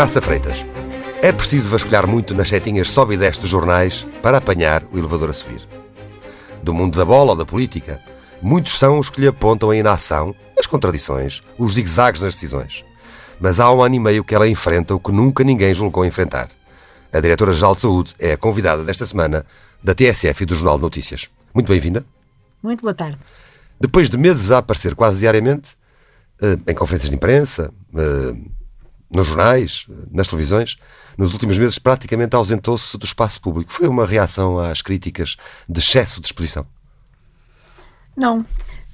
Graça 0.00 0.22
Freitas. 0.22 0.56
É 1.20 1.30
preciso 1.30 1.68
vasculhar 1.68 2.06
muito 2.06 2.34
nas 2.34 2.48
setinhas 2.48 2.88
sobe 2.90 3.12
e 3.12 3.18
desce 3.18 3.42
dos 3.42 3.50
jornais 3.50 4.06
para 4.22 4.38
apanhar 4.38 4.82
o 4.90 4.96
elevador 4.96 5.28
a 5.28 5.34
subir. 5.34 5.60
Do 6.62 6.72
mundo 6.72 6.96
da 6.96 7.04
bola 7.04 7.32
ou 7.32 7.36
da 7.36 7.44
política, 7.44 8.00
muitos 8.40 8.78
são 8.78 8.98
os 8.98 9.10
que 9.10 9.20
lhe 9.20 9.26
apontam 9.26 9.68
a 9.68 9.76
inação, 9.76 10.34
as 10.58 10.66
contradições, 10.66 11.42
os 11.58 11.74
zigzags 11.74 12.22
nas 12.22 12.32
decisões. 12.32 12.82
Mas 13.38 13.60
há 13.60 13.70
um 13.70 13.82
ano 13.82 13.94
e 13.94 13.98
meio 13.98 14.24
que 14.24 14.34
ela 14.34 14.48
enfrenta 14.48 14.94
o 14.94 14.98
que 14.98 15.12
nunca 15.12 15.44
ninguém 15.44 15.74
julgou 15.74 16.02
enfrentar. 16.02 16.48
A 17.12 17.20
Diretora-Geral 17.20 17.74
de 17.74 17.82
Saúde 17.82 18.14
é 18.18 18.32
a 18.32 18.38
convidada 18.38 18.82
desta 18.82 19.04
semana 19.04 19.44
da 19.84 19.94
TSF 19.94 20.44
e 20.44 20.46
do 20.46 20.54
Jornal 20.54 20.76
de 20.76 20.82
Notícias. 20.82 21.28
Muito 21.52 21.68
bem-vinda. 21.68 22.06
Muito 22.62 22.80
boa 22.80 22.94
tarde. 22.94 23.18
Depois 23.78 24.08
de 24.08 24.16
meses 24.16 24.50
a 24.50 24.58
aparecer 24.58 24.94
quase 24.94 25.20
diariamente, 25.20 25.76
eh, 26.40 26.56
em 26.68 26.74
conferências 26.74 27.10
de 27.10 27.16
imprensa, 27.16 27.70
eh, 27.94 28.59
nos 29.12 29.26
jornais, 29.26 29.86
nas 30.10 30.28
televisões, 30.28 30.76
nos 31.18 31.32
últimos 31.32 31.58
meses 31.58 31.78
praticamente 31.78 32.36
ausentou-se 32.36 32.96
do 32.96 33.04
espaço 33.04 33.40
público. 33.40 33.72
Foi 33.72 33.88
uma 33.88 34.06
reação 34.06 34.58
às 34.58 34.80
críticas 34.80 35.36
de 35.68 35.80
excesso 35.80 36.20
de 36.20 36.26
exposição? 36.26 36.66
Não. 38.16 38.40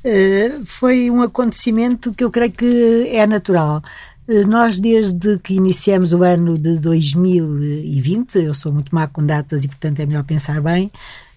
Uh, 0.04 0.64
foi 0.64 1.10
um 1.10 1.20
acontecimento 1.22 2.12
que 2.12 2.22
eu 2.22 2.30
creio 2.30 2.52
que 2.52 3.08
é 3.12 3.26
natural. 3.26 3.82
Uh, 4.28 4.46
nós, 4.46 4.78
desde 4.78 5.38
que 5.38 5.54
iniciamos 5.54 6.12
o 6.12 6.22
ano 6.22 6.56
de 6.56 6.78
2020, 6.78 8.36
eu 8.36 8.54
sou 8.54 8.72
muito 8.72 8.94
má 8.94 9.06
com 9.08 9.24
datas 9.24 9.64
e, 9.64 9.68
portanto, 9.68 10.00
é 10.00 10.06
melhor 10.06 10.24
pensar 10.24 10.60
bem, 10.60 10.90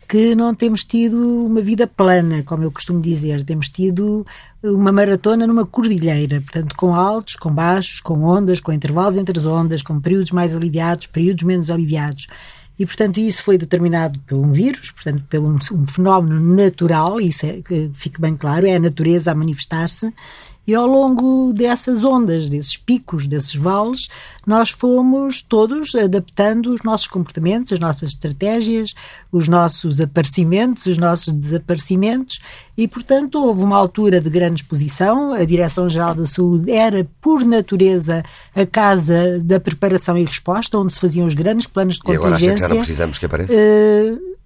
que 0.10 0.34
não 0.34 0.56
temos 0.56 0.84
tido 0.84 1.46
uma 1.46 1.62
vida 1.62 1.86
plana, 1.86 2.42
como 2.42 2.64
eu 2.64 2.72
costumo 2.72 3.00
dizer. 3.00 3.44
Temos 3.44 3.70
tido 3.70 4.26
uma 4.64 4.92
maratona 4.92 5.46
numa 5.46 5.68
cordilheira, 5.68 6.42
portanto, 6.42 6.76
com 6.76 6.96
altos, 6.96 7.36
com 7.36 7.54
baixos, 7.54 8.02
com 8.02 8.24
ondas, 8.24 8.60
com 8.60 8.74
intervalos 8.74 9.18
entre 9.18 9.38
as 9.38 9.46
ondas, 9.46 9.84
com 9.84 10.02
períodos 10.02 10.32
mais 10.32 10.56
aliviados, 10.56 11.06
períodos 11.06 11.44
menos 11.44 11.70
aliviados. 11.70 12.26
E, 12.80 12.88
portanto, 12.88 13.20
isso 13.20 13.44
foi 13.44 13.56
determinado 13.56 14.20
por 14.22 14.38
um 14.40 14.52
vírus, 14.52 14.90
portanto, 14.90 15.24
por 15.30 15.40
um, 15.40 15.58
um 15.74 15.86
fenómeno 15.86 16.56
natural, 16.56 17.22
isso 17.22 17.46
é, 17.46 17.62
que 17.62 17.92
fique 17.94 18.20
bem 18.20 18.36
claro, 18.36 18.66
é 18.66 18.78
a 18.78 18.80
natureza 18.80 19.32
a 19.32 19.36
manifestar-se, 19.36 20.12
e 20.70 20.76
ao 20.76 20.86
longo 20.86 21.52
dessas 21.52 22.04
ondas, 22.04 22.48
desses 22.48 22.78
picos, 22.78 23.26
desses 23.26 23.56
vales, 23.56 24.08
nós 24.46 24.70
fomos 24.70 25.42
todos 25.42 25.96
adaptando 25.96 26.68
os 26.72 26.84
nossos 26.84 27.08
comportamentos, 27.08 27.74
as 27.74 27.80
nossas 27.80 28.10
estratégias, 28.10 28.94
os 29.32 29.48
nossos 29.48 30.00
aparecimentos, 30.00 30.86
os 30.86 31.00
nossos 31.00 31.34
desaparecimentos, 31.34 32.40
e, 32.78 32.88
portanto, 32.88 33.44
houve 33.44 33.64
uma 33.64 33.78
altura 33.78 34.22
de 34.22 34.30
grande 34.30 34.62
exposição. 34.62 35.34
A 35.34 35.44
Direção-Geral 35.44 36.14
da 36.14 36.28
Saúde 36.28 36.72
era, 36.72 37.08
por 37.20 37.44
natureza, 37.44 38.22
a 38.56 38.64
casa 38.64 39.40
da 39.40 39.60
preparação 39.60 40.16
e 40.20 40.24
resposta, 40.24 40.78
onde 40.78 40.94
se 40.94 41.00
faziam 41.00 41.26
os 41.26 41.34
grandes 41.34 41.66
planos 41.66 41.96
de 41.96 42.02
contingência. 42.02 42.22
E 42.22 42.28
agora 42.28 42.36
acha 42.36 42.54
que 42.54 42.60
já 42.60 42.68
não 42.70 42.78
precisamos 42.78 43.18
que 43.18 43.26
apareça? 43.26 43.54
Uh, 43.54 44.39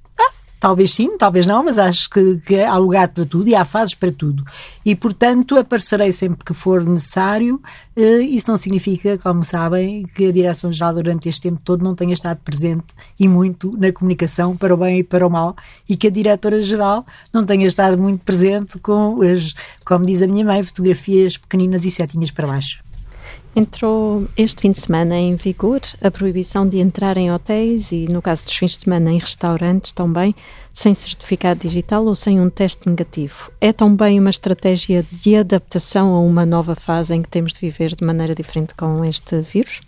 Talvez 0.64 0.94
sim, 0.94 1.18
talvez 1.18 1.46
não, 1.46 1.62
mas 1.62 1.78
acho 1.78 2.10
que, 2.10 2.38
que, 2.38 2.64
há 2.64 2.78
lugar 2.78 3.10
para 3.10 3.26
tudo 3.26 3.50
e 3.50 3.54
há 3.54 3.66
fases 3.66 3.96
para 3.96 4.14
tudo. 4.14 4.46
E, 4.86 4.96
portanto, 4.96 5.58
aparecerei 5.58 6.10
sempre 6.14 6.46
que 6.46 6.54
for 6.54 6.82
necessário. 6.82 7.62
Eh, 7.94 8.22
isso 8.22 8.50
não 8.50 8.56
significa, 8.56 9.18
como 9.18 9.44
sabem, 9.44 10.04
que 10.04 10.26
a 10.26 10.32
Direção-Geral 10.32 10.94
durante 10.94 11.28
este 11.28 11.42
tempo 11.42 11.60
todo 11.66 11.84
não 11.84 11.94
tenha 11.94 12.14
estado 12.14 12.38
presente 12.46 12.86
e 13.20 13.28
muito 13.28 13.78
na 13.78 13.92
comunicação 13.92 14.56
para 14.56 14.74
o 14.74 14.78
bem 14.78 15.00
e 15.00 15.04
para 15.04 15.28
o 15.28 15.30
mal 15.30 15.54
e 15.90 15.98
que 15.98 16.08
a 16.08 16.10
Diretora-Geral 16.10 17.06
não 17.34 17.44
tenha 17.44 17.68
estado 17.68 17.98
muito 17.98 18.24
presente 18.24 18.80
com 18.80 19.22
as, 19.22 19.54
como 19.84 20.06
diz 20.06 20.22
a 20.22 20.28
minha 20.28 20.46
mãe, 20.46 20.64
fotografias 20.64 21.36
pequeninas 21.36 21.84
e 21.84 21.92
setinhas 21.92 22.32
para 22.32 22.48
baixo. 22.48 22.82
Entrou 23.56 24.28
este 24.36 24.62
fim 24.62 24.72
de 24.72 24.80
semana 24.80 25.16
em 25.16 25.36
vigor 25.36 25.80
a 26.02 26.10
proibição 26.10 26.68
de 26.68 26.80
entrar 26.80 27.18
em 27.18 27.32
hotéis 27.32 27.92
e, 27.92 28.08
no 28.08 28.20
caso 28.20 28.46
dos 28.46 28.56
fins 28.56 28.76
de 28.78 28.86
semana, 28.86 29.12
em 29.12 29.20
restaurantes 29.20 29.92
também, 29.92 30.34
sem 30.74 30.92
certificado 30.96 31.60
digital 31.60 32.04
ou 32.04 32.16
sem 32.16 32.42
um 32.42 32.50
teste 32.50 32.90
negativo. 32.90 33.52
É 33.62 33.72
também 33.72 34.20
uma 34.20 34.32
estratégia 34.32 35.06
de 35.12 35.36
adaptação 35.36 36.16
a 36.16 36.20
uma 36.20 36.48
nova 36.48 36.74
fase 36.74 37.14
em 37.14 37.22
que 37.22 37.30
temos 37.30 37.54
de 37.54 37.60
viver 37.60 37.94
de 37.94 38.04
maneira 38.04 38.34
diferente 38.34 38.74
com 38.74 39.06
este 39.06 39.42
vírus? 39.42 39.82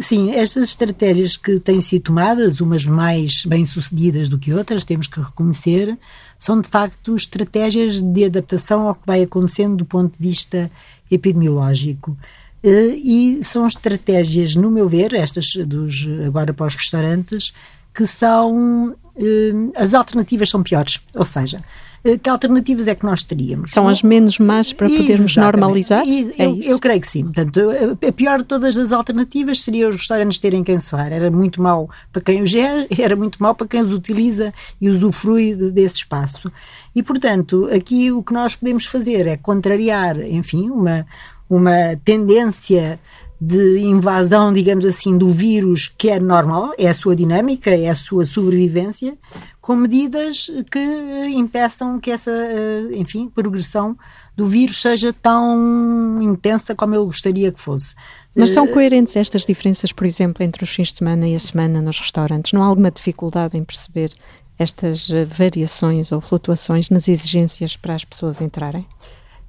Sim, 0.00 0.32
estas 0.32 0.64
estratégias 0.64 1.36
que 1.36 1.60
têm 1.60 1.80
sido 1.80 2.04
tomadas, 2.04 2.60
umas 2.60 2.84
mais 2.84 3.44
bem-sucedidas 3.44 4.28
do 4.28 4.38
que 4.38 4.52
outras, 4.52 4.84
temos 4.84 5.06
que 5.06 5.20
reconhecer, 5.20 5.96
são 6.36 6.60
de 6.60 6.68
facto 6.68 7.14
estratégias 7.14 8.00
de 8.00 8.24
adaptação 8.24 8.88
ao 8.88 8.94
que 8.94 9.06
vai 9.06 9.22
acontecendo 9.22 9.76
do 9.76 9.84
ponto 9.84 10.18
de 10.18 10.28
vista 10.28 10.68
epidemiológico. 11.08 12.16
Eh, 12.62 12.94
e 12.96 13.44
são 13.44 13.66
estratégias, 13.66 14.54
no 14.54 14.70
meu 14.70 14.88
ver, 14.88 15.14
estas 15.14 15.46
dos 15.66 16.08
agora 16.26 16.52
para 16.52 16.66
os 16.66 16.74
restaurantes, 16.74 17.52
que 17.94 18.06
são 18.06 18.94
eh, 19.16 19.52
as 19.76 19.94
alternativas 19.94 20.50
são 20.50 20.62
piores. 20.62 21.00
Ou 21.16 21.24
seja, 21.24 21.62
eh, 22.04 22.16
que 22.16 22.28
alternativas 22.28 22.88
é 22.88 22.94
que 22.94 23.04
nós 23.04 23.22
teríamos? 23.22 23.72
São 23.72 23.88
as 23.88 24.02
menos 24.02 24.38
más 24.38 24.72
para 24.72 24.88
podermos 24.88 25.32
Exatamente. 25.32 25.60
normalizar? 25.60 26.04
É 26.06 26.46
eu, 26.46 26.60
eu, 26.62 26.78
creio 26.78 27.00
que 27.00 27.08
sim. 27.08 27.24
Portanto, 27.24 27.60
a 28.06 28.12
pior 28.12 28.38
de 28.38 28.44
todas 28.44 28.76
as 28.76 28.92
alternativas 28.92 29.60
seria 29.60 29.88
os 29.88 29.96
restaurantes 29.96 30.38
terem 30.38 30.62
que 30.62 30.72
encerrar. 30.72 31.12
Era 31.12 31.30
muito 31.30 31.60
mau 31.60 31.90
para 32.12 32.22
quem 32.22 32.42
os 32.42 32.50
gera, 32.50 32.86
era 32.98 33.16
muito 33.16 33.42
mau 33.42 33.54
para 33.54 33.66
quem 33.66 33.82
os 33.82 33.92
utiliza 33.92 34.52
e 34.80 34.88
usufrui 34.88 35.54
desse 35.54 35.96
espaço. 35.96 36.50
E, 36.94 37.02
portanto, 37.02 37.68
aqui 37.72 38.10
o 38.10 38.22
que 38.22 38.32
nós 38.32 38.56
podemos 38.56 38.86
fazer 38.86 39.26
é 39.26 39.36
contrariar, 39.36 40.20
enfim, 40.20 40.70
uma, 40.70 41.06
uma 41.48 41.96
tendência 42.04 42.98
de 43.40 43.78
invasão, 43.78 44.52
digamos 44.52 44.84
assim, 44.84 45.16
do 45.16 45.28
vírus 45.28 45.92
que 45.96 46.10
é 46.10 46.18
normal, 46.18 46.72
é 46.76 46.88
a 46.88 46.94
sua 46.94 47.14
dinâmica, 47.14 47.70
é 47.70 47.88
a 47.88 47.94
sua 47.94 48.24
sobrevivência, 48.24 49.16
com 49.60 49.76
medidas 49.76 50.50
que 50.70 51.28
impeçam 51.28 51.98
que 51.98 52.10
essa, 52.10 52.32
eh, 52.32 52.88
enfim, 52.94 53.28
progressão 53.28 53.96
do 54.36 54.46
vírus 54.46 54.80
seja 54.80 55.12
tão 55.12 56.18
intensa 56.20 56.74
como 56.74 56.96
eu 56.96 57.06
gostaria 57.06 57.52
que 57.52 57.60
fosse. 57.60 57.94
Mas 58.34 58.50
são 58.50 58.64
eh, 58.64 58.72
coerentes 58.72 59.14
estas 59.14 59.46
diferenças, 59.46 59.92
por 59.92 60.06
exemplo, 60.06 60.42
entre 60.42 60.64
os 60.64 60.70
fins 60.70 60.88
de 60.88 60.98
semana 60.98 61.28
e 61.28 61.36
a 61.36 61.40
semana 61.40 61.80
nos 61.80 62.00
restaurantes? 62.00 62.52
Não 62.52 62.62
há 62.62 62.66
alguma 62.66 62.90
dificuldade 62.90 63.56
em 63.56 63.62
perceber 63.62 64.10
estas 64.58 65.10
eh, 65.10 65.24
variações 65.24 66.10
ou 66.10 66.20
flutuações 66.20 66.90
nas 66.90 67.06
exigências 67.06 67.76
para 67.76 67.94
as 67.94 68.04
pessoas 68.04 68.40
entrarem? 68.40 68.84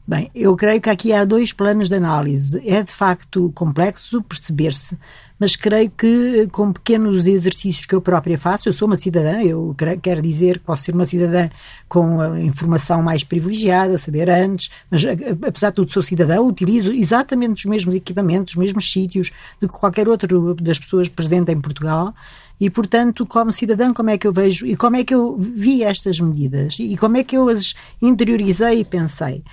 Bem, 0.09 0.31
eu 0.33 0.55
creio 0.55 0.81
que 0.81 0.89
aqui 0.89 1.13
há 1.13 1.23
dois 1.23 1.53
planos 1.53 1.87
de 1.87 1.93
análise. 1.93 2.59
É 2.65 2.81
de 2.81 2.91
facto 2.91 3.51
complexo 3.53 4.23
perceber-se, 4.23 4.97
mas 5.39 5.55
creio 5.55 5.91
que 5.91 6.47
com 6.51 6.73
pequenos 6.73 7.27
exercícios 7.27 7.85
que 7.85 7.93
eu 7.93 8.01
própria 8.01 8.35
faço, 8.35 8.67
eu 8.67 8.73
sou 8.73 8.87
uma 8.87 8.95
cidadã, 8.95 9.39
eu 9.43 9.75
quero 10.01 10.19
dizer 10.19 10.57
que 10.57 10.65
posso 10.65 10.81
ser 10.81 10.95
uma 10.95 11.05
cidadã 11.05 11.47
com 11.87 12.19
a 12.19 12.41
informação 12.41 13.03
mais 13.03 13.23
privilegiada, 13.23 13.99
saber 13.99 14.31
antes, 14.31 14.71
mas 14.89 15.05
apesar 15.45 15.69
de 15.69 15.75
tudo 15.75 15.91
sou 15.91 16.01
cidadã, 16.01 16.41
utilizo 16.41 16.91
exatamente 16.91 17.59
os 17.59 17.65
mesmos 17.65 17.93
equipamentos, 17.93 18.55
os 18.55 18.59
mesmos 18.59 18.91
sítios 18.91 19.29
do 19.61 19.67
que 19.67 19.77
qualquer 19.77 20.09
outro 20.09 20.55
das 20.55 20.79
pessoas 20.79 21.07
presentes 21.07 21.53
em 21.53 21.61
Portugal 21.61 22.15
e, 22.59 22.69
portanto, 22.69 23.25
como 23.25 23.53
cidadã, 23.53 23.89
como 23.91 24.09
é 24.09 24.17
que 24.17 24.27
eu 24.27 24.33
vejo 24.33 24.65
e 24.65 24.75
como 24.75 24.97
é 24.97 25.03
que 25.03 25.15
eu 25.15 25.37
vi 25.37 25.81
estas 25.81 26.19
medidas 26.19 26.77
e 26.79 26.97
como 26.97 27.15
é 27.15 27.23
que 27.23 27.37
eu 27.37 27.47
as 27.47 27.73
interiorizei 28.01 28.81
e 28.81 28.85
pensei? 28.85 29.43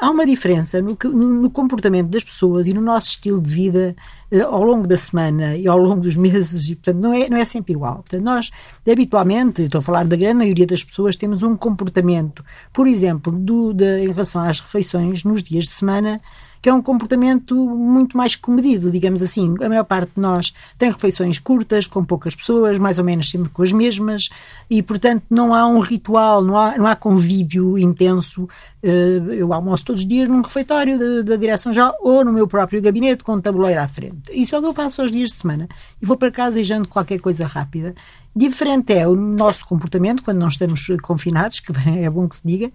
Há 0.00 0.10
uma 0.10 0.26
diferença 0.26 0.80
no, 0.80 0.96
no, 1.12 1.50
comportamento 1.50 2.08
das 2.08 2.24
pessoas 2.24 2.66
e 2.66 2.72
no 2.72 2.80
nosso 2.80 3.08
estilo 3.08 3.40
de 3.40 3.52
vida 3.52 3.96
ao 4.40 4.62
longo 4.62 4.86
da 4.86 4.96
semana 4.96 5.56
e 5.56 5.68
ao 5.68 5.76
longo 5.76 6.00
dos 6.00 6.16
meses, 6.16 6.68
e, 6.68 6.74
portanto, 6.74 6.98
não 6.98 7.12
é, 7.12 7.28
não 7.28 7.36
é 7.36 7.44
sempre 7.44 7.72
igual. 7.72 7.96
Portanto, 7.96 8.22
nós, 8.22 8.50
habitualmente, 8.90 9.62
estou 9.62 9.80
a 9.80 9.82
falar 9.82 10.06
da 10.06 10.16
grande 10.16 10.38
maioria 10.38 10.66
das 10.66 10.82
pessoas, 10.82 11.16
temos 11.16 11.42
um 11.42 11.56
comportamento, 11.56 12.44
por 12.72 12.86
exemplo, 12.86 13.32
do, 13.32 13.72
de, 13.72 14.04
em 14.04 14.08
relação 14.08 14.42
às 14.42 14.60
refeições 14.60 15.24
nos 15.24 15.42
dias 15.42 15.64
de 15.64 15.72
semana, 15.72 16.20
que 16.62 16.68
é 16.68 16.72
um 16.72 16.80
comportamento 16.80 17.56
muito 17.56 18.16
mais 18.16 18.36
comedido, 18.36 18.88
digamos 18.88 19.20
assim. 19.20 19.52
A 19.60 19.68
maior 19.68 19.82
parte 19.82 20.12
de 20.14 20.20
nós 20.20 20.54
tem 20.78 20.90
refeições 20.90 21.40
curtas, 21.40 21.88
com 21.88 22.04
poucas 22.04 22.36
pessoas, 22.36 22.78
mais 22.78 22.98
ou 22.98 23.04
menos 23.04 23.28
sempre 23.28 23.50
com 23.50 23.64
as 23.64 23.72
mesmas, 23.72 24.28
e, 24.70 24.80
portanto, 24.80 25.24
não 25.28 25.52
há 25.52 25.66
um 25.66 25.80
ritual, 25.80 26.40
não 26.40 26.56
há, 26.56 26.78
não 26.78 26.86
há 26.86 26.94
convívio 26.94 27.76
intenso. 27.76 28.48
Eh, 28.80 29.20
eu 29.32 29.52
almoço 29.52 29.84
todos 29.84 30.02
os 30.02 30.08
dias 30.08 30.28
num 30.28 30.40
refeitório 30.40 31.24
da, 31.24 31.34
direção 31.34 31.74
já 31.74 31.92
ou 32.00 32.24
no 32.24 32.32
meu 32.32 32.46
próprio 32.46 32.80
gabinete 32.80 33.24
com 33.24 33.34
um 33.34 33.38
tabuleiro 33.40 33.80
à 33.80 33.88
frente. 33.88 34.21
Isso 34.30 34.54
é 34.54 34.58
o 34.58 34.62
que 34.62 34.68
eu 34.68 34.72
faço 34.72 35.02
aos 35.02 35.10
dias 35.10 35.30
de 35.30 35.38
semana. 35.38 35.68
E 36.00 36.06
vou 36.06 36.16
para 36.16 36.30
casa 36.30 36.60
e 36.60 36.64
janto 36.64 36.88
qualquer 36.88 37.20
coisa 37.20 37.46
rápida. 37.46 37.94
Diferente 38.34 38.92
é 38.92 39.06
o 39.06 39.14
nosso 39.14 39.64
comportamento 39.66 40.22
quando 40.22 40.38
não 40.38 40.48
estamos 40.48 40.86
confinados, 41.02 41.60
que 41.60 41.72
é 42.00 42.08
bom 42.08 42.28
que 42.28 42.36
se 42.36 42.42
diga, 42.44 42.70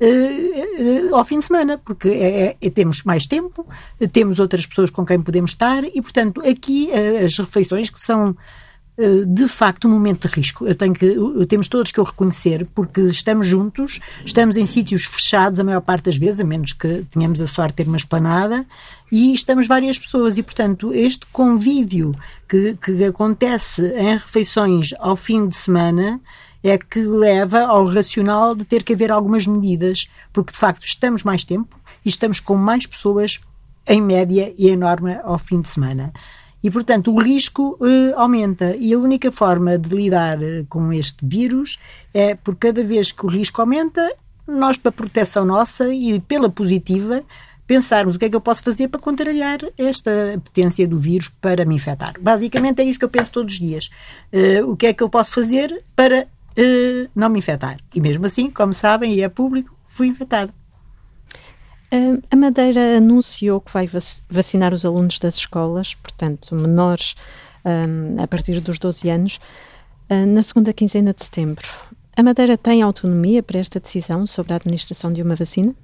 uh, 0.00 1.10
uh, 1.10 1.16
ao 1.16 1.24
fim 1.24 1.38
de 1.38 1.46
semana, 1.46 1.78
porque 1.78 2.08
é, 2.08 2.46
é, 2.46 2.56
é, 2.60 2.70
temos 2.70 3.02
mais 3.04 3.26
tempo, 3.26 3.66
temos 4.12 4.38
outras 4.38 4.66
pessoas 4.66 4.90
com 4.90 5.04
quem 5.04 5.20
podemos 5.20 5.52
estar 5.52 5.84
e, 5.84 6.00
portanto, 6.02 6.42
aqui 6.46 6.90
uh, 6.90 7.24
as 7.24 7.38
refeições 7.38 7.90
que 7.90 7.98
são 7.98 8.30
eh, 8.30 8.34
de 9.26 9.46
facto 9.46 9.86
um 9.86 9.90
momento 9.92 10.26
de 10.26 10.34
risco. 10.34 10.66
Eu 10.66 10.74
tenho 10.74 10.92
que, 10.92 11.16
temos 11.46 11.68
todos 11.68 11.92
que 11.92 12.00
o 12.00 12.02
reconhecer, 12.02 12.66
porque 12.74 13.00
estamos 13.02 13.46
juntos, 13.46 14.00
estamos 14.24 14.56
em 14.56 14.66
sítios 14.66 15.04
fechados 15.04 15.60
a 15.60 15.64
maior 15.64 15.80
parte 15.80 16.06
das 16.06 16.16
vezes, 16.16 16.40
a 16.40 16.44
menos 16.44 16.72
que 16.72 17.06
tenhamos 17.12 17.40
a 17.40 17.46
sorte 17.46 17.70
de 17.70 17.84
ter 17.84 17.88
uma 17.88 17.96
esplanada, 17.96 18.66
e 19.10 19.32
estamos 19.32 19.68
várias 19.68 19.98
pessoas. 19.98 20.36
E, 20.36 20.42
portanto, 20.42 20.92
este 20.92 21.26
convívio 21.26 22.12
que, 22.48 22.74
que 22.74 23.04
acontece 23.04 23.82
em 23.94 24.16
refeições 24.16 24.90
ao 24.98 25.14
fim 25.14 25.46
de 25.46 25.56
semana 25.56 26.20
é 26.62 26.76
que 26.76 27.00
leva 27.00 27.60
ao 27.60 27.86
racional 27.86 28.54
de 28.54 28.64
ter 28.64 28.82
que 28.82 28.92
haver 28.92 29.12
algumas 29.12 29.46
medidas, 29.46 30.08
porque 30.32 30.52
de 30.52 30.58
facto 30.58 30.84
estamos 30.84 31.22
mais 31.22 31.44
tempo 31.44 31.78
e 32.04 32.08
estamos 32.08 32.40
com 32.40 32.56
mais 32.56 32.84
pessoas 32.84 33.38
em 33.86 34.02
média 34.02 34.52
e 34.58 34.68
em 34.68 34.76
norma 34.76 35.20
ao 35.22 35.38
fim 35.38 35.60
de 35.60 35.68
semana. 35.68 36.12
E, 36.62 36.70
portanto, 36.70 37.12
o 37.12 37.20
risco 37.20 37.78
eh, 37.82 38.12
aumenta. 38.16 38.76
E 38.76 38.92
a 38.92 38.98
única 38.98 39.30
forma 39.30 39.78
de 39.78 39.94
lidar 39.94 40.42
eh, 40.42 40.64
com 40.68 40.92
este 40.92 41.26
vírus 41.26 41.78
é, 42.12 42.34
por 42.34 42.56
cada 42.56 42.82
vez 42.82 43.12
que 43.12 43.24
o 43.24 43.28
risco 43.28 43.60
aumenta, 43.60 44.12
nós, 44.46 44.76
para 44.76 44.90
proteção 44.90 45.44
nossa 45.44 45.92
e 45.92 46.18
pela 46.20 46.48
positiva, 46.50 47.22
pensarmos 47.68 48.16
o 48.16 48.18
que 48.18 48.24
é 48.24 48.30
que 48.30 48.34
eu 48.34 48.40
posso 48.40 48.62
fazer 48.62 48.88
para 48.88 48.98
contrariar 48.98 49.58
esta 49.76 50.40
potência 50.42 50.88
do 50.88 50.98
vírus 50.98 51.28
para 51.40 51.66
me 51.66 51.76
infectar. 51.76 52.14
Basicamente 52.18 52.80
é 52.80 52.84
isso 52.84 52.98
que 52.98 53.04
eu 53.04 53.10
penso 53.10 53.30
todos 53.30 53.52
os 53.52 53.60
dias. 53.60 53.90
Uh, 54.32 54.72
o 54.72 54.76
que 54.76 54.86
é 54.86 54.94
que 54.94 55.02
eu 55.02 55.10
posso 55.10 55.32
fazer 55.32 55.84
para 55.94 56.22
uh, 56.22 57.10
não 57.14 57.28
me 57.28 57.38
infectar? 57.38 57.76
E 57.94 58.00
mesmo 58.00 58.24
assim, 58.24 58.50
como 58.50 58.72
sabem, 58.72 59.12
e 59.12 59.20
é 59.20 59.28
público, 59.28 59.76
fui 59.86 60.06
infectada. 60.06 60.52
A 62.30 62.36
Madeira 62.36 62.98
anunciou 62.98 63.60
que 63.60 63.72
vai 63.72 63.88
vacinar 64.28 64.74
os 64.74 64.84
alunos 64.84 65.18
das 65.18 65.36
escolas, 65.36 65.94
portanto, 65.94 66.54
menores 66.54 67.14
um, 67.64 68.22
a 68.22 68.26
partir 68.26 68.60
dos 68.60 68.78
12 68.78 69.08
anos, 69.08 69.40
uh, 70.10 70.26
na 70.26 70.42
segunda 70.42 70.72
quinzena 70.72 71.14
de 71.14 71.24
setembro. 71.24 71.66
A 72.16 72.22
Madeira 72.22 72.58
tem 72.58 72.82
autonomia 72.82 73.42
para 73.42 73.58
esta 73.58 73.80
decisão 73.80 74.26
sobre 74.26 74.52
a 74.52 74.56
administração 74.56 75.12
de 75.12 75.22
uma 75.22 75.34
vacina? 75.34 75.74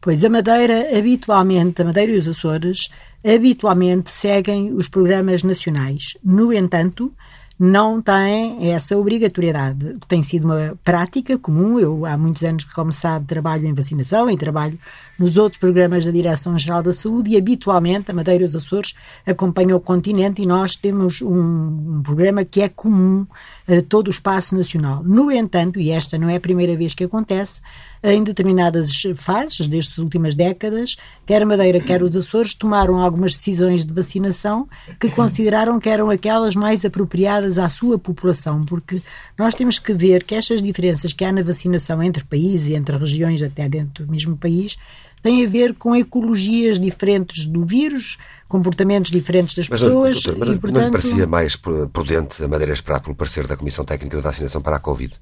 Pois 0.00 0.24
a 0.24 0.28
Madeira, 0.28 0.96
habitualmente, 0.96 1.82
a 1.82 1.84
Madeira 1.84 2.12
e 2.12 2.16
os 2.16 2.28
Açores, 2.28 2.88
habitualmente 3.24 4.10
seguem 4.10 4.72
os 4.72 4.88
programas 4.88 5.42
nacionais. 5.42 6.16
No 6.22 6.52
entanto, 6.52 7.12
não 7.58 8.02
têm 8.02 8.70
essa 8.70 8.96
obrigatoriedade. 8.98 9.94
Tem 10.06 10.22
sido 10.22 10.44
uma 10.44 10.78
prática 10.84 11.38
comum. 11.38 11.78
Eu, 11.78 12.04
há 12.04 12.16
muitos 12.16 12.44
anos 12.44 12.64
que, 12.64 12.74
como 12.74 12.92
sabe, 12.92 13.26
trabalho 13.26 13.66
em 13.66 13.72
vacinação 13.72 14.30
e 14.30 14.36
trabalho 14.36 14.78
nos 15.18 15.38
outros 15.38 15.58
programas 15.58 16.04
da 16.04 16.10
Direção-Geral 16.10 16.82
da 16.82 16.92
Saúde 16.92 17.30
e, 17.30 17.36
habitualmente, 17.36 18.10
a 18.10 18.14
Madeira 18.14 18.44
e 18.44 18.46
os 18.46 18.54
Açores 18.54 18.94
acompanham 19.26 19.78
o 19.78 19.80
continente 19.80 20.42
e 20.42 20.46
nós 20.46 20.76
temos 20.76 21.22
um, 21.22 21.96
um 21.96 22.02
programa 22.02 22.44
que 22.44 22.60
é 22.60 22.68
comum 22.68 23.26
a 23.66 23.80
todo 23.82 24.08
o 24.08 24.10
espaço 24.10 24.54
nacional. 24.54 25.02
No 25.02 25.32
entanto, 25.32 25.80
e 25.80 25.90
esta 25.90 26.18
não 26.18 26.28
é 26.28 26.36
a 26.36 26.40
primeira 26.40 26.76
vez 26.76 26.94
que 26.94 27.04
acontece, 27.04 27.60
em 28.02 28.22
determinadas 28.22 28.92
fases 29.16 29.66
destas 29.66 29.98
últimas 29.98 30.34
décadas, 30.34 30.96
quer 31.24 31.42
a 31.42 31.46
Madeira, 31.46 31.80
quer 31.80 32.02
os 32.02 32.16
Açores, 32.16 32.54
tomaram 32.54 32.98
algumas 32.98 33.34
decisões 33.34 33.84
de 33.84 33.92
vacinação 33.92 34.68
que 35.00 35.10
consideraram 35.10 35.80
que 35.80 35.88
eram 35.88 36.10
aquelas 36.10 36.54
mais 36.54 36.84
apropriadas 36.84 37.45
à 37.58 37.68
sua 37.68 37.98
população, 37.98 38.60
porque 38.62 39.00
nós 39.38 39.54
temos 39.54 39.78
que 39.78 39.92
ver 39.92 40.24
que 40.24 40.34
estas 40.34 40.60
diferenças 40.60 41.12
que 41.12 41.24
há 41.24 41.32
na 41.32 41.42
vacinação 41.42 42.02
entre 42.02 42.24
países 42.24 42.68
e 42.68 42.74
entre 42.74 42.96
regiões, 42.96 43.42
até 43.42 43.68
dentro 43.68 44.04
do 44.04 44.10
mesmo 44.10 44.36
país, 44.36 44.76
têm 45.22 45.44
a 45.44 45.48
ver 45.48 45.74
com 45.74 45.94
ecologias 45.96 46.78
diferentes 46.78 47.46
do 47.46 47.64
vírus, 47.64 48.16
comportamentos 48.48 49.10
diferentes 49.10 49.54
das 49.54 49.68
mas, 49.68 49.80
pessoas. 49.80 50.22
Doutor, 50.22 50.46
mas, 50.46 50.56
e, 50.56 50.60
portanto... 50.60 50.80
não 50.80 50.86
lhe 50.86 50.92
parecia 50.92 51.26
mais 51.26 51.56
prudente 51.92 52.42
a 52.42 52.48
Madeira 52.48 52.72
esperar 52.72 53.00
pelo 53.00 53.16
parecer 53.16 53.46
da 53.46 53.56
Comissão 53.56 53.84
Técnica 53.84 54.16
de 54.16 54.22
Vacinação 54.22 54.62
para 54.62 54.76
a 54.76 54.80
Covid? 54.80 55.14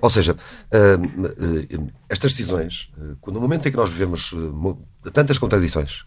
Ou 0.00 0.10
seja, 0.10 0.32
uh, 0.32 1.92
estas 2.08 2.32
decisões, 2.32 2.90
uh, 2.98 3.30
no 3.30 3.40
momento 3.40 3.66
em 3.66 3.70
que 3.70 3.76
nós 3.76 3.90
vivemos 3.90 4.34
tantas 5.12 5.38
contradições, 5.38 6.04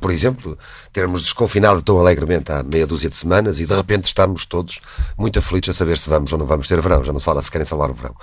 por 0.00 0.10
exemplo, 0.10 0.58
termos 0.92 1.22
desconfinado 1.22 1.82
tão 1.82 1.98
alegremente 1.98 2.50
há 2.50 2.62
meia 2.62 2.86
dúzia 2.86 3.10
de 3.10 3.16
semanas 3.16 3.60
e 3.60 3.66
de 3.66 3.74
repente 3.74 4.06
estarmos 4.06 4.46
todos 4.46 4.80
muito 5.16 5.38
aflitos 5.38 5.68
a 5.68 5.72
saber 5.74 5.98
se 5.98 6.08
vamos 6.08 6.32
ou 6.32 6.38
não 6.38 6.46
vamos 6.46 6.66
ter 6.66 6.80
verão, 6.80 7.04
já 7.04 7.12
não 7.12 7.20
se 7.20 7.26
fala 7.26 7.42
se 7.42 7.50
querem 7.50 7.66
salvar 7.66 7.90
o 7.90 7.94
verão. 7.94 8.14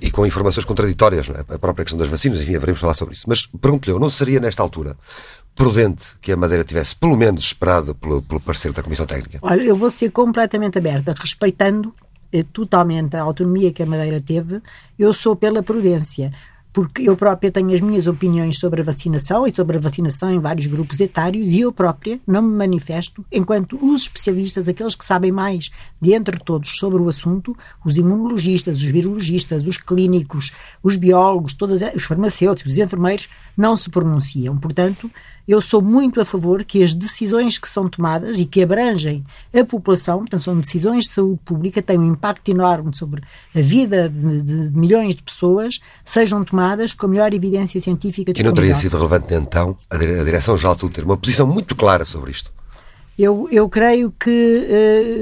E 0.00 0.10
com 0.10 0.26
informações 0.26 0.64
contraditórias, 0.64 1.28
é? 1.28 1.54
a 1.54 1.58
própria 1.58 1.84
questão 1.84 1.98
das 1.98 2.08
vacinas, 2.08 2.40
enfim, 2.40 2.56
haveremos 2.56 2.80
falar 2.80 2.94
sobre 2.94 3.14
isso. 3.14 3.26
Mas 3.28 3.46
pergunto-lhe, 3.46 3.98
não 3.98 4.08
seria 4.08 4.40
nesta 4.40 4.62
altura 4.62 4.96
prudente 5.54 6.04
que 6.20 6.32
a 6.32 6.36
Madeira 6.36 6.64
tivesse 6.64 6.96
pelo 6.96 7.16
menos 7.16 7.44
esperado 7.44 7.94
pelo, 7.94 8.20
pelo 8.22 8.40
parecer 8.40 8.72
da 8.72 8.82
Comissão 8.82 9.06
Técnica? 9.06 9.38
Olha, 9.42 9.62
eu 9.62 9.76
vou 9.76 9.90
ser 9.90 10.10
completamente 10.10 10.78
aberta, 10.78 11.14
respeitando 11.16 11.94
eh, 12.02 12.03
totalmente 12.42 13.16
a 13.16 13.22
autonomia 13.22 13.72
que 13.72 13.82
a 13.82 13.86
Madeira 13.86 14.20
teve, 14.20 14.60
eu 14.98 15.14
sou 15.14 15.36
pela 15.36 15.62
prudência 15.62 16.32
porque 16.74 17.08
eu 17.08 17.16
própria 17.16 17.52
tenho 17.52 17.72
as 17.72 17.80
minhas 17.80 18.08
opiniões 18.08 18.58
sobre 18.58 18.80
a 18.80 18.84
vacinação 18.84 19.46
e 19.46 19.54
sobre 19.54 19.76
a 19.76 19.80
vacinação 19.80 20.32
em 20.32 20.40
vários 20.40 20.66
grupos 20.66 20.98
etários 20.98 21.52
e 21.52 21.60
eu 21.60 21.72
própria 21.72 22.18
não 22.26 22.42
me 22.42 22.52
manifesto 22.52 23.24
enquanto 23.30 23.78
os 23.80 24.02
especialistas, 24.02 24.68
aqueles 24.68 24.96
que 24.96 25.04
sabem 25.04 25.30
mais 25.30 25.70
de 26.02 26.12
entre 26.12 26.36
todos 26.36 26.76
sobre 26.76 27.00
o 27.00 27.08
assunto, 27.08 27.56
os 27.84 27.96
imunologistas, 27.96 28.78
os 28.78 28.84
virologistas, 28.84 29.68
os 29.68 29.78
clínicos, 29.78 30.50
os 30.82 30.96
biólogos, 30.96 31.54
todos, 31.54 31.80
os 31.94 32.02
farmacêuticos, 32.02 32.72
os 32.72 32.78
enfermeiros, 32.78 33.28
não 33.56 33.76
se 33.76 33.88
pronunciam. 33.88 34.58
Portanto, 34.58 35.08
eu 35.46 35.60
sou 35.60 35.82
muito 35.82 36.20
a 36.20 36.24
favor 36.24 36.64
que 36.64 36.82
as 36.82 36.94
decisões 36.94 37.58
que 37.58 37.68
são 37.68 37.88
tomadas 37.88 38.38
e 38.38 38.46
que 38.46 38.62
abrangem 38.62 39.24
a 39.52 39.64
população, 39.64 40.18
portanto, 40.18 40.42
são 40.42 40.56
decisões 40.56 41.04
de 41.04 41.12
saúde 41.12 41.40
pública, 41.44 41.82
têm 41.82 41.98
um 41.98 42.12
impacto 42.12 42.50
enorme 42.50 42.94
sobre 42.96 43.22
a 43.54 43.60
vida 43.60 44.08
de, 44.08 44.42
de, 44.42 44.68
de 44.70 44.76
milhões 44.76 45.14
de 45.14 45.22
pessoas, 45.22 45.80
sejam 46.04 46.44
tomadas 46.44 46.92
com 46.92 47.06
a 47.06 47.08
melhor 47.08 47.32
evidência 47.34 47.80
científica 47.80 48.32
disponível. 48.32 48.64
E 48.64 48.68
não 48.68 48.74
teria 48.74 48.76
sido 48.76 48.96
relevante, 48.96 49.34
então, 49.34 49.76
a 49.90 49.96
Direção-Geral 49.96 50.74
de 50.74 50.80
Saúde 50.80 50.94
ter 50.94 51.04
uma 51.04 51.16
posição 51.16 51.46
muito 51.46 51.76
clara 51.76 52.04
sobre 52.04 52.30
isto? 52.30 52.50
Eu, 53.18 53.48
eu 53.50 53.68
creio 53.68 54.12
que 54.18 54.66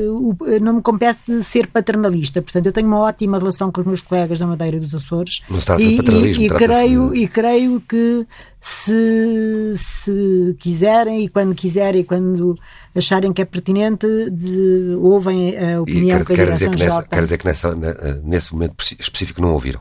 uh, 0.08 0.60
não 0.60 0.74
me 0.74 0.82
compete 0.82 1.42
ser 1.42 1.66
paternalista, 1.66 2.40
portanto, 2.40 2.66
eu 2.66 2.72
tenho 2.72 2.86
uma 2.86 3.00
ótima 3.00 3.38
relação 3.38 3.70
com 3.70 3.82
os 3.82 3.86
meus 3.86 4.00
colegas 4.00 4.38
da 4.38 4.46
Madeira 4.46 4.80
dos 4.80 4.94
Açores. 4.94 5.42
Não 5.48 5.60
se 5.60 5.66
trata 5.66 5.82
e, 5.82 5.90
de 5.90 5.96
paternalismo, 5.96 6.42
e, 6.42 6.46
e 6.46 6.50
creio, 6.50 7.10
de... 7.10 7.18
e 7.18 7.28
creio 7.28 7.80
que 7.80 8.26
se, 8.58 9.74
se 9.76 10.56
quiserem 10.58 11.24
e 11.24 11.28
quando 11.28 11.54
quiserem 11.54 12.00
e 12.00 12.04
quando 12.04 12.54
acharem 12.96 13.32
que 13.32 13.42
é 13.42 13.44
pertinente, 13.44 14.06
de, 14.30 14.96
ouvem 14.98 15.54
a 15.58 15.82
opinião 15.82 16.20
e 16.20 16.24
quer, 16.24 16.36
que 16.36 16.42
a 16.42 16.46
dizer 16.46 16.70
que 16.70 16.84
nessa, 16.84 17.02
Quer 17.02 17.22
dizer 17.22 17.38
que 17.38 17.44
nessa, 17.44 17.76
nesse 18.24 18.54
momento 18.54 18.74
específico 18.98 19.42
não 19.42 19.52
ouviram? 19.52 19.80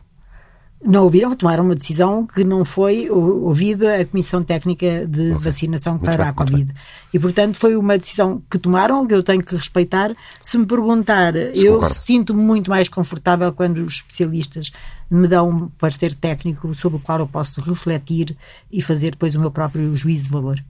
Não 0.83 1.03
ouviram, 1.03 1.36
tomaram 1.36 1.63
uma 1.63 1.75
decisão 1.75 2.25
que 2.25 2.44
não 2.44 2.65
foi 2.65 3.10
ouvida 3.10 3.98
a 3.98 4.05
Comissão 4.05 4.44
Técnica 4.44 5.05
de 5.05 5.32
okay. 5.32 5.44
Vacinação 5.44 5.94
muito 5.94 6.05
para 6.05 6.17
bem, 6.17 6.27
a 6.27 6.34
Covid. 6.34 6.74
E, 7.13 7.20
portanto, 7.20 7.58
foi 7.58 7.75
uma 7.75 7.98
decisão 7.98 8.41
que 8.50 8.58
tomaram, 8.58 9.05
que 9.05 9.13
eu 9.13 9.22
tenho 9.22 9.44
que 9.44 9.55
respeitar. 9.55 10.15
Se 10.41 10.58
me 10.58 10.65
perguntar, 10.65 11.34
Se 11.34 11.65
eu 11.65 11.88
sinto-me 11.88 12.41
muito 12.44 12.70
mais 12.70 12.89
confortável 12.89 13.53
quando 13.53 13.77
os 13.77 13.96
especialistas 13.96 14.72
me 15.10 15.27
dão 15.27 15.50
um 15.50 15.67
parecer 15.70 16.13
técnico 16.13 16.74
sobre 16.74 16.98
o 16.98 17.01
qual 17.01 17.20
eu 17.20 17.27
posso 17.27 17.62
refletir 17.62 18.36
e 18.72 18.82
fazer 18.82 19.12
depois 19.12 19.36
o 19.36 19.39
meu 19.39 19.51
próprio 19.51 19.96
juízo 19.96 20.25
de 20.25 20.29
valor. 20.32 20.63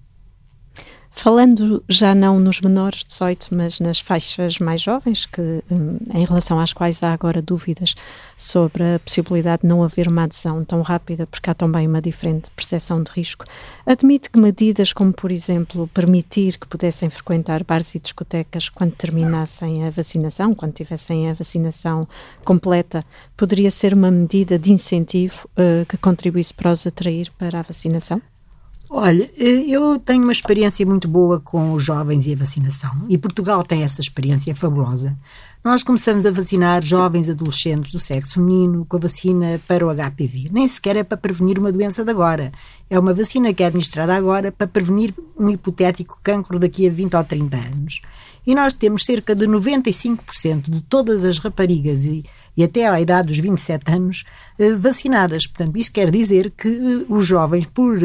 Falando 1.13 1.83
já 1.89 2.15
não 2.15 2.39
nos 2.39 2.61
menores 2.61 2.99
de 2.99 3.07
18, 3.07 3.53
mas 3.53 3.79
nas 3.81 3.99
faixas 3.99 4.57
mais 4.59 4.81
jovens, 4.81 5.25
que, 5.25 5.41
hum, 5.69 5.97
em 6.13 6.25
relação 6.25 6.57
às 6.57 6.71
quais 6.71 7.03
há 7.03 7.11
agora 7.11 7.41
dúvidas 7.41 7.93
sobre 8.37 8.95
a 8.95 8.99
possibilidade 8.99 9.61
de 9.61 9.67
não 9.67 9.83
haver 9.83 10.07
uma 10.07 10.23
adesão 10.23 10.63
tão 10.63 10.81
rápida, 10.81 11.27
porque 11.27 11.49
há 11.49 11.53
também 11.53 11.85
uma 11.85 12.01
diferente 12.01 12.49
percepção 12.55 13.03
de 13.03 13.11
risco, 13.11 13.45
admite 13.85 14.29
que 14.29 14.39
medidas 14.39 14.93
como, 14.93 15.13
por 15.13 15.31
exemplo, 15.31 15.87
permitir 15.89 16.57
que 16.57 16.65
pudessem 16.65 17.09
frequentar 17.09 17.63
bares 17.63 17.93
e 17.93 17.99
discotecas 17.99 18.69
quando 18.69 18.93
terminassem 18.95 19.85
a 19.85 19.89
vacinação, 19.89 20.55
quando 20.55 20.73
tivessem 20.73 21.29
a 21.29 21.33
vacinação 21.33 22.07
completa, 22.43 23.03
poderia 23.35 23.69
ser 23.69 23.93
uma 23.93 24.09
medida 24.09 24.57
de 24.57 24.71
incentivo 24.71 25.47
uh, 25.57 25.85
que 25.85 25.97
contribuísse 25.97 26.53
para 26.53 26.71
os 26.71 26.87
atrair 26.87 27.29
para 27.37 27.59
a 27.59 27.63
vacinação? 27.63 28.21
Olha, 28.93 29.31
eh, 29.39 29.63
eu 29.69 29.98
tenho 30.00 30.21
uma 30.21 30.33
experiência 30.33 30.86
muito 30.86 31.07
boa 31.07 31.39
com 31.39 31.71
os 31.71 31.81
jovens 31.81 32.27
e 32.27 32.33
a 32.33 32.36
vacinação. 32.36 32.91
E 33.07 33.17
Portugal 33.17 33.63
tem 33.63 33.83
essa 33.83 34.01
experiência 34.01 34.53
fabulosa. 34.53 35.17
Nós 35.63 35.81
começamos 35.81 36.25
a 36.25 36.31
vacinar 36.31 36.83
jovens 36.83 37.29
adolescentes 37.29 37.93
do 37.93 38.01
sexo 38.01 38.33
feminino 38.33 38.86
com 38.86 38.98
a 38.98 39.00
vacina 39.00 39.62
para 39.65 39.88
o 39.88 39.95
HPV. 39.95 40.50
Nem 40.51 40.67
sequer 40.67 40.98
é 40.98 41.03
para 41.05 41.15
prevenir 41.15 41.57
uma 41.57 41.71
doença 41.71 42.03
de 42.03 42.12
agora. 42.12 42.51
É 42.89 43.00
uma 43.00 43.13
vacina 43.13 43.53
que 43.53 43.63
é 43.63 43.67
administrada 43.67 44.13
agora 44.13 44.51
para 44.51 44.67
prevenir 44.67 45.13
um 45.39 45.50
hipotético 45.50 46.19
cancro 46.21 46.60
daqui 46.60 46.86
a 46.86 46.91
20 46.91 47.15
ou 47.15 47.24
30 47.24 47.55
anos. 47.55 48.01
E 48.45 48.53
nós 48.53 48.74
temos 48.74 49.05
cerca 49.05 49.33
de 49.33 49.48
95% 49.48 50.69
de 50.69 50.83
todas 50.83 51.24
as 51.24 51.38
raparigas 51.38 52.03
e 52.03 52.25
e 52.55 52.63
até 52.63 52.88
à 52.88 53.00
idade 53.00 53.29
dos 53.29 53.39
27 53.39 53.91
anos 53.91 54.24
eh, 54.60 54.71
vacinadas. 54.74 55.48
Portanto, 55.48 55.77
isso 55.77 55.91
quer 55.91 56.12
dizer 56.12 56.51
que 56.51 56.67
eh, 56.67 57.05
os 57.07 57.25
jovens, 57.25 57.65
por 57.65 57.98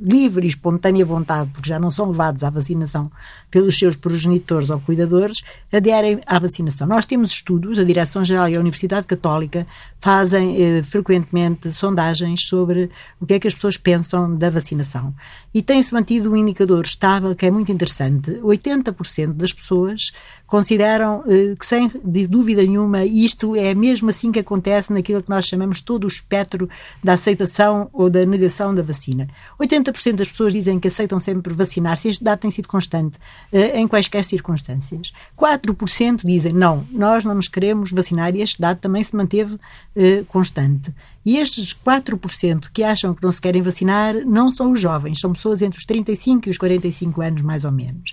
livre 0.00 0.44
e 0.44 0.48
espontânea 0.48 1.04
vontade, 1.04 1.50
porque 1.52 1.68
já 1.68 1.78
não 1.78 1.90
são 1.90 2.08
levados 2.08 2.44
à 2.44 2.50
vacinação 2.50 3.10
pelos 3.50 3.78
seus 3.78 3.96
progenitores 3.96 4.70
ou 4.70 4.78
cuidadores, 4.80 5.42
aderem 5.72 6.20
à 6.26 6.38
vacinação. 6.38 6.86
Nós 6.86 7.06
temos 7.06 7.30
estudos, 7.30 7.78
a 7.78 7.84
Direção-Geral 7.84 8.48
e 8.48 8.56
a 8.56 8.60
Universidade 8.60 9.06
Católica 9.06 9.66
fazem 9.98 10.82
frequentemente 10.82 11.72
sondagens 11.72 12.42
sobre 12.42 12.90
o 13.20 13.26
que 13.26 13.34
é 13.34 13.38
que 13.38 13.48
as 13.48 13.54
pessoas 13.54 13.76
pensam 13.76 14.36
da 14.36 14.50
vacinação. 14.50 15.14
E 15.54 15.62
tem-se 15.62 15.94
mantido 15.94 16.30
um 16.30 16.36
indicador 16.36 16.84
estável 16.84 17.34
que 17.34 17.46
é 17.46 17.50
muito 17.50 17.72
interessante. 17.72 18.32
80% 18.42 19.32
das 19.32 19.52
pessoas 19.52 20.12
consideram 20.46 21.24
que, 21.58 21.66
sem 21.66 21.90
dúvida 22.28 22.62
nenhuma, 22.62 23.04
isto 23.04 23.56
é 23.56 23.74
mesmo 23.74 24.10
assim 24.10 24.30
que 24.30 24.38
acontece 24.38 24.92
naquilo 24.92 25.22
que 25.22 25.30
nós 25.30 25.46
chamamos 25.46 25.80
todo 25.80 26.04
o 26.04 26.08
espectro 26.08 26.68
da 27.02 27.14
aceitação 27.14 27.88
ou 27.92 28.10
da 28.10 28.24
negação 28.26 28.74
da 28.74 28.82
vacina. 28.82 29.28
80% 29.58 29.85
das 29.92 30.28
pessoas 30.28 30.52
dizem 30.52 30.78
que 30.78 30.88
aceitam 30.88 31.18
sempre 31.20 31.52
vacinar-se. 31.52 32.08
Este 32.08 32.22
dado 32.22 32.40
tem 32.40 32.50
sido 32.50 32.68
constante 32.68 33.18
eh, 33.52 33.78
em 33.78 33.88
quaisquer 33.88 34.24
circunstâncias. 34.24 35.12
4% 35.36 36.22
dizem 36.24 36.52
não, 36.52 36.86
nós 36.90 37.24
não 37.24 37.34
nos 37.34 37.48
queremos 37.48 37.90
vacinar 37.90 38.34
e 38.34 38.40
este 38.40 38.60
dado 38.60 38.78
também 38.78 39.02
se 39.02 39.14
manteve 39.14 39.58
eh, 39.94 40.24
constante. 40.28 40.94
E 41.24 41.38
estes 41.38 41.74
4% 41.74 42.70
que 42.72 42.82
acham 42.82 43.14
que 43.14 43.22
não 43.22 43.32
se 43.32 43.40
querem 43.40 43.62
vacinar 43.62 44.14
não 44.24 44.50
são 44.50 44.72
os 44.72 44.80
jovens, 44.80 45.18
são 45.18 45.32
pessoas 45.32 45.62
entre 45.62 45.78
os 45.78 45.84
35 45.84 46.48
e 46.48 46.50
os 46.50 46.58
45 46.58 47.22
anos, 47.22 47.42
mais 47.42 47.64
ou 47.64 47.72
menos. 47.72 48.12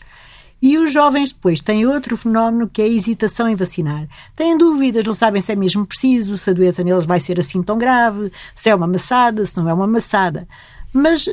E 0.65 0.77
os 0.77 0.93
jovens 0.93 1.33
depois 1.33 1.59
têm 1.59 1.85
outro 1.85 2.15
fenómeno 2.15 2.69
que 2.71 2.81
é 2.81 2.85
a 2.85 2.87
hesitação 2.87 3.49
em 3.49 3.53
vacinar. 3.53 4.07
Têm 4.33 4.57
dúvidas, 4.57 5.03
não 5.03 5.13
sabem 5.13 5.41
se 5.41 5.51
é 5.51 5.57
mesmo 5.57 5.85
preciso, 5.85 6.37
se 6.37 6.49
a 6.49 6.53
doença 6.53 6.81
neles 6.81 7.05
vai 7.05 7.19
ser 7.19 7.37
assim 7.37 7.61
tão 7.61 7.77
grave, 7.77 8.31
se 8.55 8.69
é 8.69 8.75
uma 8.75 8.87
maçada, 8.87 9.45
se 9.45 9.57
não 9.57 9.67
é 9.67 9.73
uma 9.73 9.85
maçada. 9.85 10.47
Mas 10.93 11.27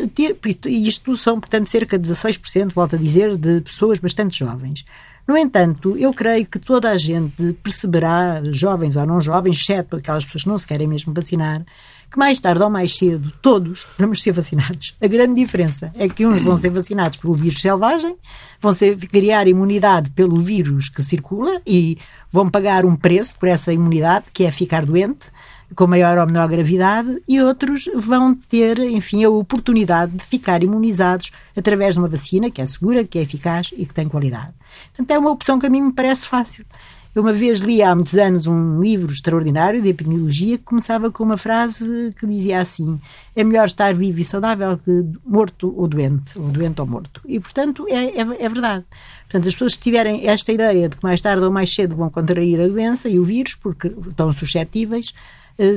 isto 0.67 1.17
são, 1.19 1.39
portanto, 1.39 1.67
cerca 1.69 1.99
de 1.99 2.09
16%, 2.11 2.73
volto 2.73 2.97
a 2.97 2.99
dizer, 2.99 3.37
de 3.37 3.61
pessoas 3.61 3.99
bastante 3.99 4.39
jovens. 4.39 4.85
No 5.29 5.37
entanto, 5.37 5.97
eu 5.99 6.13
creio 6.13 6.47
que 6.47 6.59
toda 6.59 6.91
a 6.91 6.97
gente 6.97 7.53
perceberá, 7.63 8.43
jovens 8.51 8.97
ou 8.97 9.07
não 9.07 9.21
jovens, 9.21 9.61
exceto 9.61 9.97
aquelas 9.97 10.25
pessoas 10.25 10.43
que 10.43 10.49
não 10.49 10.59
se 10.59 10.67
querem 10.67 10.89
mesmo 10.89 11.13
vacinar, 11.13 11.65
que 12.11 12.19
mais 12.19 12.41
tarde 12.41 12.63
ou 12.63 12.69
mais 12.69 12.97
cedo, 12.97 13.33
todos 13.41 13.87
vamos 13.97 14.23
ser 14.23 14.33
vacinados. 14.33 14.97
A 15.01 15.07
grande 15.07 15.41
diferença 15.41 15.93
é 15.95 16.09
que 16.09 16.27
uns 16.27 16.43
vão 16.43 16.57
ser 16.57 16.71
vacinados 16.71 17.19
pelo 17.19 17.35
vírus 17.35 17.61
selvagem, 17.61 18.17
vão 18.61 18.73
ser, 18.73 18.97
criar 18.97 19.47
imunidade 19.47 20.11
pelo 20.11 20.37
vírus 20.41 20.89
que 20.89 21.03
circula 21.03 21.63
e 21.65 21.97
vão 22.33 22.51
pagar 22.51 22.85
um 22.85 22.97
preço 22.97 23.35
por 23.39 23.49
essa 23.49 23.73
imunidade, 23.73 24.25
que 24.33 24.45
é 24.45 24.51
ficar 24.51 24.85
doente, 24.85 25.29
com 25.75 25.87
maior 25.87 26.19
ou 26.19 26.27
menor 26.27 26.49
gravidade, 26.49 27.23
e 27.29 27.41
outros 27.41 27.89
vão 27.95 28.35
ter, 28.35 28.79
enfim, 28.79 29.25
a 29.25 29.31
oportunidade 29.31 30.13
de 30.13 30.25
ficar 30.25 30.63
imunizados 30.63 31.31
através 31.57 31.95
de 31.95 32.01
uma 32.01 32.09
vacina 32.09 32.51
que 32.51 32.61
é 32.61 32.67
segura, 32.67 33.05
que 33.05 33.19
é 33.19 33.23
eficaz 33.23 33.71
e 33.77 33.87
que 33.87 33.95
tem 33.95 34.09
qualidade. 34.09 34.53
Portanto, 34.89 35.11
é 35.11 35.19
uma 35.19 35.31
opção 35.31 35.59
que 35.59 35.67
a 35.67 35.71
mim 35.71 35.83
me 35.83 35.93
parece 35.93 36.27
fácil. 36.27 36.65
Eu 37.13 37.23
uma 37.23 37.33
vez 37.33 37.59
li 37.59 37.83
há 37.83 37.93
muitos 37.93 38.15
anos 38.15 38.47
um 38.47 38.81
livro 38.81 39.11
extraordinário 39.11 39.83
de 39.83 39.89
epidemiologia 39.89 40.57
que 40.57 40.63
começava 40.63 41.11
com 41.11 41.25
uma 41.25 41.37
frase 41.37 42.15
que 42.17 42.25
dizia 42.25 42.61
assim: 42.61 43.01
é 43.35 43.43
melhor 43.43 43.67
estar 43.67 43.93
vivo 43.93 44.21
e 44.21 44.25
saudável 44.25 44.79
que 44.79 45.05
morto 45.27 45.75
ou 45.77 45.89
doente, 45.89 46.39
ou 46.39 46.49
doente 46.49 46.81
ou 46.81 46.87
morto. 46.87 47.21
E, 47.27 47.41
portanto, 47.41 47.85
é, 47.89 48.11
é, 48.11 48.21
é 48.21 48.49
verdade. 48.49 48.85
Portanto, 49.23 49.49
as 49.49 49.55
pessoas 49.55 49.75
que 49.75 49.83
tiverem 49.83 50.29
esta 50.29 50.53
ideia 50.53 50.89
de 50.89 50.97
que 50.97 51.03
mais 51.03 51.21
tarde 51.21 51.43
ou 51.43 51.51
mais 51.51 51.75
cedo 51.75 51.97
vão 51.97 52.11
contrair 52.11 52.61
a 52.61 52.69
doença 52.69 53.09
e 53.09 53.19
o 53.19 53.25
vírus, 53.25 53.57
porque 53.57 53.89
estão 53.89 54.33
suscetíveis, 54.33 55.13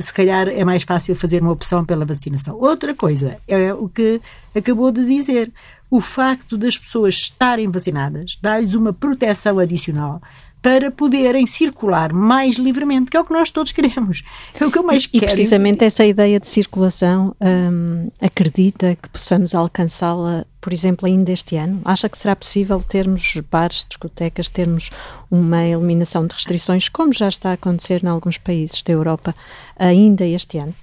se 0.01 0.13
calhar 0.13 0.47
é 0.47 0.63
mais 0.63 0.83
fácil 0.83 1.15
fazer 1.15 1.41
uma 1.41 1.51
opção 1.51 1.83
pela 1.83 2.05
vacinação. 2.05 2.57
Outra 2.57 2.93
coisa 2.95 3.37
é 3.47 3.73
o 3.73 3.89
que 3.89 4.21
acabou 4.55 4.91
de 4.91 5.05
dizer. 5.05 5.51
O 5.89 5.99
facto 5.99 6.57
das 6.57 6.77
pessoas 6.77 7.15
estarem 7.15 7.69
vacinadas 7.69 8.37
dá-lhes 8.41 8.73
uma 8.73 8.93
proteção 8.93 9.59
adicional 9.59 10.21
para 10.63 10.89
poderem 10.89 11.45
circular 11.45 12.13
mais 12.13 12.55
livremente, 12.55 13.11
que 13.11 13.17
é 13.17 13.19
o 13.19 13.25
que 13.25 13.33
nós 13.33 13.51
todos 13.51 13.71
queremos. 13.73 14.23
É 14.57 14.65
o 14.65 14.71
que 14.71 14.79
eu 14.79 14.83
mais 14.83 15.03
e, 15.03 15.09
quero. 15.09 15.25
E 15.25 15.27
precisamente 15.27 15.83
essa 15.83 16.05
ideia 16.05 16.39
de 16.39 16.47
circulação 16.47 17.35
hum, 17.41 18.07
acredita 18.21 18.95
que 18.95 19.09
possamos 19.09 19.53
alcançá-la, 19.53 20.45
por 20.61 20.71
exemplo, 20.71 21.05
ainda 21.05 21.33
este 21.33 21.57
ano? 21.57 21.81
Acha 21.83 22.07
que 22.07 22.17
será 22.17 22.33
possível 22.33 22.81
termos 22.81 23.35
bares, 23.51 23.85
discotecas, 23.87 24.47
termos 24.47 24.89
uma 25.29 25.65
eliminação 25.65 26.25
de 26.25 26.33
restrições, 26.33 26.87
como 26.87 27.11
já 27.11 27.27
está 27.27 27.49
a 27.49 27.53
acontecer 27.53 28.01
em 28.01 28.07
alguns 28.07 28.37
países 28.37 28.81
da 28.81 28.93
Europa, 28.93 29.35
ainda 29.77 30.25
este 30.25 30.59
ano? 30.59 30.73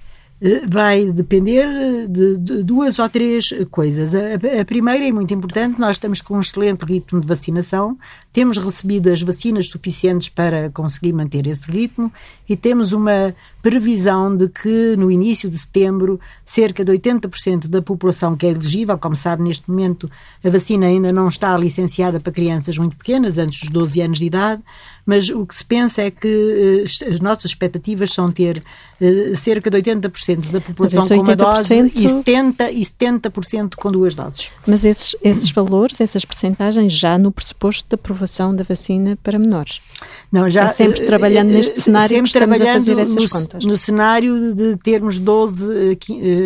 Eh, 0.41 0.63
vai 0.67 1.11
depender 1.11 2.07
de, 2.07 2.37
de, 2.37 2.63
duas 2.63 2.97
ou 2.97 3.07
três 3.07 3.53
coisas. 3.69 4.15
A, 4.15 4.59
a, 4.59 4.65
primeira 4.65 5.07
é 5.07 5.11
muito 5.11 5.31
importante, 5.31 5.79
nós 5.79 5.91
estamos 5.91 6.19
com 6.19 6.35
um 6.35 6.39
excelente 6.39 6.83
ritmo 6.83 7.19
de 7.19 7.27
vacinação, 7.27 7.95
temos 8.31 8.57
recebido 8.57 9.09
as 9.09 9.21
vacinas 9.21 9.67
suficientes 9.67 10.29
para 10.29 10.69
conseguir 10.69 11.13
manter 11.13 11.45
esse 11.47 11.69
ritmo 11.69 12.11
e 12.47 12.55
temos 12.55 12.93
uma 12.93 13.35
previsão 13.61 14.35
de 14.35 14.47
que 14.47 14.95
no 14.97 15.11
início 15.11 15.49
de 15.49 15.57
setembro 15.57 16.19
cerca 16.45 16.83
de 16.83 16.91
80% 16.91 17.67
da 17.67 17.81
população 17.81 18.35
que 18.35 18.45
é 18.45 18.49
elegível, 18.49 18.97
como 18.97 19.15
sabe, 19.15 19.43
neste 19.43 19.69
momento 19.69 20.09
a 20.43 20.49
vacina 20.49 20.87
ainda 20.87 21.11
não 21.11 21.27
está 21.27 21.55
licenciada 21.57 22.19
para 22.19 22.31
crianças 22.31 22.77
muito 22.77 22.95
pequenas, 22.95 23.37
antes 23.37 23.59
dos 23.59 23.69
12 23.69 24.01
anos 24.01 24.19
de 24.19 24.25
idade, 24.25 24.61
mas 25.05 25.29
o 25.29 25.45
que 25.45 25.55
se 25.55 25.65
pensa 25.65 26.01
é 26.01 26.11
que 26.11 26.85
eh, 26.85 27.07
as 27.07 27.19
nossas 27.19 27.45
expectativas 27.51 28.13
são 28.13 28.31
ter 28.31 28.63
eh, 28.99 29.33
cerca 29.35 29.69
de 29.69 29.77
80% 29.81 30.51
da 30.51 30.61
população 30.61 31.07
com 31.07 31.23
uma 31.23 31.35
dose 31.35 31.73
e 31.95 32.05
70%, 32.05 32.71
e 32.71 32.85
70 32.85 33.31
com 33.77 33.91
duas 33.91 34.13
doses. 34.13 34.51
Mas 34.67 34.85
esses, 34.85 35.15
esses 35.23 35.51
valores, 35.51 35.99
essas 35.99 36.23
percentagens, 36.23 36.93
já 36.93 37.17
no 37.17 37.31
pressuposto 37.31 37.89
da 37.89 37.95
aprovação 37.95 38.20
da 38.55 38.63
vacina 38.63 39.17
para 39.21 39.37
menores? 39.37 39.81
Não, 40.31 40.49
já, 40.49 40.69
sempre 40.69 41.05
trabalhando 41.05 41.49
eh, 41.49 41.53
neste 41.53 41.81
cenário 41.81 42.09
sempre 42.09 42.31
que 42.31 42.37
estamos 42.37 42.61
a 42.61 42.73
fazer 42.73 42.99
essas 42.99 43.15
no, 43.15 43.29
contas. 43.29 43.65
No 43.65 43.77
cenário 43.77 44.55
de 44.55 44.77
termos 44.77 45.19
12, 45.19 45.97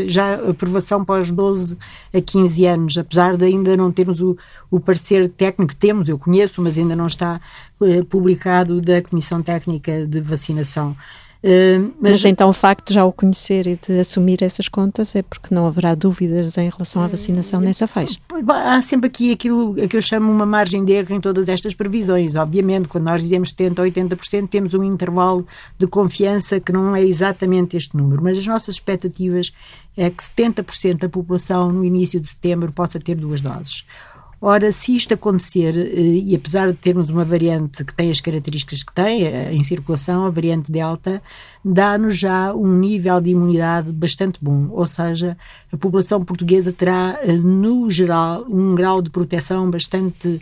já 0.08 0.36
aprovação 0.36 1.04
para 1.06 1.22
os 1.22 1.32
12 1.32 1.78
a 2.14 2.22
15 2.22 2.66
anos, 2.66 2.98
apesar 2.98 3.38
de 3.38 3.46
ainda 3.46 3.78
não 3.78 3.92
termos 3.92 4.22
o, 4.22 4.38
o 4.72 4.80
parecer 4.80 5.30
técnico, 5.30 5.76
temos, 5.76 6.10
eu 6.10 6.18
conheço, 6.18 6.62
mas 6.62 6.78
ainda 6.78 6.96
não 6.96 7.08
está 7.08 7.40
publicado 8.10 8.82
da 8.82 9.02
Comissão 9.02 9.42
Técnica 9.42 10.06
de 10.06 10.22
Vacinação. 10.22 10.96
Uh, 11.46 11.94
mas, 12.02 12.14
mas, 12.14 12.26
então 12.26 12.50
o 12.50 12.54
facto 12.54 12.88
de 12.88 12.96
já 12.96 13.06
o 13.06 13.14
conhecer 13.14 13.68
e 13.68 13.80
de 13.88 14.00
assumir 14.00 14.42
essas 14.42 14.68
contas 14.68 15.16
é 15.16 15.22
porque 15.22 15.54
não 15.54 15.68
haverá 15.68 15.94
dúvidas 15.94 16.58
em 16.58 16.68
relação 16.68 17.04
à 17.04 17.08
vacinação 17.08 17.62
nessa 17.62 17.86
faixa? 17.86 18.18
Há 18.50 18.82
sempre 18.82 19.06
aqui 19.06 19.32
aquilo 19.32 19.76
que 19.76 19.96
eu 19.96 20.02
chamo 20.02 20.32
uma 20.32 20.46
margem 20.46 20.84
de 20.84 20.94
erro 20.94 21.14
em 21.14 21.22
todas 21.22 21.48
estas 21.48 21.76
previsões. 21.76 22.36
Obviamente, 22.36 22.88
quando 22.88 23.04
nós 23.04 23.22
dizemos 23.22 23.54
70% 23.54 23.78
ou 23.78 23.86
80%, 23.86 24.50
temos 24.50 24.74
um 24.74 24.84
intervalo 24.84 25.46
de 25.78 25.86
confiança 25.86 26.60
que 26.60 26.72
não 26.72 26.96
é 26.96 27.04
exatamente 27.04 27.78
este 27.78 27.96
número, 27.96 28.24
mas 28.24 28.40
as 28.40 28.48
nossas 28.48 28.74
expectativas 28.76 29.52
é 29.96 30.10
que 30.10 30.24
70% 30.24 30.98
da 30.98 31.10
população 31.10 31.72
no 31.72 31.86
início 31.86 32.20
de 32.20 32.28
setembro 32.28 32.72
possa 32.72 33.00
ter 33.00 33.14
duas 33.14 33.40
doses. 33.40 33.86
Ora, 34.42 34.72
se 34.72 34.96
isto 34.96 35.14
acontecer, 35.14 35.76
eh, 35.76 36.22
e 36.24 36.36
apesar 36.36 36.68
de 36.68 36.78
termos 36.78 37.10
uma 37.10 37.24
variante 37.24 37.84
que 37.84 37.94
tem 37.94 38.12
as 38.12 38.20
características 38.20 38.84
que 38.84 38.94
tem 38.94 39.24
eh, 39.24 39.54
em 39.54 39.64
circulação, 39.64 40.26
a 40.26 40.30
variante 40.30 40.72
Delta, 40.72 41.22
dá-nos 41.64 42.18
já 42.18 42.54
um 42.54 42.78
nível 42.78 43.20
de 43.22 43.32
imunidade 43.32 43.92
bastante 43.92 44.38
bom, 44.42 44.68
ou 44.72 44.86
seja, 44.86 45.38
a 45.72 45.78
população 45.78 46.24
portuguesa 46.24 46.72
terá, 46.72 47.20
eh, 47.24 47.34
no 47.34 47.90
geral, 47.90 48.46
um 48.50 48.76
grau 48.76 49.02
de 49.02 49.10
proteção 49.10 49.70
bastante 49.72 50.42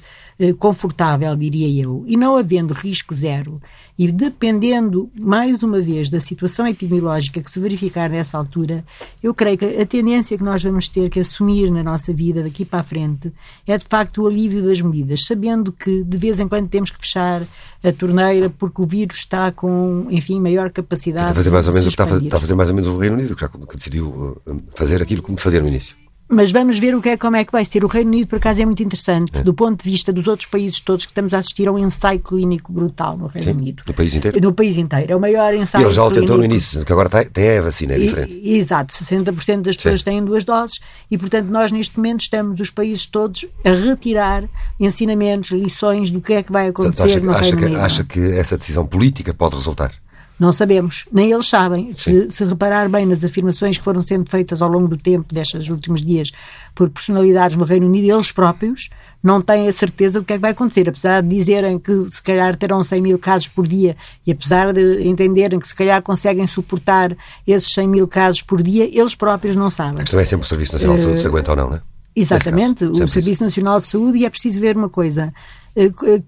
confortável, 0.51 1.35
diria 1.35 1.83
eu. 1.83 2.03
E 2.07 2.17
não 2.17 2.35
havendo 2.35 2.73
risco 2.73 3.15
zero, 3.15 3.61
e 3.97 4.11
dependendo, 4.11 5.11
mais 5.19 5.61
uma 5.61 5.79
vez, 5.79 6.09
da 6.09 6.19
situação 6.19 6.65
epidemiológica 6.65 7.41
que 7.41 7.51
se 7.51 7.59
verificar 7.59 8.09
nessa 8.09 8.37
altura, 8.37 8.83
eu 9.21 9.33
creio 9.33 9.57
que 9.57 9.65
a 9.65 9.85
tendência 9.85 10.35
que 10.35 10.43
nós 10.43 10.63
vamos 10.63 10.87
ter 10.87 11.09
que 11.11 11.19
assumir 11.19 11.69
na 11.69 11.83
nossa 11.83 12.11
vida 12.11 12.41
daqui 12.41 12.65
para 12.65 12.79
a 12.79 12.83
frente 12.83 13.31
é, 13.67 13.77
de 13.77 13.85
facto, 13.85 14.23
o 14.23 14.27
alívio 14.27 14.63
das 14.63 14.81
medidas, 14.81 15.25
sabendo 15.25 15.71
que 15.71 16.03
de 16.03 16.17
vez 16.17 16.39
em 16.39 16.47
quando 16.47 16.67
temos 16.67 16.89
que 16.89 16.97
fechar 16.97 17.43
a 17.83 17.91
torneira 17.91 18.49
porque 18.49 18.81
o 18.81 18.85
vírus 18.85 19.17
está 19.17 19.51
com, 19.51 20.07
enfim, 20.09 20.39
maior 20.39 20.71
capacidade. 20.71 21.29
Está 21.29 21.31
a 21.31 21.35
fazer 21.35 21.51
mais 21.51 21.67
ou 21.67 21.73
menos, 21.73 21.89
está 21.89 22.03
a 22.03 22.39
fazer 22.39 22.55
mais 22.55 22.69
ou 22.69 22.75
menos 22.75 22.89
o 22.89 22.97
Reino 22.97 23.15
Unido, 23.15 23.35
que 23.35 23.77
decidiu 23.77 24.07
uh, 24.07 24.63
fazer 24.73 25.01
aquilo 25.01 25.21
como 25.21 25.37
fazer 25.37 25.61
no 25.61 25.67
início. 25.67 26.02
Mas 26.33 26.51
vamos 26.51 26.79
ver 26.79 26.95
o 26.95 27.01
que 27.01 27.09
é, 27.09 27.17
como 27.17 27.35
é 27.35 27.45
que 27.45 27.51
vai 27.51 27.63
ser. 27.63 27.83
O 27.83 27.87
Reino 27.87 28.09
Unido, 28.09 28.27
por 28.27 28.37
acaso, 28.37 28.61
é 28.61 28.65
muito 28.65 28.81
interessante, 28.81 29.37
é. 29.37 29.43
do 29.43 29.53
ponto 29.53 29.83
de 29.83 29.89
vista 29.89 30.11
dos 30.11 30.27
outros 30.27 30.49
países 30.49 30.79
todos 30.79 31.05
que 31.05 31.11
estamos 31.11 31.33
a 31.33 31.39
assistir 31.39 31.67
a 31.67 31.71
um 31.71 31.77
ensaio 31.77 32.19
clínico 32.19 32.71
brutal 32.71 33.17
no 33.17 33.27
Reino 33.27 33.51
Sim, 33.51 33.57
Unido. 33.57 33.83
No 33.87 33.93
país 33.93 34.15
inteiro? 34.15 34.41
No 34.41 34.53
país 34.53 34.77
inteiro. 34.77 35.11
É 35.11 35.15
o 35.15 35.19
maior 35.19 35.53
ensaio 35.53 35.83
e 35.83 35.85
ele 35.85 35.93
já 35.93 36.03
o 36.03 36.11
tentou 36.11 36.37
no 36.37 36.45
início, 36.45 36.83
que 36.83 36.91
agora 36.91 37.09
tem, 37.09 37.57
a 37.57 37.61
vacina, 37.61 37.93
é 37.93 37.99
diferente. 37.99 38.39
E, 38.41 38.57
exato, 38.57 38.93
60% 38.93 39.61
das 39.61 39.77
pessoas 39.77 39.99
Sim. 39.99 40.05
têm 40.05 40.25
duas 40.25 40.43
doses 40.43 40.79
e, 41.09 41.17
portanto, 41.17 41.47
nós 41.47 41.71
neste 41.71 41.97
momento 41.97 42.21
estamos, 42.21 42.59
os 42.59 42.69
países 42.69 43.05
todos, 43.05 43.45
a 43.63 43.69
retirar 43.69 44.43
ensinamentos, 44.79 45.51
lições 45.51 46.09
do 46.09 46.19
que 46.19 46.33
é 46.33 46.43
que 46.43 46.51
vai 46.51 46.69
acontecer 46.69 47.03
acha, 47.03 47.19
no 47.19 47.31
acha 47.31 47.41
Reino 47.41 47.57
que, 47.57 47.65
Unido. 47.65 47.79
Acha 47.79 48.03
que 48.03 48.19
essa 48.19 48.57
decisão 48.57 48.85
política 48.85 49.33
pode 49.33 49.55
resultar? 49.55 49.91
Não 50.39 50.51
sabemos, 50.51 51.05
nem 51.11 51.31
eles 51.31 51.47
sabem. 51.47 51.93
Se, 51.93 52.29
se, 52.29 52.43
reparar 52.43 52.89
bem 52.89 53.05
nas 53.05 53.23
afirmações 53.23 53.77
que 53.77 53.83
foram 53.83 54.01
sendo 54.01 54.29
feitas 54.29 54.61
ao 54.61 54.69
longo 54.69 54.87
do 54.87 54.97
tempo, 54.97 55.33
destes 55.33 55.69
últimos 55.69 56.01
dias, 56.01 56.31
por 56.73 56.89
personalidades 56.89 57.55
no 57.55 57.63
Reino 57.63 57.85
Unido, 57.85 58.13
eles 58.13 58.31
próprios 58.31 58.89
não 59.21 59.39
têm 59.39 59.69
a 59.69 59.71
certeza 59.71 60.19
do 60.19 60.25
que 60.25 60.33
é 60.33 60.35
que 60.35 60.41
vai 60.41 60.51
acontecer. 60.51 60.89
Apesar 60.89 61.21
de 61.21 61.29
dizerem 61.29 61.79
que 61.79 62.05
se 62.11 62.21
calhar 62.21 62.57
terão 62.57 62.83
100 62.83 63.01
mil 63.01 63.17
casos 63.17 63.47
por 63.47 63.65
dia 63.65 63.95
e 64.27 64.31
apesar 64.31 64.73
de 64.73 65.07
entenderem 65.07 65.59
que 65.59 65.67
se 65.67 65.75
calhar 65.75 66.01
conseguem 66.01 66.45
suportar 66.45 67.15
esses 67.47 67.71
100 67.71 67.87
mil 67.87 68.07
casos 68.07 68.41
por 68.41 68.61
dia, 68.61 68.89
eles 68.91 69.15
próprios 69.15 69.55
não 69.55 69.69
sabem. 69.69 69.99
A 69.99 70.03
questão 70.03 70.19
é 70.19 70.25
sempre 70.25 70.45
o 70.45 70.49
Serviço 70.49 70.73
Nacional 70.73 70.97
de 70.97 71.03
Saúde 71.03 71.21
se 71.21 71.27
aguenta 71.27 71.51
ou 71.51 71.57
não, 71.57 71.69
não 71.69 71.77
é? 71.77 71.81
Exatamente, 72.15 72.85
caso, 72.85 73.03
o 73.03 73.07
Serviço 73.07 73.43
Nacional 73.43 73.79
de 73.79 73.87
Saúde, 73.87 74.19
e 74.19 74.25
é 74.25 74.29
preciso 74.29 74.59
ver 74.59 74.77
uma 74.77 74.89
coisa, 74.89 75.33
eh, 75.33 75.62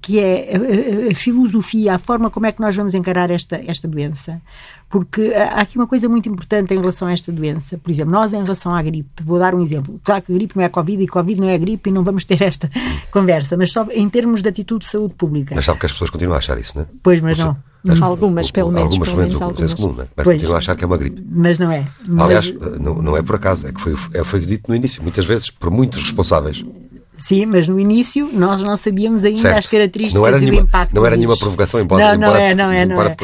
que 0.02 0.20
é 0.20 0.58
a 1.12 1.16
filosofia, 1.16 1.96
a 1.96 2.00
forma 2.00 2.30
como 2.30 2.48
é 2.48 2.52
que 2.52 2.60
nós 2.60 2.76
vamos 2.76 2.96
encarar 2.96 3.30
esta, 3.30 3.62
esta 3.68 3.88
doença. 3.88 4.42
Porque 4.90 5.34
há 5.36 5.62
aqui 5.62 5.78
uma 5.78 5.88
coisa 5.88 6.10
muito 6.10 6.28
importante 6.30 6.74
em 6.74 6.78
relação 6.78 7.08
a 7.08 7.12
esta 7.12 7.32
doença. 7.32 7.78
Por 7.78 7.92
exemplo, 7.92 8.12
nós 8.12 8.34
em 8.34 8.42
relação 8.42 8.74
à 8.74 8.82
gripe, 8.82 9.24
vou 9.24 9.38
dar 9.38 9.54
um 9.54 9.62
exemplo. 9.62 10.00
Claro 10.04 10.22
que 10.24 10.32
a 10.32 10.36
gripe 10.36 10.56
não 10.56 10.64
é 10.64 10.70
Covid 10.70 11.04
e 11.04 11.08
Covid 11.08 11.42
não 11.42 11.50
é 11.50 11.58
gripe 11.58 11.90
e 11.90 11.94
não 11.94 12.04
vamos 12.04 12.26
ter 12.26 12.42
esta 12.42 12.70
conversa, 13.12 13.56
mas 13.56 13.72
só 13.72 13.86
em 13.92 14.10
termos 14.10 14.42
de 14.42 14.50
atitude 14.50 14.86
de 14.86 14.92
saúde 14.92 15.14
pública. 15.14 15.54
Mas 15.54 15.66
sabe 15.66 15.80
que 15.80 15.86
as 15.86 15.92
pessoas 15.92 16.10
continuam 16.10 16.36
a 16.36 16.40
achar 16.40 16.60
isso, 16.60 16.74
não 16.76 16.84
é? 16.84 16.88
Pois, 17.04 17.22
mas 17.22 17.38
não. 17.38 17.56
Mas, 17.84 18.02
algumas, 18.02 18.50
pelo 18.50 18.72
menos. 18.72 18.94
Algumas, 18.94 19.10
pelo 19.10 19.22
menos, 19.22 19.42
algumas. 19.42 19.74
Comum, 19.76 19.94
né? 19.94 20.08
Mas 20.16 20.24
pois, 20.24 20.38
continuam 20.38 20.56
a 20.56 20.58
achar 20.58 20.76
que 20.76 20.84
é 20.84 20.88
uma 20.88 20.98
gripe. 20.98 21.24
Mas 21.30 21.60
não 21.60 21.72
é. 21.72 21.88
Aliás, 22.18 22.52
não, 22.82 23.00
não 23.00 23.16
é 23.16 23.22
por 23.22 23.36
acaso, 23.36 23.68
é 23.68 23.72
que 23.72 23.80
foi, 23.80 23.96
é, 24.14 24.24
foi 24.24 24.40
dito 24.40 24.70
no 24.70 24.76
início, 24.76 25.04
muitas 25.04 25.24
vezes, 25.24 25.52
por 25.52 25.70
muitos 25.70 26.02
responsáveis 26.02 26.66
Sim, 27.18 27.46
mas 27.46 27.68
no 27.68 27.80
início 27.80 28.30
nós 28.34 28.62
não 28.62 28.76
sabíamos 28.78 29.26
ainda 29.26 29.42
certo. 29.42 29.58
as 29.58 29.68
características 29.68 30.22
não 30.22 30.28
era 30.28 30.40
nenhuma, 30.40 30.58
e 30.58 30.62
o 30.62 30.64
impacto. 30.64 30.96
Não 30.96 31.06
era 31.06 31.16
nenhuma 31.16 31.38
provocação, 31.38 31.80
embora, 31.80 32.04
não, 32.04 32.18
não 32.20 32.28
embora, 32.28 32.44
é, 32.44 32.56
não 32.56 32.72
é, 32.72 32.86
não 32.86 33.02
é. 33.02 33.16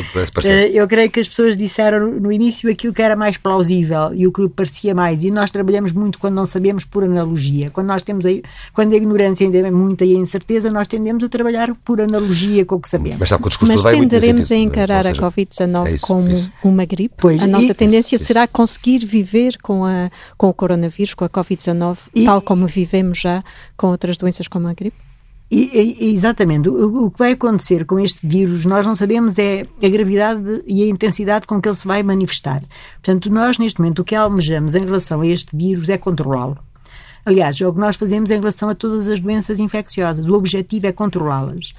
Eh, 0.44 0.72
eu 0.74 0.88
creio 0.88 1.10
que 1.10 1.20
as 1.20 1.28
pessoas 1.28 1.58
disseram 1.58 2.12
no 2.12 2.32
início 2.32 2.70
aquilo 2.72 2.94
que 2.94 3.02
era 3.02 3.16
mais 3.16 3.38
plausível 3.38 4.14
e 4.14 4.26
o 4.28 4.32
que 4.32 4.48
parecia 4.50 4.96
mais. 4.96 5.24
E 5.24 5.32
nós 5.32 5.52
trabalhamos 5.52 5.92
muito 5.92 6.20
quando 6.20 6.36
não 6.36 6.46
sabemos 6.46 6.86
por 6.86 7.04
analogia. 7.04 7.70
Quando 7.70 7.88
nós 7.88 8.04
temos 8.04 8.26
aí, 8.26 8.44
quando 8.74 8.94
a 8.94 8.96
ignorância 8.96 9.46
ainda 9.46 9.58
é 9.58 9.72
muita 9.72 10.06
e 10.06 10.16
a 10.16 10.18
incerteza, 10.18 10.70
nós 10.72 10.88
tendemos 10.88 11.24
a 11.24 11.30
trabalhar 11.30 11.74
por 11.84 12.02
analogia 12.02 12.66
com 12.66 12.76
o 12.76 12.80
que 12.80 12.90
sabemos. 12.90 13.20
Mas, 13.20 13.30
sabe, 13.30 13.46
mas 13.62 13.84
tenderemos 13.84 14.52
a 14.52 14.56
encarar 14.56 15.06
seja, 15.06 15.26
a 15.26 15.32
Covid-19 15.32 15.96
é 15.96 15.98
como 16.00 16.30
isso. 16.30 16.52
uma 16.64 16.86
gripe. 16.86 17.16
Pois, 17.18 17.42
a 17.42 17.48
nossa 17.48 17.72
e, 17.72 17.76
tendência 17.76 18.16
isso, 18.16 18.26
será 18.26 18.48
conseguir 18.48 19.06
viver 19.06 19.58
com, 19.62 19.86
a, 19.86 20.10
com 20.38 20.50
o 20.50 20.54
coronavírus, 20.54 21.14
com 21.14 21.26
a 21.26 21.30
Covid-19, 21.30 21.98
tal 22.26 22.42
como 22.42 22.68
vivemos 22.68 23.20
já 23.20 23.44
com 23.82 23.88
outras 23.88 24.16
doenças 24.16 24.48
como 24.48 24.68
a 24.68 24.74
gripe? 24.74 24.98
E, 25.50 26.14
exatamente. 26.14 26.70
O, 26.70 27.06
o, 27.06 27.12
que 27.12 27.18
vai 27.18 27.32
acontecer 27.32 27.84
com 27.84 28.00
este 28.00 28.26
vírus, 28.26 28.64
nós 28.64 28.86
não 28.86 28.96
sabemos 28.96 29.38
é 29.38 29.66
a 29.84 29.90
gravidade 29.90 30.64
e 30.66 30.84
a 30.84 30.88
intensidade 30.88 31.46
com 31.48 31.60
que 31.60 31.68
ele 31.68 31.76
se 31.76 31.86
vai 31.86 32.02
manifestar. 32.04 32.62
Portanto, 32.94 33.30
nós, 33.30 33.58
neste 33.58 33.82
momento, 33.82 34.00
o 34.00 34.06
que 34.06 34.16
almejamos 34.16 34.76
em 34.76 34.86
relação 34.86 35.22
a 35.22 35.28
este 35.28 35.58
vírus 35.58 35.90
é 35.90 35.98
controlá-lo. 35.98 36.58
Aliás, 37.26 37.60
é 37.60 37.68
o 37.68 37.74
que 37.74 37.80
nós 37.80 37.98
fazemos 37.98 38.30
em 38.32 38.40
relação 38.40 38.70
a 38.70 38.76
todas 38.76 39.08
as 39.08 39.20
doenças 39.20 39.60
infecciosas. 39.60 40.26
O 40.30 40.34
objetivo 40.34 40.88
é 40.88 40.92
controlá-las. 40.92 41.74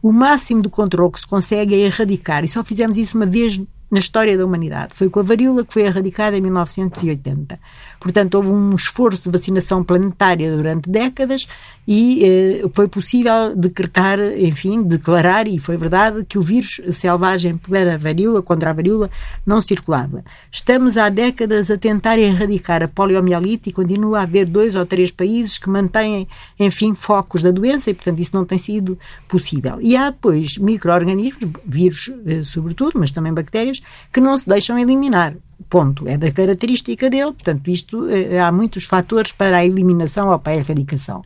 O 0.00 0.10
máximo 0.10 0.62
de 0.62 0.68
controle 0.68 1.12
que 1.12 1.20
se 1.20 1.26
consegue 1.26 1.74
é 1.74 1.80
erradicar, 1.80 2.44
e 2.44 2.48
só 2.48 2.64
fizemos 2.64 2.96
isso 2.96 3.16
uma 3.16 3.26
vez 3.26 3.60
na 3.90 3.98
história 3.98 4.36
da 4.36 4.44
humanidade. 4.44 4.94
Foi 4.94 5.08
com 5.08 5.20
a 5.20 5.22
varíola 5.22 5.64
que 5.64 5.72
foi 5.72 5.82
erradicada 5.82 6.36
em 6.36 6.40
1980. 6.40 7.58
Portanto, 7.98 8.34
houve 8.36 8.50
um 8.50 8.74
esforço 8.74 9.22
de 9.24 9.30
vacinação 9.30 9.82
planetária 9.82 10.54
durante 10.54 10.88
décadas 10.88 11.48
e 11.86 12.24
eh, 12.24 12.70
foi 12.74 12.86
possível 12.86 13.56
decretar, 13.56 14.20
enfim, 14.36 14.82
declarar, 14.82 15.48
e 15.48 15.58
foi 15.58 15.76
verdade, 15.76 16.24
que 16.24 16.38
o 16.38 16.42
vírus 16.42 16.80
selvagem 16.92 17.56
pela 17.56 17.96
varíola, 17.96 18.42
contra 18.42 18.70
a 18.70 18.72
varíola, 18.72 19.10
não 19.44 19.60
circulava. 19.60 20.22
Estamos 20.52 20.96
há 20.96 21.08
décadas 21.08 21.70
a 21.70 21.78
tentar 21.78 22.18
erradicar 22.18 22.82
a 22.82 22.88
poliomielite 22.88 23.70
e 23.70 23.72
continua 23.72 24.20
a 24.20 24.22
haver 24.22 24.46
dois 24.46 24.74
ou 24.74 24.84
três 24.86 25.10
países 25.10 25.58
que 25.58 25.68
mantêm, 25.68 26.28
enfim, 26.60 26.94
focos 26.94 27.42
da 27.42 27.50
doença 27.50 27.90
e, 27.90 27.94
portanto, 27.94 28.20
isso 28.20 28.34
não 28.34 28.44
tem 28.44 28.58
sido 28.58 28.98
possível. 29.26 29.78
E 29.80 29.96
há 29.96 30.10
depois 30.10 30.56
micro-organismos, 30.58 31.50
vírus 31.64 32.12
eh, 32.26 32.42
sobretudo, 32.44 32.92
mas 32.96 33.10
também 33.10 33.32
bactérias, 33.32 33.77
que 34.12 34.20
não 34.20 34.36
se 34.36 34.48
deixam 34.48 34.78
eliminar. 34.78 35.34
Ponto. 35.68 36.08
É 36.08 36.16
da 36.16 36.30
característica 36.30 37.10
dele, 37.10 37.32
portanto, 37.32 37.68
isto 37.68 38.08
eh, 38.08 38.40
há 38.40 38.50
muitos 38.50 38.84
fatores 38.84 39.32
para 39.32 39.58
a 39.58 39.66
eliminação 39.66 40.28
ou 40.28 40.38
para 40.38 40.52
a 40.52 40.56
erradicação. 40.56 41.22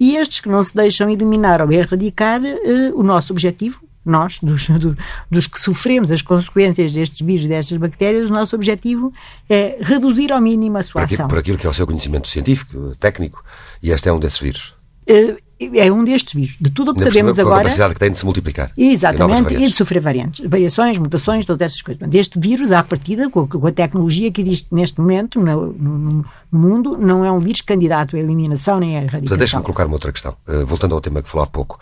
E 0.00 0.16
estes 0.16 0.40
que 0.40 0.48
não 0.48 0.62
se 0.62 0.74
deixam 0.74 1.10
eliminar 1.10 1.60
ou 1.60 1.70
erradicar, 1.70 2.44
eh, 2.44 2.90
o 2.94 3.02
nosso 3.02 3.32
objetivo, 3.32 3.80
nós, 4.04 4.38
dos, 4.42 4.68
do, 4.80 4.96
dos 5.30 5.46
que 5.46 5.60
sofremos 5.60 6.10
as 6.10 6.22
consequências 6.22 6.92
destes 6.92 7.20
vírus 7.24 7.44
e 7.44 7.48
destas 7.48 7.78
bactérias, 7.78 8.30
o 8.30 8.32
nosso 8.32 8.56
objetivo 8.56 9.12
é 9.48 9.78
reduzir 9.80 10.32
ao 10.32 10.40
mínimo 10.40 10.78
a 10.78 10.82
sua 10.82 11.06
por 11.06 11.14
ação. 11.14 11.28
Por 11.28 11.38
aquilo 11.38 11.58
que 11.58 11.66
é 11.66 11.70
o 11.70 11.74
seu 11.74 11.86
conhecimento 11.86 12.26
científico, 12.26 12.96
técnico, 12.98 13.42
e 13.82 13.90
este 13.90 14.08
é 14.08 14.12
um 14.12 14.18
desses 14.18 14.38
vírus. 14.38 14.77
Uh, 15.08 15.36
é 15.60 15.90
um 15.90 16.04
destes 16.04 16.34
vírus. 16.34 16.56
De 16.60 16.70
tudo 16.70 16.92
o 16.92 16.94
que 16.94 17.02
sabemos 17.02 17.36
agora. 17.38 17.56
a 17.56 17.62
capacidade 17.64 17.94
que 17.94 18.00
tem 18.00 18.12
de 18.12 18.18
se 18.18 18.24
multiplicar. 18.24 18.70
Exatamente, 18.76 19.54
e 19.54 19.68
de 19.68 19.74
sofrer 19.74 20.00
variantes. 20.00 20.46
Variações, 20.48 20.98
mutações, 20.98 21.44
todas 21.44 21.66
essas 21.66 21.82
coisas. 21.82 22.14
Este 22.14 22.38
vírus, 22.38 22.70
à 22.70 22.82
partida, 22.82 23.28
com 23.28 23.66
a 23.66 23.72
tecnologia 23.72 24.30
que 24.30 24.40
existe 24.40 24.68
neste 24.72 25.00
momento 25.00 25.40
no, 25.40 25.72
no, 25.72 26.24
no 26.52 26.58
mundo, 26.58 26.96
não 26.96 27.24
é 27.24 27.32
um 27.32 27.40
vírus 27.40 27.60
candidato 27.60 28.14
à 28.14 28.20
eliminação 28.20 28.78
nem 28.78 28.96
à 28.96 29.02
erradicação. 29.02 29.36
Deixa-me 29.36 29.64
colocar 29.64 29.86
uma 29.86 29.94
outra 29.94 30.12
questão. 30.12 30.36
Uh, 30.46 30.64
voltando 30.64 30.94
ao 30.94 31.00
tema 31.00 31.22
que 31.22 31.28
falou 31.28 31.44
há 31.44 31.48
pouco. 31.48 31.80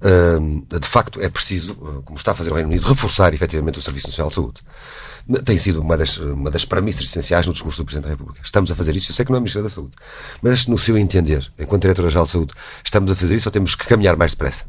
Uh, 0.00 0.78
de 0.78 0.88
facto, 0.88 1.20
é 1.20 1.28
preciso, 1.28 1.74
como 2.04 2.16
está 2.16 2.32
a 2.32 2.34
fazer 2.34 2.50
o 2.50 2.54
Reino 2.54 2.70
Unido, 2.70 2.86
reforçar 2.86 3.34
efetivamente 3.34 3.78
o 3.78 3.82
Serviço 3.82 4.06
Nacional 4.06 4.30
de 4.30 4.36
Saúde 4.36 4.60
tem 5.44 5.58
sido 5.58 5.80
uma 5.80 5.96
das, 5.96 6.16
uma 6.16 6.50
das 6.50 6.64
premissas 6.64 7.04
essenciais 7.04 7.46
no 7.46 7.52
discurso 7.52 7.82
do 7.82 7.84
Presidente 7.84 8.04
da 8.04 8.10
República. 8.10 8.40
Estamos 8.42 8.70
a 8.70 8.74
fazer 8.74 8.96
isso, 8.96 9.10
eu 9.10 9.14
sei 9.14 9.24
que 9.24 9.30
não 9.30 9.36
é 9.36 9.40
Ministro 9.40 9.62
da 9.62 9.68
Saúde, 9.68 9.94
mas 10.40 10.66
no 10.66 10.78
seu 10.78 10.96
entender, 10.96 11.50
enquanto 11.58 11.82
Diretora-Geral 11.82 12.24
de 12.24 12.32
Saúde, 12.32 12.54
estamos 12.84 13.12
a 13.12 13.16
fazer 13.16 13.36
isso 13.36 13.48
ou 13.48 13.52
temos 13.52 13.74
que 13.74 13.86
caminhar 13.86 14.16
mais 14.16 14.32
depressa? 14.32 14.64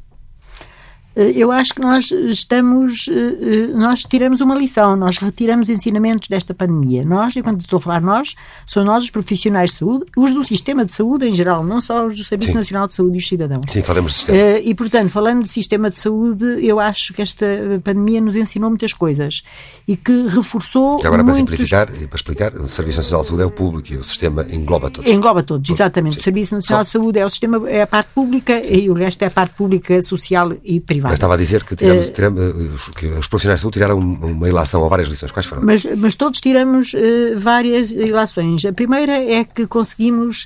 Eh, 1.20 1.34
eu 1.36 1.52
acho 1.52 1.76
que 1.76 1.82
nós 1.82 2.12
estamos, 2.12 3.10
eh, 3.10 3.14
eh, 3.14 3.68
nós 3.74 4.04
tiramos 4.04 4.40
uma 4.40 4.56
lição, 4.56 4.96
nós 4.96 5.18
retiramos 5.18 5.70
ensinamentos 5.70 6.30
desta 6.30 6.54
pandemia. 6.54 7.04
Nós, 7.04 7.36
e 7.36 7.42
quando 7.42 7.60
estou 7.60 7.78
a 7.78 7.82
falar 7.82 8.02
nós, 8.02 8.36
são 8.66 8.86
nós 8.86 9.04
os 9.04 9.10
profissionais 9.10 9.72
de 9.72 9.78
saúde, 9.78 10.06
os 10.16 10.34
do 10.34 10.46
sistema 10.46 10.86
de 10.86 10.94
saúde 10.94 11.28
em 11.28 11.34
geral, 11.34 11.62
não 11.62 11.82
só 11.82 12.08
os 12.08 12.18
do 12.18 12.24
Serviço 12.24 12.54
Sim. 12.54 12.58
Nacional 12.58 12.88
de 12.88 12.94
Saúde 12.94 13.16
e 13.16 13.18
os 13.18 13.28
cidadãos. 13.28 13.66
Sim, 13.70 13.84
falamos 13.84 14.12
de 14.12 14.18
sistema. 14.20 14.60
E, 14.60 14.74
portanto, 14.74 15.10
falando 15.10 15.42
de 15.42 15.50
sistema 15.50 15.90
de 15.90 16.00
saúde, 16.00 16.46
eu 16.66 16.80
acho 16.80 17.14
que 17.14 17.22
esta 17.22 17.46
pandemia 17.84 18.22
nos 18.22 18.38
ensinou 18.38 18.70
muitas 18.70 18.94
coisas 18.94 19.44
e 19.86 19.98
que 19.98 20.28
reforçou. 20.28 21.06
Agora, 21.06 21.22
muitos... 21.22 21.26
para 21.26 21.36
simplificar 21.36 21.90
e 22.02 22.08
para 22.08 22.16
explicar, 22.16 22.56
o 22.56 22.68
Serviço 22.68 23.00
Nacional 23.00 23.24
de 23.24 23.28
Saúde 23.28 23.44
é 23.44 23.46
o 23.46 23.52
público 23.52 23.94
e 23.94 23.98
o 23.98 24.04
sistema 24.06 24.46
engloba 24.50 24.90
todos. 24.90 25.12
Engloba 25.12 25.44
todos, 25.44 25.70
exatamente. 25.70 26.16
Sim. 26.16 26.20
O 26.22 26.24
Serviço 26.24 26.56
Nacional 26.56 26.86
só... 26.86 26.98
de 26.98 27.04
Saúde 27.04 27.20
é 27.20 27.26
o 27.26 27.30
sistema, 27.30 27.70
é 27.70 27.82
a 27.82 27.88
parte 27.88 28.10
pública 28.14 28.62
e 28.66 28.90
o 28.90 28.94
resto 28.94 29.22
é 29.24 29.26
a 29.26 29.32
parte 29.32 29.56
pública, 29.56 30.02
social 30.02 30.54
e 30.64 30.80
privada. 30.80 31.09
Mas 31.10 31.16
estava 31.16 31.34
a 31.34 31.38
dizer 31.38 31.64
que 31.64 31.76
tiramos, 31.76 32.06
uh, 32.06 32.12
tiramos, 32.12 32.42
eh, 32.42 32.92
que 32.96 33.06
os 33.08 33.28
profissionais 33.28 33.60
de 33.60 33.62
saúde 33.62 33.74
tiraram 33.74 33.98
uma 33.98 34.48
ilação 34.48 34.82
ou 34.82 34.90
várias 34.90 35.10
lições. 35.10 35.32
Quais 35.32 35.46
foram? 35.46 35.64
Mas, 35.64 35.86
mas 35.98 36.16
todos 36.16 36.40
tiramos 36.40 36.94
uh, 36.94 37.38
várias 37.38 37.92
ilações. 37.92 38.64
A 38.66 38.72
primeira 38.72 39.14
é 39.14 39.44
que 39.44 39.66
conseguimos 39.68 40.46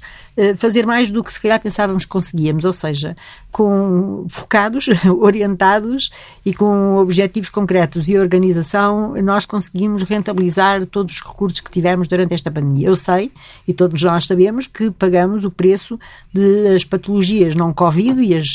fazer 0.57 0.85
mais 0.85 1.11
do 1.11 1.23
que 1.23 1.31
se 1.31 1.39
calhar 1.39 1.59
pensávamos 1.59 2.05
que 2.05 2.09
conseguíamos, 2.09 2.65
ou 2.65 2.73
seja, 2.73 3.15
com 3.51 4.25
focados, 4.27 4.87
orientados 5.19 6.09
e 6.43 6.53
com 6.53 6.97
objetivos 6.97 7.49
concretos 7.49 8.09
e 8.09 8.17
organização, 8.17 9.13
nós 9.21 9.45
conseguimos 9.45 10.01
rentabilizar 10.01 10.85
todos 10.87 11.15
os 11.15 11.21
recursos 11.21 11.59
que 11.59 11.69
tivemos 11.69 12.07
durante 12.07 12.33
esta 12.33 12.49
pandemia. 12.49 12.87
Eu 12.87 12.95
sei, 12.95 13.31
e 13.67 13.73
todos 13.73 14.01
nós 14.01 14.25
sabemos, 14.25 14.65
que 14.65 14.89
pagamos 14.89 15.43
o 15.43 15.51
preço 15.51 15.99
das 16.33 16.83
patologias 16.83 17.55
não 17.55 17.71
Covid 17.71 18.19
e 18.21 18.33
as 18.33 18.47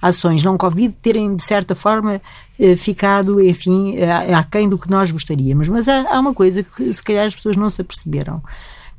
ações 0.00 0.42
não 0.44 0.56
Covid 0.56 0.94
terem, 1.02 1.34
de 1.34 1.42
certa 1.42 1.74
forma, 1.74 2.22
eh, 2.58 2.76
ficado, 2.76 3.42
enfim, 3.42 3.96
aquém 4.36 4.68
do 4.68 4.78
que 4.78 4.88
nós 4.88 5.10
gostaríamos. 5.10 5.68
Mas 5.68 5.88
há, 5.88 6.14
há 6.14 6.20
uma 6.20 6.32
coisa 6.32 6.62
que 6.62 6.94
se 6.94 7.02
calhar 7.02 7.26
as 7.26 7.34
pessoas 7.34 7.56
não 7.56 7.68
se 7.68 7.80
aperceberam 7.80 8.40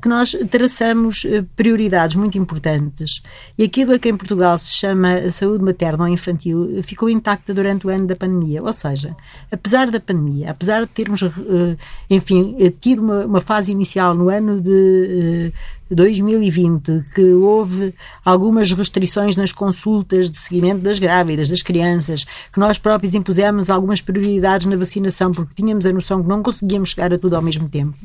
que 0.05 0.09
nós 0.09 0.37
traçamos 0.51 1.25
eh, 1.25 1.43
prioridades 1.55 2.15
muito 2.15 2.37
importantes 2.37 3.23
e 3.57 3.63
aquilo 3.63 3.91
a 3.91 3.97
que 3.97 4.07
em 4.07 4.15
Portugal 4.15 4.55
se 4.59 4.71
chama 4.71 5.31
saúde 5.31 5.63
materna 5.63 6.03
ou 6.03 6.07
infantil 6.07 6.83
ficou 6.83 7.09
intacta 7.09 7.55
durante 7.55 7.87
o 7.87 7.89
ano 7.89 8.05
da 8.05 8.15
pandemia. 8.15 8.61
Ou 8.61 8.71
seja, 8.71 9.17
apesar 9.51 9.89
da 9.89 9.99
pandemia, 9.99 10.51
apesar 10.51 10.81
de 10.81 10.91
termos, 10.91 11.23
eh, 11.23 11.75
enfim, 12.07 12.55
tido 12.79 13.01
uma, 13.01 13.25
uma 13.25 13.41
fase 13.41 13.71
inicial 13.71 14.13
no 14.13 14.29
ano 14.29 14.61
de 14.61 15.51
2020, 15.89 17.03
que 17.15 17.33
houve 17.33 17.91
algumas 18.23 18.71
restrições 18.71 19.35
nas 19.35 19.51
consultas 19.51 20.29
de 20.29 20.37
seguimento 20.37 20.81
das 20.81 20.99
grávidas, 20.99 21.49
das 21.49 21.63
crianças, 21.63 22.25
que 22.53 22.59
nós 22.59 22.77
próprios 22.77 23.15
impusemos 23.15 23.71
algumas 23.71 24.01
prioridades 24.01 24.67
na 24.67 24.75
vacinação 24.75 25.31
porque 25.31 25.55
tínhamos 25.55 25.83
a 25.87 25.91
noção 25.91 26.21
que 26.21 26.29
não 26.29 26.43
conseguíamos 26.43 26.89
chegar 26.89 27.11
a 27.11 27.17
tudo 27.17 27.35
ao 27.35 27.41
mesmo 27.41 27.67
tempo. 27.67 27.97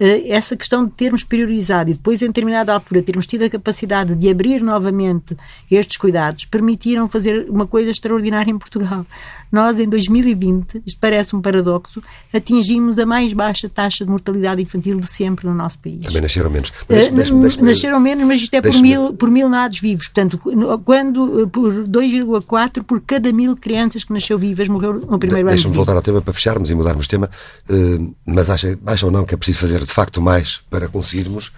Eh, 0.00 0.30
essa 0.30 0.56
questão 0.56 0.86
de 0.86 0.92
termos 0.92 1.22
priorizado 1.22 1.90
e 1.90 1.94
depois, 1.94 2.22
em 2.22 2.28
determinada 2.28 2.72
altura, 2.72 3.02
termos 3.02 3.26
tido 3.26 3.44
a 3.44 3.50
capacidade 3.50 4.14
de 4.14 4.30
abrir 4.30 4.62
novamente 4.62 5.36
estes 5.70 5.98
cuidados, 5.98 6.46
permitiram 6.46 7.06
fazer 7.06 7.50
uma 7.50 7.66
coisa 7.66 7.90
extraordinária 7.90 8.50
em 8.50 8.58
Portugal. 8.58 9.04
Nós, 9.50 9.78
em 9.78 9.88
2020, 9.88 10.82
isto 10.86 10.98
parece 11.00 11.34
um 11.34 11.40
paradoxo, 11.40 12.02
atingimos 12.32 12.98
a 12.98 13.06
mais 13.06 13.32
baixa 13.32 13.68
taxa 13.68 14.04
de 14.04 14.10
mortalidade 14.10 14.62
infantil 14.62 15.00
de 15.00 15.06
sempre 15.06 15.46
no 15.46 15.54
nosso 15.54 15.78
país. 15.78 16.06
Também 16.06 16.22
nasceram 16.22 16.50
menos. 16.50 16.72
Deixe, 16.88 17.10
deixe, 17.10 17.62
nasceram 17.62 18.00
menos, 18.00 18.26
mas 18.26 18.40
isto 18.42 18.54
é 18.54 18.62
por 18.62 18.74
mil, 18.80 19.14
por 19.14 19.30
mil 19.30 19.48
nados 19.48 19.80
vivos. 19.80 20.08
Portanto, 20.08 20.38
quando 20.84 21.48
por 21.48 21.72
2,4 21.72 22.82
por 22.82 23.00
cada 23.00 23.32
mil 23.32 23.54
crianças 23.54 24.04
que 24.04 24.12
nasceu 24.12 24.38
vivas 24.38 24.68
morreu 24.68 24.94
no 24.94 25.18
primeiro 25.18 25.34
de, 25.34 25.40
ano. 25.40 25.50
Deixa-me 25.50 25.74
voltar 25.74 25.96
ao 25.96 26.02
tema 26.02 26.20
para 26.22 26.32
fecharmos 26.32 26.70
e 26.70 26.74
mudarmos 26.74 27.06
de 27.06 27.10
tema, 27.10 27.30
uh, 27.68 28.14
mas 28.24 28.48
acha, 28.50 28.78
acha 28.86 29.06
ou 29.06 29.12
não 29.12 29.24
que 29.24 29.34
é 29.34 29.36
preciso 29.36 29.58
fazer 29.58 29.80
de 29.80 29.92
facto 29.92 30.22
mais 30.22 30.60
para 30.70 30.88
conseguirmos 30.88 31.48
uh, 31.48 31.52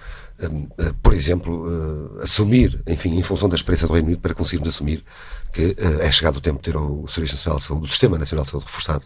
por 1.03 1.15
exemplo, 1.15 1.67
uh, 1.67 2.21
assumir, 2.23 2.81
enfim, 2.87 3.17
em 3.17 3.23
função 3.23 3.49
da 3.49 3.55
experiência 3.55 3.87
do 3.87 3.93
Reino 3.93 4.09
Unido, 4.09 4.21
para 4.21 4.35
conseguirmos 4.35 4.69
assumir 4.69 5.05
que 5.53 5.77
é 6.01 6.11
chegado 6.11 6.37
o 6.37 6.41
tempo 6.41 6.59
de 6.63 6.73
ter 6.73 6.77
o 6.79 7.07
Serviço 7.07 7.35
Nacional 7.35 7.59
de 7.59 7.67
Saúde, 7.67 7.85
o 7.85 7.89
Sistema 7.89 8.19
Nacional 8.19 8.45
de 8.45 8.51
Saúde 8.51 8.67
reforçado 8.67 9.05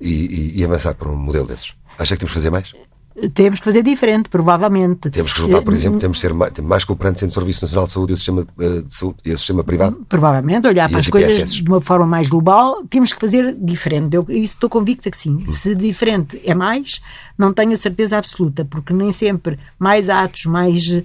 e, 0.00 0.54
e, 0.54 0.60
e 0.60 0.64
avançar 0.64 0.94
para 0.94 1.08
um 1.08 1.16
modelo 1.16 1.46
desses. 1.46 1.74
Acha 1.98 2.14
que 2.14 2.20
temos 2.20 2.32
que 2.32 2.38
fazer 2.38 2.50
mais? 2.50 2.72
Temos 3.32 3.58
que 3.58 3.64
fazer 3.64 3.82
diferente, 3.82 4.28
provavelmente. 4.28 5.10
Temos 5.10 5.32
que 5.32 5.40
juntar, 5.40 5.62
por 5.62 5.72
eh, 5.72 5.76
exemplo, 5.76 5.98
temos 5.98 6.18
que 6.18 6.20
ser 6.20 6.34
mais, 6.34 6.52
mais 6.58 6.84
cooperantes 6.84 7.22
entre 7.22 7.32
o 7.32 7.34
Serviço 7.34 7.64
Nacional 7.64 7.86
de 7.86 7.92
Saúde 7.92 8.12
e 8.12 8.14
o 8.14 8.16
sistema, 8.16 8.46
eh, 8.60 8.82
de 8.82 8.94
saúde, 8.94 9.16
e 9.24 9.32
o 9.32 9.38
sistema 9.38 9.64
privado. 9.64 10.04
Provavelmente, 10.08 10.66
olhar 10.66 10.88
para 10.88 10.98
as 10.98 11.08
coisas 11.08 11.52
de 11.52 11.62
uma 11.62 11.80
forma 11.80 12.06
mais 12.06 12.28
global, 12.28 12.84
temos 12.84 13.12
que 13.12 13.20
fazer 13.20 13.54
diferente. 13.58 14.14
Eu 14.16 14.24
isso 14.28 14.54
estou 14.54 14.68
convicta 14.68 15.10
que 15.10 15.16
sim. 15.16 15.36
Hum. 15.36 15.46
Se 15.46 15.74
diferente 15.74 16.40
é 16.44 16.54
mais, 16.54 17.00
não 17.38 17.52
tenho 17.52 17.72
a 17.72 17.76
certeza 17.76 18.18
absoluta, 18.18 18.64
porque 18.64 18.92
nem 18.92 19.10
sempre 19.12 19.58
mais 19.78 20.10
atos, 20.10 20.44
mais 20.44 20.92
eh, 20.92 21.02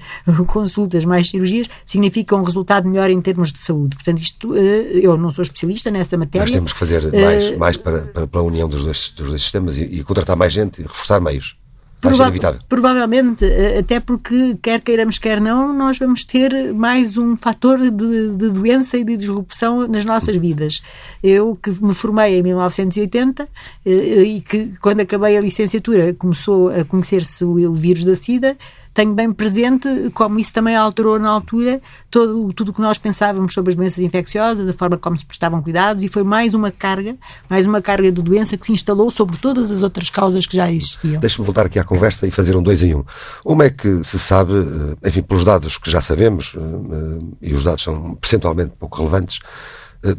consultas, 0.48 1.06
mais 1.06 1.30
cirurgias 1.30 1.68
significam 1.86 2.42
um 2.42 2.44
resultado 2.44 2.90
melhor 2.90 3.10
em 3.10 3.22
termos 3.22 3.54
de 3.54 3.64
saúde. 3.64 3.96
Portanto, 3.96 4.20
isto, 4.20 4.56
eu 4.56 5.18
não 5.18 5.32
sou 5.32 5.44
especialista 5.44 5.90
nessa 5.90 6.18
matéria. 6.18 6.44
Mas 6.44 6.52
temos 6.52 6.74
que 6.74 6.80
fazer 6.80 7.12
mais, 7.12 7.58
mais 7.58 7.78
para, 7.78 8.02
para, 8.02 8.28
para 8.28 8.42
a 8.42 8.44
união 8.44 8.68
dos 8.68 8.84
dois, 8.84 9.14
dos 9.16 9.30
dois 9.30 9.42
sistemas 9.42 9.78
e, 9.78 9.84
e 9.84 10.04
contratar 10.04 10.36
mais 10.36 10.52
gente 10.52 10.82
e 10.82 10.84
reforçar 10.84 11.22
meios. 11.22 11.61
Prova 12.02 12.32
provavelmente, 12.68 13.46
eh, 13.46 13.78
até 13.78 14.00
porque, 14.00 14.58
quer 14.60 14.82
queiramos, 14.82 15.20
quer 15.20 15.40
não, 15.40 15.72
nós 15.72 16.00
vamos 16.00 16.26
ter 16.26 16.74
mais 16.74 17.16
um 17.16 17.38
fator 17.38 17.78
de, 17.78 17.92
de, 18.36 18.50
doença 18.50 18.98
e 18.98 19.04
de 19.04 19.16
disrupção 19.16 19.88
nas 19.88 20.04
nossas 20.04 20.36
vidas. 20.36 20.82
Eu, 21.22 21.56
que 21.62 21.70
me 21.70 21.94
formei 21.94 22.40
em 22.40 22.42
1980 22.42 23.48
eh, 23.86 23.92
e 24.24 24.42
que, 24.42 24.74
quando 24.82 25.02
acabei 25.02 25.38
a 25.38 25.42
licenciatura, 25.42 26.12
começou 26.16 26.70
a 26.70 26.84
conhecer-se 26.84 27.46
o 27.46 27.72
vírus 27.72 28.04
da 28.04 28.16
SIDA, 28.16 28.58
tenho 28.94 29.14
bem 29.14 29.32
presente 29.32 29.88
como 30.14 30.40
isso 30.40 30.52
também 30.52 30.76
alterou 30.76 31.18
na 31.20 31.30
altura 31.30 31.82
todo, 32.10 32.52
tudo 32.54 32.70
o 32.70 32.74
que 32.74 32.82
nós 32.82 32.98
pensávamos 32.98 33.54
sobre 33.54 33.72
as 33.72 33.76
doenças 33.76 34.00
infecciosas, 34.00 34.68
a 34.68 34.74
forma 34.74 34.98
como 34.98 35.18
se 35.18 35.26
prestavam 35.26 35.62
cuidados, 35.62 36.04
e 36.04 36.08
foi 36.08 36.24
mais 36.24 36.54
uma 36.54 36.72
carga, 36.72 37.16
mais 37.50 37.66
uma 37.66 37.82
carga 37.82 38.12
de 38.12 38.22
doença 38.22 38.58
que 38.58 38.66
se 38.66 38.72
instalou 38.72 39.10
sobre 39.12 39.38
todas 39.38 39.72
as 39.72 39.82
outras 39.82 40.10
causas 40.10 40.46
que 40.46 40.56
já 40.56 40.72
existiam. 40.72 41.20
Deixe-me 41.20 41.46
voltar 41.46 41.66
aqui 41.66 41.80
à 41.80 41.84
conversa 41.84 42.28
e 42.28 42.32
fazer 42.32 42.56
um 42.56 42.64
dois 42.64 42.84
em 42.84 42.96
um. 42.96 43.04
Uma 43.46 43.66
é 43.66 43.70
que 43.70 44.04
se 44.04 44.20
sabe, 44.20 44.54
eh, 44.54 45.08
enfim, 45.10 45.22
pelos 45.22 45.44
dados 45.44 45.78
que 45.78 45.90
já 45.90 46.02
sabemos, 46.02 46.54
eh, 46.56 46.60
eh, 46.60 47.50
e 47.50 47.54
os 47.54 47.64
dados 47.64 47.84
são 47.84 48.16
percentualmente 48.16 48.74
pouco 48.78 48.98
relevantes, 48.98 49.40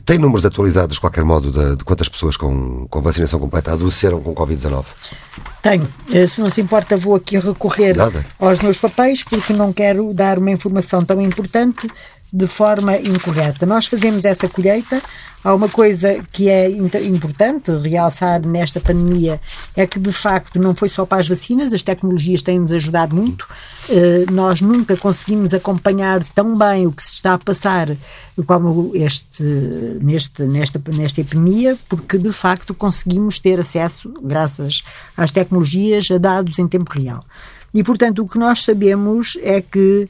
tem 0.05 0.17
números 0.19 0.47
atualizados, 0.47 0.95
de 0.95 1.01
qualquer 1.01 1.25
modo, 1.25 1.51
de, 1.51 1.77
de 1.77 1.85
quantas 1.85 2.09
pessoas 2.09 2.37
com, 2.37 2.87
com 2.89 3.03
vacinação 3.03 3.41
completa 3.41 3.73
adoeceram 3.73 4.21
com 4.21 4.35
Covid-19? 4.35 4.85
Tenho. 5.61 5.89
Eh, 6.13 6.27
se 6.27 6.41
não 6.41 6.51
se 6.51 6.61
importa, 6.61 6.97
vou 6.97 7.17
aqui 7.17 7.39
recorrer 7.39 7.97
Nada. 7.97 8.25
aos 8.39 8.61
meus 8.61 8.79
papéis, 8.79 9.25
porque 9.25 9.53
não 9.53 9.73
quero 9.73 10.15
dar 10.15 10.39
uma 10.39 10.51
informação 10.51 11.05
tão 11.05 11.21
importante 11.21 11.89
de 12.33 12.47
forma 12.47 12.97
incorreta. 12.97 13.67
Nós 13.67 13.87
fazemos 13.87 14.25
essa 14.25 14.49
colheita. 14.49 15.03
Há 15.45 15.55
uma 15.55 15.69
coisa 15.69 16.23
que 16.33 16.49
é 16.49 16.71
importante 16.71 17.71
realçar 17.73 18.41
nesta 18.47 18.81
pandemia 18.81 19.41
é 19.77 19.87
que, 19.87 19.99
de 19.99 20.13
facto, 20.13 20.59
não 20.59 20.75
foi 20.75 20.89
só 20.89 21.05
para 21.05 21.19
as 21.19 21.29
vacinas, 21.29 21.73
as 21.73 21.83
tecnologias 21.83 22.41
têm-nos 22.41 22.73
ajudado 22.73 23.15
muito. 23.15 23.47
Eh, 23.89 24.25
nós 24.31 24.61
nunca 24.61 24.97
conseguimos 24.97 25.53
acompanhar 25.53 26.23
tão 26.33 26.57
bem 26.57 26.87
o 26.87 26.93
que 26.93 27.03
se 27.03 27.15
está 27.15 27.35
a 27.35 27.39
passar 27.39 27.89
como 28.47 28.93
este, 28.95 29.43
neste, 30.01 30.45
nesta, 30.45 30.81
nesta 30.89 31.21
epidemia, 31.21 31.77
porque, 31.89 32.17
de 32.17 32.33
facto, 32.33 32.73
conseguimos 32.73 33.41
ter 33.41 33.59
acesso, 33.59 34.15
graças 34.23 34.85
às 35.17 35.33
tecnologias, 35.33 36.09
a 36.11 36.19
dados 36.19 36.59
em 36.61 36.69
tempo 36.69 36.91
real. 36.93 37.25
E, 37.75 37.83
portanto, 37.83 38.23
o 38.23 38.29
que 38.29 38.39
nós 38.39 38.63
sabemos 38.65 39.37
é 39.43 39.61
que 39.61 40.09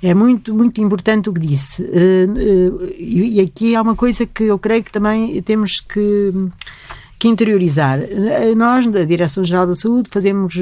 É 0.04 0.14
muito, 0.14 0.54
muito 0.54 0.82
importante 0.82 1.30
o 1.30 1.34
que 1.34 1.40
disse. 1.40 1.82
Uh, 1.82 2.76
uh, 2.76 2.94
e 3.00 3.40
aqui 3.40 3.74
há 3.74 3.82
uma 3.82 3.96
coisa 3.96 4.26
que 4.26 4.44
eu 4.44 4.60
creio 4.60 4.84
que 4.84 4.92
também 4.92 5.42
temos 5.44 5.80
que, 5.80 6.34
que 7.18 7.30
interiorizar. 7.30 8.00
Uh, 8.00 8.54
nós, 8.54 8.86
da 8.86 9.06
Direção-Geral 9.06 9.66
da 9.66 9.74
Saúde, 9.74 10.10
fazemos 10.12 10.60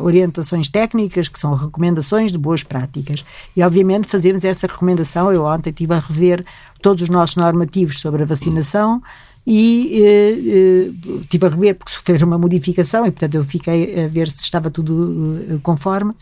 orientações 0.00 0.68
técnicas, 0.68 1.26
que 1.26 1.40
são 1.40 1.54
recomendações 1.54 2.30
de 2.30 2.38
boas 2.38 2.62
práticas. 2.62 3.24
E, 3.56 3.64
obviamente, 3.64 4.06
fazemos 4.06 4.44
essa 4.44 4.68
recomendação. 4.68 5.32
Eu 5.32 5.44
ontem 5.44 5.70
estive 5.70 5.92
a 5.92 5.98
rever 5.98 6.44
todos 6.80 7.02
os 7.02 7.08
nossos 7.08 7.34
normativos 7.34 7.98
sobre 7.98 8.22
a 8.22 8.26
vacinação 8.26 9.02
e 9.44 10.02
eh, 10.02 10.38
eh, 10.38 11.20
tive 11.28 11.46
a 11.46 11.48
rever 11.50 11.74
porque 11.74 11.92
sofreram 11.92 12.26
uma 12.28 12.38
modificação 12.38 13.04
e, 13.06 13.10
portanto, 13.10 13.34
eu 13.34 13.44
fiquei 13.44 14.04
a 14.04 14.08
ver 14.08 14.30
se 14.30 14.44
estava 14.44 14.70
tudo 14.70 15.60
conforme. 15.62 16.14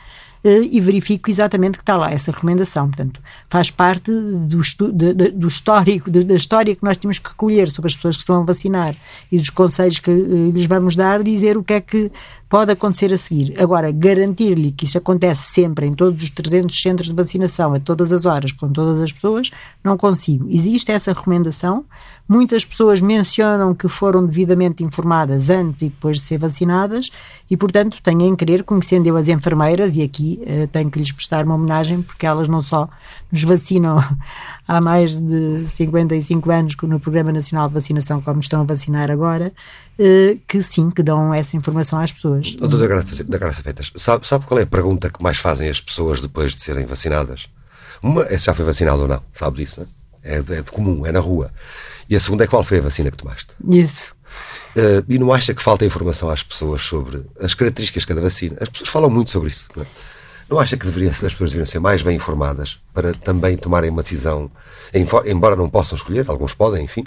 Eh, 0.45 0.69
e 0.73 0.81
verifico 0.81 1.31
exatamente 1.31 1.79
que 1.79 1.83
está 1.83 1.97
lá 1.97 2.11
essa 2.11 2.33
recomendação. 2.33 2.89
Portanto, 2.89 3.21
faz 3.49 3.71
parte 3.71 4.11
do, 4.11 4.61
de, 4.93 5.15
de, 5.15 5.29
do 5.31 5.47
histórico, 5.47 6.11
de, 6.11 6.25
da 6.25 6.35
história 6.35 6.75
que 6.75 6.83
nós 6.83 6.97
temos 6.97 7.21
que 7.21 7.29
recolher 7.29 7.71
sobre 7.71 7.89
as 7.89 7.95
pessoas 7.95 8.17
que 8.17 8.23
estão 8.23 8.41
a 8.41 8.45
vacinar 8.45 8.97
e 9.31 9.39
dos 9.39 9.51
conselhos 9.51 10.01
que 10.01 10.11
uh, 10.11 10.51
lhes 10.51 10.67
vamos 10.67 10.97
dar, 10.97 11.23
dizer 11.23 11.57
o 11.57 11.63
que 11.63 11.75
é 11.75 11.81
que 11.81 12.11
pode 12.53 12.71
acontecer 12.71 13.11
a 13.15 13.17
seguir. 13.17 13.55
Agora, 13.59 13.91
garantir-lhe 13.91 14.73
que 14.73 14.85
isso 14.85 14.99
acontece 14.99 15.55
sempre 15.55 15.87
em 15.87 15.95
todos 15.95 16.23
os 16.23 16.29
300 16.29 16.83
centros 16.83 17.09
de 17.09 17.15
vacinação, 17.15 17.73
a 17.73 17.81
todas 17.81 18.13
as 18.13 18.27
horas, 18.27 18.53
com 18.53 18.69
todas 18.71 19.01
as 19.01 19.11
pessoas, 19.11 19.51
não 19.83 19.97
consigo. 19.97 20.47
Existe 20.51 20.93
essa 20.93 21.15
recomendação. 21.15 21.83
Muitas 22.29 22.63
pessoas 22.63 23.01
mencionam 23.01 23.75
que 23.75 23.89
foram 23.89 24.27
devidamente 24.27 24.85
informadas 24.85 25.49
antes 25.49 25.81
e 25.81 25.89
depois 25.89 26.19
de 26.19 26.25
ser 26.25 26.37
vacinadas 26.37 27.11
e, 27.51 27.57
portanto, 27.57 27.99
tenho 28.03 28.21
em 28.21 28.37
querer, 28.37 28.65
conhecendo 28.65 29.07
eu 29.07 29.17
as 29.17 29.29
enfermeiras, 29.29 29.97
e 29.97 30.03
aqui 30.03 30.43
uh, 30.43 30.67
tenho 30.69 30.91
que 30.91 30.99
lhes 30.99 31.11
prestar 31.11 31.47
uma 31.47 31.55
homenagem, 31.55 32.03
porque 32.03 32.27
elas 32.27 32.49
não 32.49 32.61
só 32.61 32.89
nos 33.31 33.43
vacinam 33.45 33.97
há 34.69 34.81
mais 34.81 35.19
de 35.19 35.67
55 35.67 36.51
anos 36.51 36.77
no 36.83 37.01
Programa 37.01 37.33
Nacional 37.33 37.69
de 37.69 37.75
Vacinação, 37.75 38.21
como 38.21 38.41
estão 38.41 38.61
a 38.61 38.65
vacinar 38.65 39.11
agora, 39.11 39.53
que 40.47 40.63
sim, 40.63 40.91
que 40.91 41.03
dão 41.03 41.33
essa 41.33 41.57
informação 41.57 41.99
às 41.99 42.13
pessoas. 42.13 42.55
Doutor 42.55 42.79
da 42.79 42.87
Graça, 42.87 43.25
da 43.25 43.39
Graça 43.39 43.63
Feitas, 43.63 43.93
sabe, 43.97 44.27
sabe 44.27 44.47
qual 44.47 44.59
é 44.59 44.63
a 44.63 44.67
pergunta 44.67 45.11
que 45.11 45.23
mais 45.23 45.39
fazem 45.39 45.69
as 45.69 45.81
pessoas 45.81 46.21
depois 46.21 46.55
de 46.55 46.61
serem 46.61 46.85
vacinadas? 46.85 47.47
Uma 48.03 48.23
é 48.25 48.37
se 48.37 48.47
já 48.47 48.55
foi 48.55 48.65
vacinado 48.65 49.03
ou 49.03 49.09
não, 49.09 49.23
sabe 49.33 49.59
disso, 49.59 49.81
não 49.81 49.87
é? 49.87 50.03
É 50.25 50.43
de, 50.43 50.55
é 50.55 50.63
de 50.63 50.71
comum, 50.71 51.05
é 51.05 51.13
na 51.13 51.21
rua. 51.21 51.51
E 52.09 52.17
a 52.17 52.21
segunda 52.21 52.45
é 52.45 52.47
qual 52.47 52.63
foi 52.63 52.79
a 52.79 52.83
vacina 52.83 53.11
que 53.11 53.17
tomaste? 53.17 53.49
Isso. 53.69 54.15
Uh, 54.77 55.05
e 55.09 55.19
não 55.19 55.33
acha 55.33 55.53
que 55.53 55.63
falta 55.63 55.85
informação 55.85 56.31
às 56.31 56.43
pessoas 56.43 56.83
sobre 56.83 57.23
as 57.41 57.55
características 57.55 58.05
de 58.05 58.07
cada 58.07 58.21
vacina? 58.21 58.57
As 58.61 58.69
pessoas 58.69 58.89
falam 58.89 59.11
muito 59.11 59.31
sobre 59.31 59.51
isso. 59.51 59.67
Não 59.77 59.83
é? 59.83 59.87
Não 60.49 60.59
acha 60.59 60.77
que 60.77 60.85
deveria, 60.85 61.11
as 61.11 61.21
pessoas 61.21 61.51
deveriam 61.51 61.67
ser 61.67 61.79
mais 61.79 62.03
bem 62.03 62.17
informadas 62.17 62.79
para 62.93 63.15
também 63.15 63.57
tomarem 63.57 63.91
uma 63.91 64.03
decisão, 64.03 64.51
embora 65.27 65.57
não 65.57 65.69
possam 65.69 65.97
escolher, 65.97 66.29
alguns 66.29 66.55
podem, 66.55 66.85
enfim, 66.85 67.05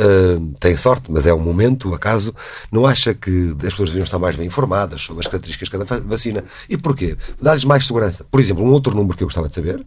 uh, 0.00 0.54
têm 0.58 0.76
sorte, 0.76 1.10
mas 1.10 1.26
é 1.26 1.32
um 1.32 1.40
momento, 1.40 1.90
o 1.90 1.94
acaso. 1.94 2.34
Não 2.72 2.86
acha 2.86 3.14
que 3.14 3.50
as 3.58 3.70
pessoas 3.70 3.90
deveriam 3.90 4.04
estar 4.04 4.18
mais 4.18 4.36
bem 4.36 4.46
informadas 4.46 5.00
sobre 5.02 5.20
as 5.20 5.26
características 5.26 5.68
de 5.68 5.86
cada 5.86 6.00
vacina? 6.00 6.44
E 6.68 6.76
porquê? 6.76 7.16
Dar-lhes 7.40 7.64
mais 7.64 7.86
segurança. 7.86 8.24
Por 8.30 8.40
exemplo, 8.40 8.64
um 8.64 8.70
outro 8.70 8.94
número 8.94 9.16
que 9.16 9.22
eu 9.22 9.28
gostava 9.28 9.48
de 9.48 9.54
saber 9.54 9.84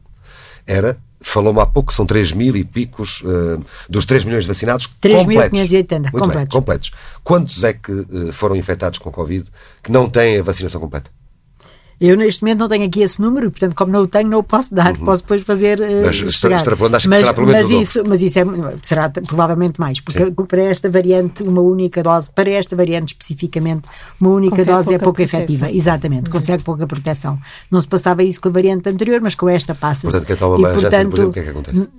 era, 0.65 0.97
falou-me 1.19 1.59
há 1.59 1.65
pouco, 1.65 1.93
são 1.93 2.05
3 2.05 2.31
mil 2.33 2.55
e 2.55 2.63
picos 2.63 3.21
uh, 3.21 3.61
dos 3.89 4.05
3 4.05 4.23
milhões 4.25 4.43
de 4.43 4.47
vacinados 4.47 4.87
3 4.99 5.19
completos. 5.19 5.59
3.580 5.59 6.11
completos. 6.11 6.35
Bem, 6.35 6.47
completos. 6.47 6.91
Quantos 7.23 7.63
é 7.63 7.73
que 7.73 7.91
uh, 7.91 8.31
foram 8.31 8.55
infectados 8.55 8.99
com 8.99 9.11
Covid 9.11 9.49
que 9.83 9.91
não 9.91 10.09
têm 10.09 10.39
a 10.39 10.43
vacinação 10.43 10.79
completa? 10.79 11.11
Eu, 12.01 12.17
neste 12.17 12.41
momento, 12.41 12.57
não 12.57 12.67
tenho 12.67 12.83
aqui 12.85 13.03
esse 13.03 13.21
número 13.21 13.45
e, 13.45 13.49
portanto, 13.51 13.75
como 13.75 13.91
não 13.91 14.01
o 14.01 14.07
tenho, 14.07 14.27
não 14.27 14.39
o 14.39 14.43
posso 14.43 14.73
dar. 14.73 14.93
Uhum. 14.97 15.05
Posso 15.05 15.21
depois 15.21 15.43
fazer. 15.43 15.79
Uh, 15.79 16.05
mas 16.07 16.19
extrapolando, 16.19 16.97
acho 16.97 17.03
que 17.03 17.09
mas, 17.09 17.19
será 17.19 17.33
pelo 17.33 17.45
menos 17.45 17.71
mas 17.71 17.81
isso, 17.81 18.03
mas 18.07 18.21
isso 18.23 18.39
é, 18.39 18.43
será 18.81 19.07
provavelmente 19.07 19.79
mais, 19.79 19.99
porque 19.99 20.25
Sim. 20.25 20.31
para 20.31 20.63
esta 20.63 20.89
variante, 20.89 21.43
uma 21.43 21.61
única 21.61 22.01
dose, 22.01 22.27
para 22.31 22.49
esta 22.49 22.75
variante 22.75 23.09
especificamente, 23.09 23.83
uma 24.19 24.31
única 24.31 24.55
consegue 24.55 24.71
dose 24.71 24.93
é 24.95 24.97
pouco 24.97 25.21
efetiva. 25.21 25.71
Exatamente, 25.71 26.25
uhum. 26.25 26.31
consegue 26.31 26.63
pouca 26.63 26.87
proteção. 26.87 27.37
Não 27.69 27.79
se 27.79 27.87
passava 27.87 28.23
isso 28.23 28.41
com 28.41 28.49
a 28.49 28.51
variante 28.51 28.89
anterior, 28.89 29.21
mas 29.21 29.35
com 29.35 29.47
esta 29.47 29.75
passa-se. 29.75 30.07
Portanto, 30.07 30.25
quem 30.25 30.35
toma 30.35 30.55
a 30.55 30.73
Janssen, 30.73 30.81
por 30.81 31.19
exemplo, 31.19 31.29
o 31.29 31.31
que 31.31 31.39
é 31.39 31.43
que 31.43 31.49
acontece? 31.49 31.89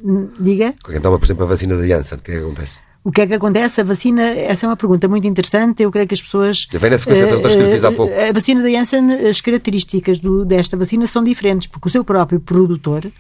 Diga? 0.41 0.75
Quem 0.85 1.01
toma, 1.01 1.17
por 1.17 1.27
exemplo, 1.27 1.45
a 1.45 1.47
vacina 1.47 1.77
da 1.77 1.87
Janssen, 1.87 2.19
o 2.19 2.21
que 2.21 2.33
é 2.33 2.35
que 2.35 2.41
acontece? 2.41 2.92
O 3.05 3.11
que 3.11 3.23
é 3.23 3.27
que 3.27 3.35
acontece? 3.35 3.81
A 3.81 3.85
vacina, 3.85 4.23
essa 4.23 4.65
é 4.65 4.69
uma 4.69 4.77
pergunta 4.77 5.09
muito 5.09 5.27
interessante. 5.27 5.83
Eu 5.83 5.91
creio 5.91 6.07
que 6.07 6.15
as 6.15 6.23
pessoas. 6.23 6.69
Vem 6.71 6.91
na 6.91 6.99
sequência 6.99 7.27
das 7.27 7.35
outras 7.35 7.55
que 7.55 7.61
eu 7.61 7.71
fiz 7.71 7.85
há 7.85 7.89
eh, 7.89 7.91
pouco. 7.91 8.15
A 8.15 8.33
vacina 8.33 8.63
da 8.63 8.71
Janssen, 8.71 9.13
as 9.29 9.41
características 9.41 10.21
do, 10.21 10.45
desta 10.45 10.77
vacina 10.77 11.05
são 11.07 11.23
diferentes, 11.23 11.67
porque 11.67 11.89
o 11.89 11.91
seu 11.91 12.05
próprio 12.05 12.39
produtor 12.39 13.11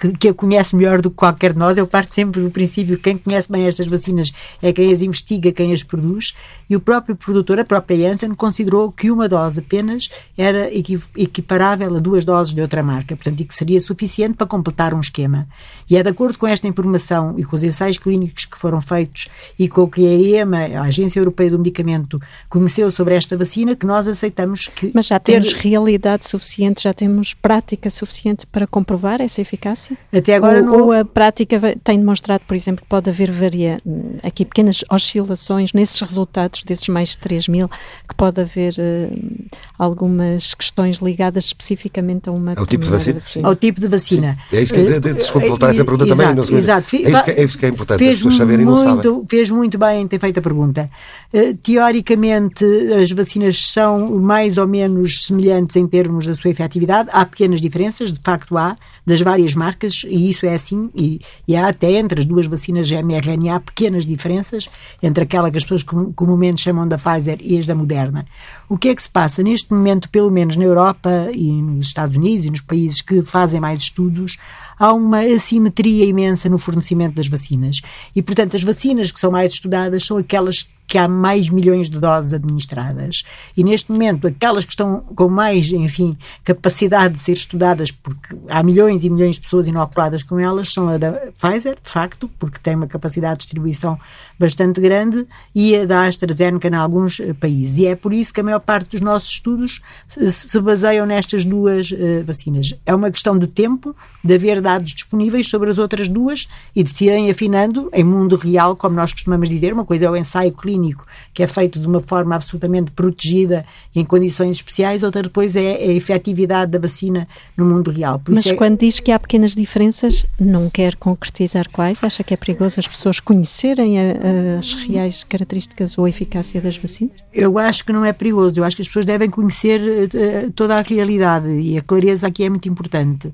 que, 0.00 0.12
que 0.14 0.28
a 0.28 0.34
conhece 0.34 0.74
melhor 0.74 1.02
do 1.02 1.10
que 1.10 1.16
qualquer 1.16 1.52
de 1.52 1.58
nós. 1.58 1.76
Eu 1.76 1.86
parto 1.86 2.14
sempre 2.14 2.40
do 2.40 2.50
princípio 2.50 2.96
que 2.96 3.02
quem 3.02 3.18
conhece 3.18 3.52
bem 3.52 3.66
estas 3.66 3.86
vacinas 3.86 4.32
é 4.62 4.72
quem 4.72 4.92
as 4.92 5.02
investiga, 5.02 5.52
quem 5.52 5.72
as 5.72 5.82
produz. 5.82 6.34
E 6.68 6.74
o 6.74 6.80
próprio 6.80 7.14
produtor, 7.14 7.60
a 7.60 7.64
própria 7.64 8.08
Janssen, 8.08 8.34
considerou 8.34 8.90
que 8.90 9.10
uma 9.10 9.28
dose 9.28 9.60
apenas 9.60 10.08
era 10.36 10.70
equiparável 10.72 11.96
a 11.96 12.00
duas 12.00 12.24
doses 12.24 12.54
de 12.54 12.62
outra 12.62 12.82
marca, 12.82 13.14
portanto, 13.14 13.40
e 13.40 13.44
que 13.44 13.54
seria 13.54 13.80
suficiente 13.80 14.34
para 14.34 14.46
completar 14.46 14.94
um 14.94 15.00
esquema. 15.00 15.46
E 15.88 15.96
é 15.96 16.02
de 16.02 16.08
acordo 16.08 16.38
com 16.38 16.46
esta 16.46 16.66
informação 16.66 17.34
e 17.36 17.44
com 17.44 17.56
os 17.56 17.62
ensaios 17.62 17.98
clínicos 17.98 18.46
que 18.46 18.56
foram 18.56 18.80
feitos 18.80 19.28
e 19.58 19.68
com 19.68 19.82
o 19.82 19.88
que 19.88 20.06
a 20.06 20.40
EMA, 20.40 20.78
a 20.78 20.82
Agência 20.82 21.20
Europeia 21.20 21.50
do 21.50 21.58
Medicamento, 21.58 22.20
conheceu 22.48 22.90
sobre 22.90 23.14
esta 23.14 23.36
vacina, 23.36 23.74
que 23.74 23.84
nós 23.84 24.08
aceitamos 24.08 24.68
que. 24.68 24.92
Mas 24.94 25.06
já 25.06 25.18
temos 25.18 25.52
ter... 25.52 25.58
realidade 25.60 26.28
suficiente, 26.28 26.84
já 26.84 26.94
temos 26.94 27.34
prática 27.34 27.90
suficiente 27.90 28.46
para 28.46 28.66
comprovar 28.66 29.20
essa 29.20 29.40
eficácia? 29.40 29.89
Até 30.12 30.36
agora 30.36 30.60
ou, 30.60 30.66
não... 30.66 30.80
ou 30.86 30.92
a 30.92 31.04
prática 31.04 31.58
tem 31.82 31.98
demonstrado, 31.98 32.42
por 32.46 32.54
exemplo, 32.54 32.82
que 32.82 32.88
pode 32.88 33.08
haver 33.10 33.30
varia, 33.30 33.78
aqui 34.22 34.44
pequenas 34.44 34.84
oscilações 34.90 35.72
nesses 35.72 36.00
resultados 36.00 36.62
desses 36.64 36.88
mais 36.88 37.10
de 37.10 37.18
3 37.18 37.48
mil, 37.48 37.68
que 38.08 38.14
pode 38.16 38.40
haver 38.40 38.74
uh, 38.78 39.48
algumas 39.78 40.54
questões 40.54 40.98
ligadas 40.98 41.44
especificamente 41.46 42.28
a 42.28 42.32
uma 42.32 42.54
Ao 42.56 42.66
tipo 42.66 42.84
de 42.84 42.90
vacina? 42.90 43.14
vacina. 43.14 43.48
Ao 43.48 43.56
tipo 43.56 43.80
de 43.80 43.88
vacina. 43.88 44.38
Sim. 44.50 44.56
É 44.56 44.62
isso 44.62 44.74
que, 44.74 44.80
uh, 44.80 45.14
desculpe 45.14 45.48
voltar 45.48 45.68
a 45.68 45.70
essa 45.70 45.84
pergunta 45.84 46.04
exato, 46.04 46.22
também. 46.22 46.50
Não 46.50 46.58
exato. 46.58 46.96
É 46.96 46.98
isso, 46.98 47.24
que, 47.24 47.30
é 47.30 47.44
isso 47.44 47.58
que 47.58 47.66
é 47.66 47.68
importante, 47.68 47.98
fez 47.98 48.12
as 48.12 48.18
pessoas 48.18 48.36
saberem 48.36 48.64
muito, 48.66 48.82
e 48.82 48.84
não 48.84 48.96
sabem. 49.02 49.22
Fez 49.28 49.50
muito 49.50 49.78
bem 49.78 50.02
em 50.02 50.08
ter 50.08 50.18
feito 50.18 50.38
a 50.38 50.42
pergunta. 50.42 50.90
Uh, 51.32 51.56
teoricamente, 51.56 52.64
as 53.00 53.10
vacinas 53.10 53.66
são 53.66 54.18
mais 54.18 54.58
ou 54.58 54.66
menos 54.66 55.24
semelhantes 55.24 55.76
em 55.76 55.86
termos 55.86 56.26
da 56.26 56.34
sua 56.34 56.50
efetividade. 56.50 57.08
Há 57.12 57.24
pequenas 57.24 57.60
diferenças, 57.60 58.12
de 58.12 58.20
facto 58.20 58.56
há, 58.56 58.76
das 59.06 59.20
várias 59.20 59.54
marcas, 59.54 59.79
e 60.04 60.28
isso 60.28 60.46
é 60.46 60.54
assim, 60.54 60.90
e, 60.94 61.20
e 61.46 61.56
há 61.56 61.68
até 61.68 61.92
entre 61.92 62.20
as 62.20 62.26
duas 62.26 62.46
vacinas 62.46 62.90
mRNA 62.90 63.60
pequenas 63.60 64.04
diferenças 64.04 64.68
entre 65.02 65.24
aquela 65.24 65.50
que 65.50 65.58
as 65.58 65.64
pessoas 65.64 65.82
comumente 66.14 66.60
chamam 66.60 66.86
da 66.86 66.98
Pfizer 66.98 67.38
e 67.40 67.58
as 67.58 67.66
da 67.66 67.74
Moderna. 67.74 68.26
O 68.68 68.78
que 68.78 68.88
é 68.88 68.94
que 68.94 69.02
se 69.02 69.10
passa? 69.10 69.42
Neste 69.42 69.72
momento, 69.72 70.08
pelo 70.10 70.30
menos 70.30 70.56
na 70.56 70.64
Europa 70.64 71.30
e 71.32 71.50
nos 71.50 71.88
Estados 71.88 72.16
Unidos 72.16 72.46
e 72.46 72.50
nos 72.50 72.60
países 72.60 73.02
que 73.02 73.22
fazem 73.22 73.60
mais 73.60 73.80
estudos, 73.80 74.36
há 74.78 74.92
uma 74.92 75.20
assimetria 75.20 76.04
imensa 76.04 76.48
no 76.48 76.56
fornecimento 76.56 77.14
das 77.14 77.28
vacinas. 77.28 77.80
E, 78.16 78.22
portanto, 78.22 78.56
as 78.56 78.62
vacinas 78.62 79.10
que 79.12 79.20
são 79.20 79.30
mais 79.30 79.52
estudadas 79.52 80.04
são 80.04 80.16
aquelas 80.16 80.68
que 80.90 80.98
há 80.98 81.06
mais 81.06 81.48
milhões 81.48 81.88
de 81.88 82.00
doses 82.00 82.34
administradas. 82.34 83.22
E 83.56 83.62
neste 83.62 83.92
momento, 83.92 84.26
aquelas 84.26 84.64
que 84.64 84.72
estão 84.72 84.98
com 85.14 85.28
mais, 85.28 85.70
enfim, 85.70 86.18
capacidade 86.42 87.14
de 87.14 87.20
ser 87.20 87.32
estudadas, 87.32 87.92
porque 87.92 88.36
há 88.48 88.60
milhões 88.60 89.04
e 89.04 89.08
milhões 89.08 89.36
de 89.36 89.42
pessoas 89.42 89.68
inoculadas 89.68 90.24
com 90.24 90.40
elas, 90.40 90.72
são 90.72 90.88
a 90.88 90.98
da 90.98 91.12
Pfizer, 91.40 91.78
de 91.80 91.88
facto, 91.88 92.28
porque 92.40 92.58
tem 92.60 92.74
uma 92.74 92.88
capacidade 92.88 93.34
de 93.34 93.44
distribuição 93.44 93.96
bastante 94.36 94.80
grande, 94.80 95.28
e 95.54 95.76
a 95.76 95.84
da 95.84 96.06
AstraZeneca 96.06 96.66
em 96.66 96.74
alguns 96.74 97.20
eh, 97.20 97.34
países. 97.34 97.78
E 97.78 97.86
é 97.86 97.94
por 97.94 98.12
isso 98.12 98.34
que 98.34 98.40
a 98.40 98.42
maior 98.42 98.58
parte 98.58 98.90
dos 98.90 99.00
nossos 99.00 99.30
estudos 99.30 99.80
se 100.08 100.60
baseiam 100.60 101.06
nestas 101.06 101.44
duas 101.44 101.92
uh, 101.92 102.24
vacinas. 102.24 102.74
É 102.84 102.92
uma 102.92 103.12
questão 103.12 103.38
de 103.38 103.46
tempo, 103.46 103.94
de 104.24 104.34
haver 104.34 104.60
dados 104.60 104.92
disponíveis 104.92 105.48
sobre 105.48 105.70
as 105.70 105.78
outras 105.78 106.08
duas 106.08 106.48
e 106.74 106.82
de 106.82 106.90
se 106.90 107.04
irem 107.04 107.30
afinando 107.30 107.88
em 107.92 108.02
mundo 108.02 108.34
real, 108.34 108.74
como 108.74 108.96
nós 108.96 109.12
costumamos 109.12 109.48
dizer. 109.48 109.72
Uma 109.72 109.84
coisa 109.84 110.06
é 110.06 110.10
o 110.10 110.16
ensaio 110.16 110.50
clínico 110.52 110.79
clínico, 110.80 111.06
que 111.34 111.42
é 111.42 111.46
feito 111.46 111.78
de 111.78 111.86
uma 111.86 112.00
forma 112.00 112.34
absolutamente 112.34 112.90
protegida 112.90 113.64
em 113.94 114.04
condições 114.04 114.56
especiais, 114.56 115.02
outra 115.02 115.22
depois 115.22 115.54
é 115.56 115.76
a 115.76 115.92
efetividade 115.92 116.72
da 116.72 116.78
vacina 116.78 117.28
no 117.56 117.64
mundo 117.64 117.90
real. 117.90 118.20
Mas 118.28 118.46
é... 118.46 118.54
quando 118.54 118.78
diz 118.78 118.98
que 118.98 119.12
há 119.12 119.18
pequenas 119.18 119.54
diferenças, 119.54 120.24
não 120.38 120.70
quer 120.70 120.96
concretizar 120.96 121.68
quais? 121.70 122.02
Acha 122.02 122.24
que 122.24 122.34
é 122.34 122.36
perigoso 122.36 122.80
as 122.80 122.88
pessoas 122.88 123.20
conhecerem 123.20 123.98
a, 123.98 124.58
as 124.58 124.74
reais 124.74 125.24
características 125.24 125.98
ou 125.98 126.08
eficácia 126.08 126.60
das 126.60 126.76
vacinas? 126.76 127.14
Eu 127.32 127.58
acho 127.58 127.84
que 127.84 127.92
não 127.92 128.04
é 128.04 128.12
perigoso. 128.12 128.58
Eu 128.58 128.64
acho 128.64 128.76
que 128.76 128.82
as 128.82 128.88
pessoas 128.88 129.04
devem 129.04 129.30
conhecer 129.30 129.80
uh, 129.80 130.50
toda 130.52 130.76
a 130.76 130.82
realidade 130.82 131.48
e 131.48 131.76
a 131.76 131.82
clareza 131.82 132.26
aqui 132.26 132.44
é 132.44 132.50
muito 132.50 132.68
importante. 132.68 133.32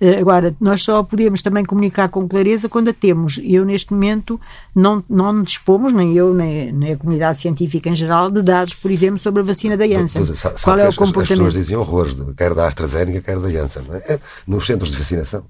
Eh, 0.00 0.20
agora, 0.20 0.54
nós 0.60 0.82
só 0.82 1.02
podemos 1.02 1.42
também 1.42 1.64
comunicar 1.64 2.08
com 2.08 2.28
clareza 2.28 2.68
quando 2.68 2.88
a 2.88 2.92
temos. 2.92 3.40
Eu, 3.42 3.64
neste 3.64 3.92
momento, 3.92 4.40
não, 4.74 5.02
não 5.10 5.42
dispomos, 5.42 5.92
nem 5.92 6.14
eu, 6.14 6.32
nem, 6.32 6.72
nem 6.72 6.92
a 6.92 6.96
comunidade 6.96 7.40
científica 7.40 7.88
em 7.88 7.96
geral, 7.96 8.30
de 8.30 8.40
dados, 8.42 8.74
por 8.74 8.90
exemplo, 8.90 9.18
sobre 9.18 9.42
a 9.42 9.44
vacina 9.44 9.76
da 9.76 9.86
Janssen. 9.86 10.24
Sabe 10.34 10.60
Qual 10.62 10.78
é 10.78 10.88
o 10.88 10.94
comportamento? 10.94 11.32
As 11.32 11.38
pessoas 11.38 11.54
diziam 11.54 11.80
horrores, 11.80 12.16
quer 12.36 12.54
da 12.54 12.68
AstraZeneca, 12.68 13.20
quer 13.20 13.38
da 13.38 13.50
Janssen, 13.50 13.82
é? 13.92 14.14
é? 14.14 14.20
nos 14.46 14.64
centros 14.64 14.90
de 14.90 14.96
vacinação. 14.96 15.44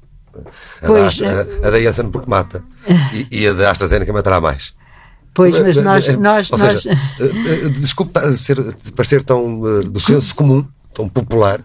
A, 0.83 0.87
pois, 0.87 1.19
da, 1.19 1.27
a, 1.27 1.31
eh, 1.31 1.47
a 1.65 1.71
da 1.71 1.81
Janssen 1.81 2.11
porque 2.11 2.31
mata 2.31 2.63
e, 3.13 3.41
e 3.43 3.49
a 3.49 3.53
da 3.53 3.71
AstraZeneca 3.71 4.13
matará 4.13 4.41
mais. 4.41 4.73
Pois, 5.35 5.59
mas 5.59 5.77
nós. 5.77 6.09
nós, 6.17 6.51
Ou 6.53 6.59
nós... 6.59 6.83
Seja, 6.83 6.99
eh, 7.21 7.69
desculpe 7.69 8.19
ser, 8.37 8.57
parecer 8.97 9.23
tão 9.23 9.61
do 9.85 10.01
senso 10.01 10.35
comum, 10.35 10.67
tão 10.95 11.09
popular, 11.09 11.61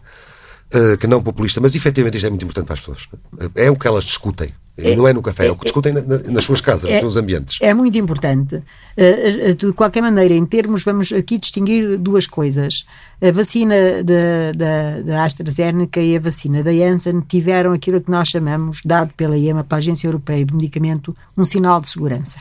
que 1.00 1.08
não 1.08 1.22
populista, 1.22 1.62
mas 1.62 1.76
efetivamente 1.76 2.16
isto 2.16 2.26
é 2.26 2.30
muito 2.30 2.44
importante 2.44 2.66
para 2.66 2.74
as 2.74 2.80
pessoas. 2.80 3.08
É 3.56 3.70
o 3.70 3.76
que 3.76 3.88
elas 3.88 4.04
discutem. 4.04 4.50
É, 4.76 4.96
não 4.96 5.08
é 5.08 5.14
no 5.14 5.22
café, 5.22 5.46
é, 5.46 5.48
é 5.50 5.52
o 5.52 5.56
que 5.56 5.66
discutem 5.66 5.94
na, 5.94 6.02
nas 6.02 6.46
suas 6.46 6.60
casas, 6.60 6.90
é, 6.90 6.94
nos 6.94 7.02
seus 7.02 7.18
ambientes. 7.18 7.60
É 7.62 7.74
muito 7.76 7.96
importante. 7.96 8.56
Uh, 8.56 9.54
de 9.56 9.72
qualquer 9.74 10.02
maneira, 10.02 10.34
em 10.34 10.46
termos, 10.48 10.84
vamos 10.84 11.14
aqui 11.14 11.38
distinguir 11.38 11.98
duas 12.00 12.26
coisas. 12.26 12.86
A 13.22 13.32
vacina 13.32 13.76
da, 14.04 14.52
da, 14.56 15.02
da 15.02 15.24
AstraZeneca 15.26 16.02
e 16.02 16.18
a 16.18 16.20
vacina 16.20 16.64
da 16.64 16.74
Janssen 16.74 17.22
tiveram 17.22 17.72
aquilo 17.72 18.02
que 18.02 18.10
nós 18.10 18.30
chamamos, 18.30 18.82
dado 18.84 19.14
pela 19.16 19.38
EMA, 19.38 19.64
para 19.64 19.78
a 19.78 19.80
Agência 19.80 20.08
Europeia 20.08 20.44
do 20.44 20.56
Medicamento, 20.56 21.16
um 21.38 21.46
sinal 21.46 21.80
de 21.80 21.90
segurança. 21.90 22.40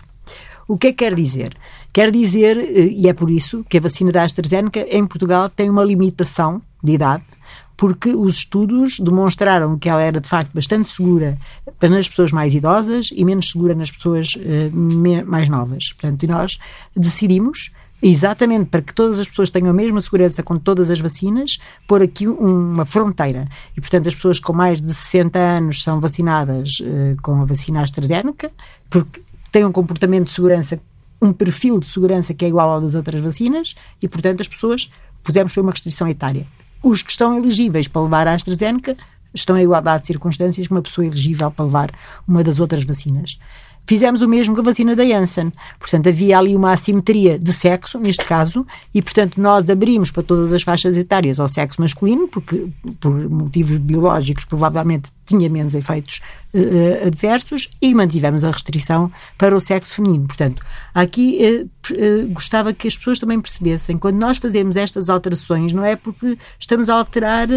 O 0.67 0.79
que 0.79 0.87
é 0.87 0.93
que 0.93 1.05
quer 1.05 1.15
dizer? 1.15 1.55
Quer 1.93 2.11
dizer, 2.11 2.57
e 2.57 3.09
é 3.09 3.13
por 3.13 3.31
isso 3.31 3.63
que 3.69 3.77
a 3.77 3.81
vacina 3.81 4.11
da 4.11 4.23
AstraZeneca 4.23 4.81
em 4.91 5.07
Portugal 5.07 5.51
tem 5.51 5.69
uma 5.69 5.85
limitação 5.85 6.63
de 6.83 6.93
idade, 6.93 7.25
porque 7.83 8.15
os 8.15 8.37
estudos 8.37 9.01
demonstraram 9.01 9.77
que 9.77 9.89
ela 9.89 10.01
era 10.01 10.21
de 10.21 10.29
facto 10.29 10.53
bastante 10.55 10.89
segura 10.89 11.37
para 11.81 11.89
nas 11.89 12.09
pessoas 12.09 12.31
mais 12.31 12.55
idosas 12.55 13.11
e 13.13 13.25
menos 13.25 13.51
segura 13.51 13.75
nas 13.75 13.91
pessoas 13.91 14.37
uh, 14.37 15.27
mais 15.27 15.49
novas. 15.49 15.93
Portanto, 15.93 16.25
nós 16.29 16.61
decidimos 16.95 17.73
exatamente 18.01 18.67
para 18.67 18.83
que 18.83 18.95
todas 18.95 19.19
as 19.19 19.27
pessoas 19.27 19.51
tenham 19.51 19.71
a 19.71 19.73
mesma 19.73 20.01
segurança 20.01 20.45
com 20.45 20.55
todas 20.55 20.93
as 20.93 21.01
vacinas, 21.01 21.59
pôr 21.89 22.03
aqui 22.03 22.29
uma 22.29 22.87
fronteira. 22.87 23.49
E, 23.77 23.81
portanto, 23.81 24.07
as 24.07 24.15
pessoas 24.15 24.39
com 24.39 24.53
mais 24.53 24.81
de 24.81 24.95
60 24.95 25.37
anos 25.37 25.83
são 25.83 25.99
vacinadas 25.99 26.79
uh, 26.79 27.21
com 27.21 27.43
a 27.43 27.45
vacina 27.45 27.83
AstraZeneca, 27.83 28.53
porque 28.89 29.23
têm 29.51 29.65
um 29.65 29.73
comportamento 29.73 30.27
de 30.27 30.33
segurança, 30.33 30.81
um 31.21 31.33
perfil 31.33 31.81
de 31.81 31.87
segurança 31.87 32.33
que 32.33 32.45
é 32.45 32.49
igual 32.49 32.71
ao 32.71 32.81
das 32.81 32.95
outras 32.95 33.21
vacinas, 33.21 33.75
e, 34.01 34.07
portanto, 34.07 34.41
as 34.41 34.47
pessoas 34.47 34.89
pusemos 35.25 35.57
uma 35.57 35.73
restrição 35.73 36.07
etária 36.07 36.47
os 36.83 37.03
que 37.03 37.11
estão 37.11 37.37
elegíveis 37.37 37.89
para 37.89 38.03
levar 38.03 38.29
a 38.29 38.35
AstraZeneca 38.35 38.97
estão 39.35 39.57
em 39.57 39.63
igualdade 39.63 40.03
de 40.03 40.09
circunstâncias 40.09 40.69
com 40.69 40.75
uma 40.75 40.83
pessoa 40.83 41.07
elegível 41.07 41.51
para 41.51 41.65
levar 41.65 41.91
uma 42.27 42.45
das 42.45 42.61
outras 42.61 42.85
vacinas. 42.85 43.39
Fizemos 43.87 44.23
o 44.23 44.29
mesmo 44.29 44.55
com 44.55 44.61
a 44.61 44.65
vacina 44.65 44.95
da 44.95 45.05
Janssen. 45.05 45.51
Portanto, 45.79 46.09
havia 46.09 46.39
ali 46.39 46.55
uma 46.55 46.73
assimetria 46.73 47.39
de 47.39 47.53
sexo, 47.53 47.99
neste 47.99 48.25
caso, 48.25 48.65
e, 48.95 49.03
portanto, 49.03 49.41
nós 49.41 49.69
abrimos 49.69 50.11
para 50.11 50.23
todas 50.23 50.53
as 50.53 50.63
faixas 50.63 50.97
etárias 50.97 51.41
ao 51.41 51.49
sexo 51.49 51.81
masculino, 51.81 52.29
porque, 52.29 52.69
por 53.01 53.13
motivos 53.29 53.79
biológicos, 53.79 54.45
provavelmente 54.45 55.11
tinha 55.25 55.49
menos 55.49 55.75
efeitos 55.75 56.21
uh, 56.55 57.07
adversos, 57.07 57.69
e 57.81 57.95
mantivemos 57.95 58.45
a 58.45 58.51
restrição 58.51 59.11
para 59.39 59.57
o 59.57 59.61
sexo 59.61 59.97
feminino. 59.97 60.27
Portanto, 60.27 60.63
aqui 60.95 61.39
uh, 61.41 61.93
uh, 61.93 62.29
gostava 62.29 62.73
que 62.73 62.89
as 62.89 62.97
pessoas 62.97 63.19
também 63.19 63.41
percebessem, 63.41 63.99
quando 63.99 64.17
nós 64.17 64.39
fazemos 64.39 64.77
estas 64.77 65.09
alterações, 65.09 65.73
não 65.73 65.85
é 65.85 65.97
porque 65.97 66.39
estamos 66.59 66.89
a 66.89 66.95
alterar 66.95 67.49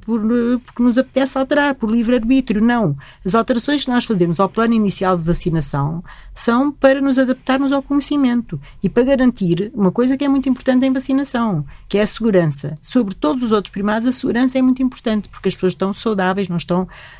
por, 0.00 0.22
porque 0.64 0.82
nos 0.82 0.96
apetece 0.96 1.36
alterar, 1.36 1.74
por 1.74 1.90
livre-arbítrio. 1.90 2.62
Não. 2.62 2.96
As 3.22 3.34
alterações 3.34 3.84
que 3.84 3.90
nós 3.90 4.06
fazemos 4.06 4.40
ao 4.40 4.48
plano 4.48 4.72
inicial 4.72 5.14
de 5.16 5.22
vacinação 5.22 6.02
são 6.34 6.72
para 6.72 7.02
nos 7.02 7.18
adaptarmos 7.18 7.70
ao 7.70 7.82
conhecimento 7.82 8.58
e 8.82 8.88
para 8.88 9.02
garantir 9.02 9.70
uma 9.74 9.92
coisa 9.92 10.16
que 10.16 10.24
é 10.24 10.28
muito 10.28 10.48
importante 10.48 10.86
em 10.86 10.92
vacinação, 10.92 11.66
que 11.86 11.98
é 11.98 12.02
a 12.02 12.06
segurança. 12.06 12.78
Sobre 12.80 13.14
todos 13.14 13.42
os 13.42 13.52
outros 13.52 13.70
primados, 13.70 14.08
a 14.08 14.12
segurança 14.12 14.58
é 14.58 14.62
muito 14.62 14.82
importante, 14.82 15.28
porque 15.28 15.48
as 15.48 15.54
pessoas 15.54 15.74
estão 15.74 15.92
saudáveis, 15.92 16.48
não 16.48 16.56
estão 16.56 16.67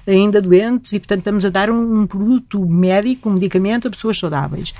ainda 0.07 0.41
doentes 0.41 0.93
e, 0.93 0.99
portanto, 0.99 1.21
estamos 1.21 1.45
a 1.45 1.51
dar 1.51 1.71
um, 1.71 2.01
um 2.01 2.07
produto 2.07 2.65
médico, 2.67 3.29
um 3.29 3.35
medicamento 3.35 3.89
a 3.89 3.91
pessoas 3.91 4.19
saudáveis. 4.19 4.75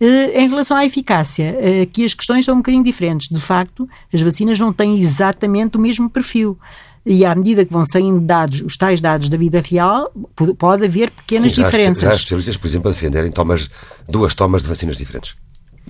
Eh, 0.00 0.42
em 0.42 0.48
relação 0.48 0.76
à 0.76 0.84
eficácia, 0.84 1.56
aqui 1.82 2.04
as 2.04 2.14
questões 2.14 2.44
são 2.44 2.54
um 2.54 2.58
bocadinho 2.58 2.84
diferentes. 2.84 3.28
De 3.28 3.40
facto, 3.40 3.88
as 4.12 4.20
vacinas 4.20 4.58
não 4.58 4.72
têm 4.72 5.00
exatamente 5.00 5.76
o 5.76 5.80
mesmo 5.80 6.10
perfil 6.10 6.58
e 7.04 7.24
à 7.24 7.34
medida 7.34 7.64
que 7.64 7.72
vão 7.72 7.84
saindo 7.84 8.20
dados, 8.20 8.60
os 8.60 8.76
tais 8.76 9.00
dados 9.00 9.28
da 9.28 9.36
vida 9.36 9.60
real, 9.60 10.12
pode 10.56 10.84
haver 10.84 11.10
pequenas 11.10 11.52
Sim, 11.52 11.62
diferenças. 11.62 12.02
Já 12.02 12.10
há 12.10 12.14
especialistas, 12.14 12.56
por 12.56 12.66
exemplo, 12.68 12.90
a 12.90 12.94
defenderem 12.94 13.30
tomas, 13.30 13.68
duas 14.08 14.34
tomas 14.34 14.62
de 14.62 14.68
vacinas 14.68 14.96
diferentes. 14.96 15.34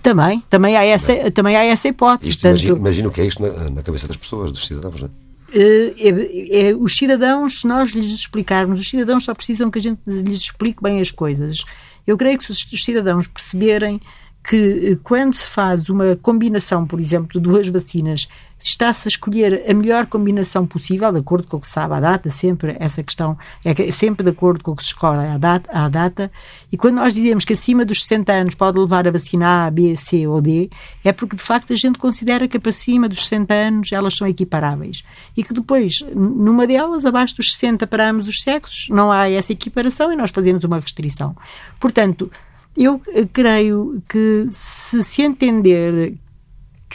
Também, 0.03 0.42
também 0.49 0.77
há 0.77 0.85
essa, 0.85 1.14
também. 1.14 1.33
também 1.33 1.57
há 1.57 1.64
essa 1.64 1.88
hipótese. 1.88 2.31
Isto, 2.31 2.49
imagino, 2.49 3.11
que 3.11 3.21
é 3.21 3.27
isto 3.27 3.42
na, 3.42 3.71
na, 3.71 3.83
cabeça 3.83 4.09
das 4.09 4.16
pessoas, 4.16 4.51
dos 4.51 4.66
cidadãos, 4.66 5.01
não 5.01 5.09
é? 5.09 5.21
É, 5.54 6.68
é, 6.68 6.74
os 6.74 6.96
cidadãos, 6.96 7.60
se 7.60 7.66
nós 7.66 7.90
lhes 7.90 8.10
explicarmos, 8.10 8.80
os 8.80 8.88
cidadãos 8.88 9.24
só 9.24 9.34
precisam 9.34 9.70
que 9.70 9.78
a 9.78 9.82
gente 9.82 10.00
lhes 10.06 10.40
explique 10.40 10.82
bem 10.82 11.00
as 11.00 11.10
coisas. 11.10 11.64
Eu 12.06 12.16
creio 12.16 12.38
que 12.38 12.44
se 12.44 12.52
os 12.52 12.84
cidadãos 12.84 13.26
perceberem 13.26 14.00
que 14.42 14.98
quando 15.04 15.34
se 15.34 15.44
faz 15.44 15.88
uma 15.88 16.16
combinação, 16.16 16.86
por 16.86 16.98
exemplo, 16.98 17.28
de 17.32 17.40
duas 17.40 17.68
vacinas 17.68 18.28
está-se 18.68 19.09
a 19.09 19.11
escolher 19.11 19.64
a 19.68 19.75
melhor 19.75 20.07
combinação 20.07 20.66
possível, 20.66 21.11
de 21.12 21.18
acordo 21.18 21.46
com 21.46 21.57
o 21.57 21.61
que 21.61 21.66
se 21.66 21.72
sabe 21.72 21.94
à 21.94 22.01
data, 22.01 22.31
sempre 22.31 22.77
essa 22.79 23.03
questão 23.03 23.37
é 23.64 23.92
sempre 23.92 24.25
de 24.25 24.31
acordo 24.31 24.62
com 24.62 24.72
o 24.72 24.77
que 24.77 24.83
se 24.83 24.88
escolhe 24.88 25.27
à 25.27 25.38
data, 25.38 25.70
à 25.72 25.88
data, 25.88 26.31
e 26.70 26.77
quando 26.77 26.96
nós 26.96 27.14
dizemos 27.14 27.44
que 27.44 27.53
acima 27.53 27.85
dos 27.85 28.03
60 28.03 28.33
anos 28.33 28.55
pode 28.55 28.79
levar 28.79 29.07
a 29.07 29.11
vacina 29.11 29.66
A, 29.66 29.70
B, 29.70 29.96
C 29.96 30.27
ou 30.27 30.40
D, 30.40 30.70
é 31.05 31.12
porque 31.12 31.37
de 31.37 31.42
facto 31.42 31.72
a 31.72 31.77
gente 31.77 31.98
considera 31.98 32.48
que 32.48 32.59
para 32.59 32.72
cima 32.72 33.09
dos 33.09 33.22
60 33.27 33.55
anos 33.55 33.92
elas 33.92 34.14
são 34.14 34.27
equiparáveis. 34.27 35.05
E 35.37 35.42
que 35.42 35.53
depois, 35.53 36.05
numa 36.14 36.66
delas, 36.66 37.05
abaixo 37.05 37.37
dos 37.37 37.53
60 37.55 37.87
para 37.87 38.11
ambos 38.11 38.29
os 38.29 38.42
sexos, 38.42 38.88
não 38.88 39.11
há 39.11 39.29
essa 39.29 39.53
equiparação 39.53 40.12
e 40.12 40.16
nós 40.16 40.31
fazemos 40.31 40.64
uma 40.64 40.79
restrição. 40.79 41.37
Portanto, 41.79 42.31
eu 42.77 43.01
creio 43.33 44.03
que 44.09 44.46
se 44.48 45.03
se 45.03 45.22
entender 45.22 46.14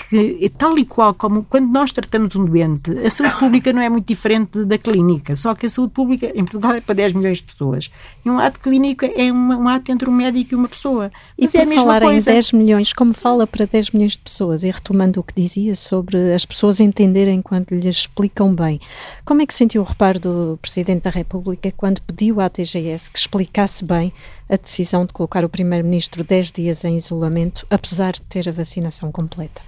que, 0.10 0.49
tal 0.57 0.77
e 0.77 0.86
qual 0.86 1.13
como 1.13 1.43
quando 1.43 1.71
nós 1.71 1.91
tratamos 1.91 2.36
um 2.36 2.45
doente, 2.45 2.91
a 3.05 3.10
saúde 3.10 3.36
pública 3.38 3.73
não 3.73 3.81
é 3.81 3.89
muito 3.89 4.07
diferente 4.07 4.63
da 4.63 4.77
clínica, 4.77 5.36
só 5.36 5.55
que 5.55 5.65
a 5.65 5.69
saúde 5.69 5.93
pública 5.93 6.31
em 6.36 6.43
Portugal 6.45 6.73
é 6.73 6.81
para 6.81 6.95
10 6.95 7.13
milhões 7.13 7.38
de 7.38 7.43
pessoas. 7.43 7.89
E 8.23 8.29
um 8.29 8.38
ato 8.38 8.60
clínico 8.60 9.05
é 9.05 9.31
uma, 9.31 9.57
um 9.57 9.67
ato 9.67 9.91
entre 9.91 10.07
um 10.10 10.13
médico 10.13 10.53
e 10.53 10.55
uma 10.55 10.67
pessoa. 10.67 11.12
Mas 11.39 11.53
e 11.53 11.57
é 11.57 11.63
a 11.63 11.65
mesma 11.65 11.81
falar 11.81 12.01
coisa. 12.01 12.29
em 12.29 12.33
10 12.33 12.51
milhões, 12.51 12.93
como 12.93 13.13
fala 13.13 13.47
para 13.47 13.65
10 13.65 13.91
milhões 13.91 14.13
de 14.13 14.19
pessoas, 14.19 14.63
e 14.63 14.69
retomando 14.69 15.19
o 15.19 15.23
que 15.23 15.33
dizia 15.33 15.75
sobre 15.75 16.33
as 16.33 16.45
pessoas 16.45 16.79
entenderem 16.79 17.41
quando 17.41 17.71
lhes 17.71 17.86
explicam 17.86 18.53
bem, 18.53 18.79
como 19.25 19.41
é 19.41 19.45
que 19.45 19.53
sentiu 19.53 19.81
o 19.81 19.86
reparo 19.86 20.19
do 20.19 20.60
Presidente 20.62 21.03
da 21.03 21.10
República 21.10 21.71
quando 21.75 22.01
pediu 22.01 22.39
à 22.39 22.49
TGS 22.49 23.10
que 23.10 23.17
explicasse 23.17 23.83
bem 23.83 24.13
a 24.49 24.55
decisão 24.55 25.05
de 25.05 25.13
colocar 25.13 25.43
o 25.43 25.49
Primeiro-Ministro 25.49 26.23
10 26.23 26.51
dias 26.51 26.86
em 26.86 26.97
isolamento, 26.97 27.65
apesar 27.69 28.13
de 28.13 28.21
ter 28.21 28.47
a 28.47 28.51
vacinação 28.51 29.12
completa? 29.12 29.62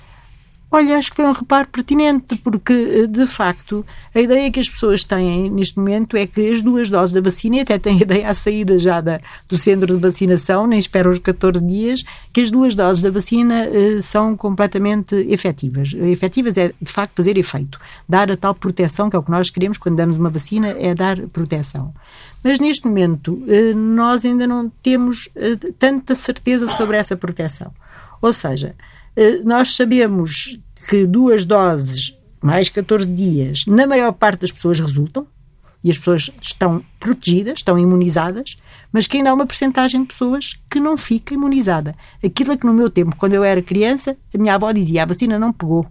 Olha, 0.72 1.00
acho 1.00 1.10
que 1.10 1.16
foi 1.16 1.26
um 1.26 1.32
reparo 1.32 1.68
pertinente, 1.68 2.36
porque, 2.36 2.74
eh, 2.74 3.08
de 3.08 3.26
facto, 3.26 3.84
a 4.14 4.20
ideia 4.20 4.52
que 4.52 4.60
as 4.60 4.70
pessoas 4.70 5.04
têm 5.04 5.50
neste 5.50 5.80
momento 5.80 6.16
é 6.16 6.28
que 6.28 6.48
as 6.52 6.62
duas 6.62 6.92
doses 6.92 7.12
da 7.12 7.20
vacina, 7.22 7.56
e 7.56 7.60
até 7.62 7.80
têm 7.80 7.98
ideia 8.04 8.30
à 8.30 8.36
saída 8.36 8.78
já 8.78 9.02
da, 9.02 9.20
do 9.48 9.58
centro 9.58 9.88
de 9.88 10.00
vacinação, 10.00 10.68
nem 10.68 10.78
esperam 10.78 11.10
os 11.10 11.18
14 11.18 11.66
dias, 11.66 12.04
que 12.32 12.42
as 12.42 12.52
duas 12.52 12.76
doses 12.76 13.02
da 13.02 13.10
vacina 13.10 13.66
eh, 13.66 14.00
são 14.04 14.38
completamente 14.38 15.16
efetivas. 15.28 15.92
Efetivas 15.96 16.56
é, 16.56 16.72
de 16.80 16.92
facto, 16.92 17.16
fazer 17.16 17.36
efeito. 17.36 17.80
Dar 18.08 18.32
a 18.32 18.38
tal 18.38 18.54
proteção, 18.54 19.10
que 19.10 19.16
é 19.16 19.20
o 19.20 19.24
que 19.24 19.32
nós 19.32 19.50
queremos 19.50 19.80
quando 19.80 19.96
damos 19.96 20.20
uma 20.20 20.30
vacina, 20.30 20.76
é 20.78 20.94
dar 20.94 21.18
proteção. 21.30 21.92
Mas, 22.44 22.60
neste 22.60 22.86
momento, 22.86 23.44
eh, 23.48 23.74
nós 23.74 24.24
ainda 24.24 24.46
não 24.46 24.70
temos 24.84 25.30
tanta 25.80 26.14
certeza 26.14 26.68
sobre 26.68 26.96
essa 26.96 27.18
proteção. 27.18 27.74
Ou 28.22 28.32
seja, 28.34 28.76
nós 29.46 29.76
sabemos 29.76 30.60
que 30.88 31.06
duas 31.06 31.46
doses 31.46 32.18
mais 32.42 32.70
14 32.70 33.06
dias, 33.06 33.66
na 33.68 33.86
maior 33.86 34.14
parte 34.14 34.42
das 34.42 34.52
pessoas 34.52 34.80
resultam, 34.80 35.28
e 35.84 35.90
as 35.90 35.98
pessoas 35.98 36.30
estão 36.42 36.84
protegidas, 37.00 37.60
estão 37.60 37.78
imunizadas, 37.78 38.58
mas 38.92 39.08
que 39.08 39.18
ainda 39.18 39.30
há 39.30 39.34
uma 39.34 39.46
percentagem 39.46 40.02
de 40.02 40.08
pessoas 40.08 40.60
que 40.70 40.80
não 40.80 40.98
fica 40.98 41.34
imunizada. 41.34 41.96
Aquilo 42.24 42.58
que 42.58 42.66
no 42.66 42.74
meu 42.74 42.90
tempo, 42.90 43.16
quando 43.16 43.34
eu 43.34 43.44
era 43.44 43.62
criança, 43.62 44.18
a 44.34 44.38
minha 44.38 44.56
avó 44.56 44.72
dizia, 44.72 45.04
a 45.04 45.06
vacina 45.06 45.40
não 45.40 45.54
pegou. 45.54 45.86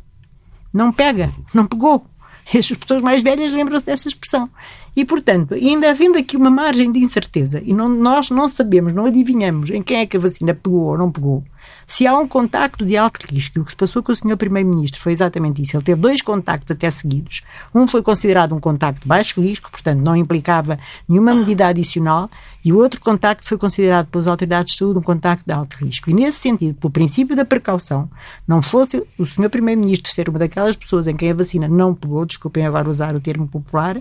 Não 0.72 0.92
pega, 0.92 1.30
não 1.54 1.64
pegou. 1.64 2.04
As 2.54 2.70
pessoas 2.70 3.02
mais 3.02 3.22
velhas 3.22 3.52
lembram-se 3.52 3.86
dessa 3.86 4.08
expressão. 4.08 4.50
E, 4.94 5.04
portanto, 5.04 5.54
ainda 5.54 5.90
havendo 5.90 6.18
aqui 6.18 6.36
uma 6.36 6.50
margem 6.50 6.90
de 6.90 6.98
incerteza, 6.98 7.62
e 7.64 7.72
não, 7.72 7.88
nós 7.88 8.30
não 8.30 8.48
sabemos, 8.48 8.92
não 8.92 9.06
adivinhamos 9.06 9.70
em 9.70 9.82
quem 9.82 9.98
é 9.98 10.06
que 10.06 10.16
a 10.16 10.20
vacina 10.20 10.54
pegou 10.54 10.82
ou 10.82 10.98
não 10.98 11.10
pegou, 11.10 11.44
se 11.86 12.06
há 12.06 12.16
um 12.16 12.28
contacto 12.28 12.84
de 12.84 12.96
alto 12.96 13.26
risco, 13.32 13.60
o 13.60 13.64
que 13.64 13.70
se 13.70 13.76
passou 13.76 14.02
com 14.02 14.12
o 14.12 14.16
Sr. 14.16 14.36
Primeiro-Ministro 14.36 15.00
foi 15.00 15.12
exatamente 15.12 15.62
isso. 15.62 15.76
Ele 15.76 15.84
teve 15.84 16.00
dois 16.00 16.20
contactos 16.20 16.70
até 16.70 16.90
seguidos. 16.90 17.42
Um 17.74 17.86
foi 17.86 18.02
considerado 18.02 18.54
um 18.54 18.60
contacto 18.60 19.02
de 19.02 19.08
baixo 19.08 19.40
risco, 19.40 19.70
portanto 19.70 20.00
não 20.00 20.14
implicava 20.14 20.78
nenhuma 21.08 21.34
medida 21.34 21.66
adicional, 21.66 22.30
e 22.64 22.72
o 22.72 22.76
outro 22.76 23.00
contacto 23.00 23.48
foi 23.48 23.56
considerado 23.56 24.08
pelas 24.08 24.26
autoridades 24.26 24.72
de 24.72 24.78
saúde 24.78 24.98
um 24.98 25.02
contacto 25.02 25.44
de 25.46 25.52
alto 25.52 25.76
risco. 25.84 26.10
E 26.10 26.14
nesse 26.14 26.38
sentido, 26.40 26.74
pelo 26.74 26.90
princípio 26.90 27.34
da 27.34 27.44
precaução, 27.44 28.10
não 28.46 28.60
fosse 28.60 29.02
o 29.16 29.24
Sr. 29.24 29.48
Primeiro-Ministro 29.48 30.12
ser 30.12 30.28
uma 30.28 30.38
daquelas 30.38 30.76
pessoas 30.76 31.06
em 31.06 31.16
quem 31.16 31.30
a 31.30 31.34
vacina 31.34 31.66
não 31.66 31.94
pegou, 31.94 32.26
desculpem 32.26 32.66
agora 32.66 32.90
usar 32.90 33.14
o 33.14 33.20
termo 33.20 33.48
popular, 33.48 33.96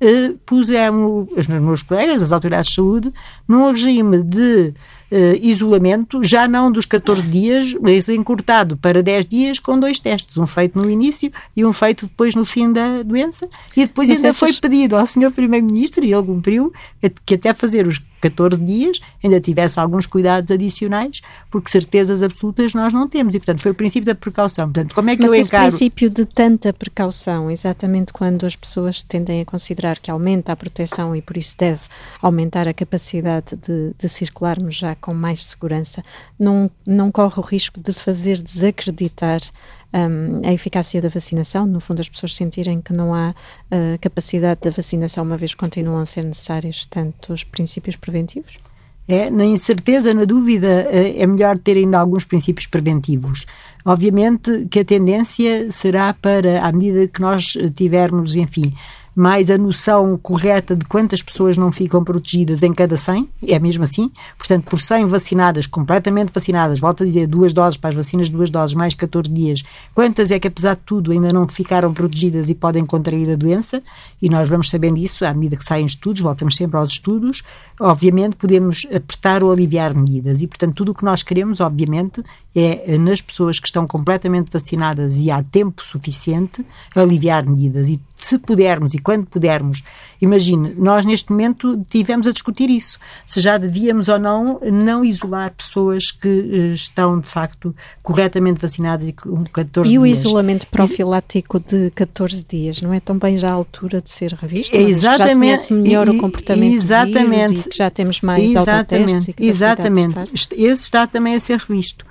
eh, 0.00 0.32
pusemos 0.46 1.28
os 1.36 1.46
meus 1.46 1.82
colegas, 1.82 2.22
as 2.22 2.32
autoridades 2.32 2.70
de 2.70 2.76
saúde, 2.76 3.12
num 3.46 3.70
regime 3.70 4.22
de 4.22 4.72
isolamento, 5.40 6.22
já 6.22 6.46
não 6.46 6.70
dos 6.70 6.86
14 6.86 7.22
dias, 7.22 7.74
mas 7.80 8.08
encurtado 8.08 8.76
para 8.76 9.02
10 9.02 9.26
dias 9.26 9.58
com 9.58 9.78
dois 9.78 9.98
testes, 9.98 10.36
um 10.38 10.46
feito 10.46 10.78
no 10.78 10.88
início 10.88 11.32
e 11.56 11.64
um 11.64 11.72
feito 11.72 12.06
depois 12.06 12.34
no 12.34 12.44
fim 12.44 12.72
da 12.72 13.02
doença. 13.02 13.48
E 13.76 13.86
depois 13.86 14.08
mas 14.08 14.16
ainda 14.16 14.28
essas... 14.28 14.38
foi 14.38 14.52
pedido 14.60 14.96
ao 14.96 15.06
Sr. 15.06 15.30
Primeiro-Ministro, 15.30 16.04
e 16.04 16.12
ele 16.12 16.26
cumpriu, 16.26 16.72
que 17.24 17.34
até 17.34 17.52
fazer 17.52 17.86
os 17.86 18.00
14 18.20 18.60
dias 18.60 19.00
ainda 19.24 19.40
tivesse 19.40 19.80
alguns 19.80 20.06
cuidados 20.06 20.50
adicionais, 20.50 21.22
porque 21.50 21.70
certezas 21.70 22.22
absolutas 22.22 22.74
nós 22.74 22.92
não 22.92 23.08
temos. 23.08 23.34
E, 23.34 23.38
portanto, 23.38 23.60
foi 23.60 23.72
o 23.72 23.74
princípio 23.74 24.06
da 24.06 24.14
precaução. 24.14 24.66
Portanto, 24.66 24.94
como 24.94 25.10
é 25.10 25.16
que 25.16 25.22
Mas 25.22 25.32
eu 25.32 25.40
encaro... 25.40 25.68
esse 25.68 25.78
princípio 25.78 26.10
de 26.10 26.24
tanta 26.26 26.72
precaução, 26.72 27.50
exatamente 27.50 28.12
quando 28.12 28.44
as 28.44 28.54
pessoas 28.54 29.02
tendem 29.02 29.40
a 29.40 29.44
considerar 29.44 29.98
que 29.98 30.10
aumenta 30.10 30.52
a 30.52 30.56
proteção 30.56 31.16
e 31.16 31.22
por 31.22 31.36
isso 31.36 31.56
deve 31.58 31.80
aumentar 32.20 32.68
a 32.68 32.74
capacidade 32.74 33.56
de, 33.56 33.92
de 33.98 34.08
circularmos 34.08 34.76
já 34.76 34.94
com 35.00 35.14
mais 35.14 35.44
segurança, 35.44 36.02
não, 36.38 36.70
não 36.86 37.10
corre 37.10 37.38
o 37.38 37.42
risco 37.42 37.80
de 37.80 37.92
fazer 37.92 38.40
desacreditar 38.42 39.40
um, 39.92 40.48
a 40.48 40.52
eficácia 40.52 41.00
da 41.00 41.08
vacinação, 41.08 41.66
no 41.66 41.80
fundo 41.80 42.00
as 42.00 42.08
pessoas 42.08 42.34
sentirem 42.34 42.80
que 42.80 42.92
não 42.92 43.14
há 43.14 43.30
uh, 43.30 43.98
capacidade 44.00 44.60
da 44.62 44.70
vacinação, 44.70 45.24
uma 45.24 45.36
vez 45.36 45.54
continuam 45.54 46.00
a 46.00 46.06
ser 46.06 46.24
necessários 46.24 46.86
tantos 46.86 47.44
princípios 47.44 47.96
preventivos? 47.96 48.58
É, 49.08 49.28
na 49.28 49.44
incerteza, 49.44 50.14
na 50.14 50.24
dúvida, 50.24 50.86
eh, 50.88 51.20
é 51.20 51.26
melhor 51.26 51.58
ter 51.58 51.76
ainda 51.76 51.98
alguns 51.98 52.24
princípios 52.24 52.68
preventivos. 52.68 53.44
Obviamente 53.84 54.68
que 54.70 54.78
a 54.78 54.84
tendência 54.84 55.68
será 55.72 56.14
para, 56.14 56.64
à 56.64 56.70
medida 56.70 57.08
que 57.08 57.20
nós 57.20 57.56
tivermos, 57.74 58.36
enfim, 58.36 58.72
mais 59.14 59.50
a 59.50 59.58
noção 59.58 60.16
correta 60.16 60.74
de 60.76 60.84
quantas 60.84 61.22
pessoas 61.22 61.56
não 61.56 61.72
ficam 61.72 62.02
protegidas 62.02 62.62
em 62.62 62.72
cada 62.72 62.96
100, 62.96 63.28
é 63.48 63.58
mesmo 63.58 63.84
assim. 63.84 64.10
Portanto, 64.38 64.64
por 64.64 64.80
100 64.80 65.06
vacinadas, 65.06 65.66
completamente 65.66 66.30
vacinadas, 66.32 66.80
volto 66.80 67.02
a 67.02 67.06
dizer, 67.06 67.26
duas 67.26 67.52
doses 67.52 67.76
para 67.76 67.90
as 67.90 67.96
vacinas, 67.96 68.28
duas 68.28 68.50
doses, 68.50 68.74
mais 68.74 68.94
14 68.94 69.30
dias, 69.30 69.62
quantas 69.94 70.30
é 70.30 70.38
que, 70.38 70.48
apesar 70.48 70.74
de 70.74 70.82
tudo, 70.86 71.12
ainda 71.12 71.32
não 71.32 71.46
ficaram 71.48 71.92
protegidas 71.92 72.48
e 72.48 72.54
podem 72.54 72.84
contrair 72.86 73.30
a 73.30 73.36
doença? 73.36 73.82
E 74.20 74.28
nós 74.28 74.48
vamos 74.48 74.70
sabendo 74.70 74.98
isso 74.98 75.24
à 75.24 75.32
medida 75.34 75.56
que 75.56 75.64
saem 75.64 75.86
estudos, 75.86 76.20
voltamos 76.20 76.56
sempre 76.56 76.76
aos 76.78 76.90
estudos. 76.90 77.42
Obviamente, 77.80 78.36
podemos 78.36 78.86
apertar 78.94 79.42
ou 79.42 79.52
aliviar 79.52 79.94
medidas. 79.94 80.42
E, 80.42 80.46
portanto, 80.46 80.74
tudo 80.74 80.92
o 80.92 80.94
que 80.94 81.04
nós 81.04 81.22
queremos, 81.22 81.60
obviamente, 81.60 82.22
é 82.54 82.98
nas 82.98 83.20
pessoas 83.20 83.60
que 83.60 83.66
estão 83.66 83.86
completamente 83.86 84.50
vacinadas 84.50 85.22
e 85.22 85.30
há 85.30 85.42
tempo 85.42 85.84
suficiente, 85.84 86.64
aliviar 86.94 87.46
medidas. 87.46 87.88
E 87.88 88.00
se 88.16 88.38
pudermos 88.38 88.92
e 88.92 88.98
quando 88.98 89.26
pudermos, 89.26 89.82
imagine, 90.20 90.74
nós 90.76 91.06
neste 91.06 91.30
momento 91.30 91.78
tivemos 91.88 92.26
a 92.26 92.32
discutir 92.32 92.68
isso, 92.68 92.98
se 93.24 93.40
já 93.40 93.56
devíamos 93.56 94.08
ou 94.08 94.18
não 94.18 94.60
não 94.60 95.04
isolar 95.04 95.52
pessoas 95.52 96.10
que 96.10 96.28
uh, 96.28 96.72
estão 96.72 97.18
de 97.20 97.28
facto 97.28 97.74
corretamente 98.02 98.60
vacinadas 98.60 99.08
e 99.08 99.12
com 99.12 99.44
14 99.44 99.88
dias. 99.88 99.94
E 99.94 99.98
o 99.98 100.06
isolamento 100.06 100.66
profilático 100.66 101.60
de 101.60 101.90
14 101.92 102.44
dias, 102.48 102.80
não 102.82 102.92
é 102.92 103.00
também 103.00 103.38
já 103.38 103.50
a 103.50 103.54
altura 103.54 104.02
de 104.02 104.10
ser 104.10 104.32
revisto? 104.32 104.76
É 104.76 104.82
exatamente. 104.82 105.50
Já 105.50 105.56
se 105.58 105.72
melhor 105.72 106.08
o 106.08 106.18
comportamento 106.18 106.74
exatamente, 106.74 107.24
do 107.24 107.48
vírus 107.48 107.66
e 107.66 107.68
que 107.70 107.76
já 107.76 107.90
temos 107.90 108.20
mais 108.20 108.50
exatamente, 108.50 109.14
autotestes 109.14 109.34
e 109.38 109.46
Exatamente. 109.46 110.34
Esse 110.52 110.82
está 110.82 111.06
também 111.06 111.34
a 111.34 111.40
ser 111.40 111.58
revisto. 111.58 112.04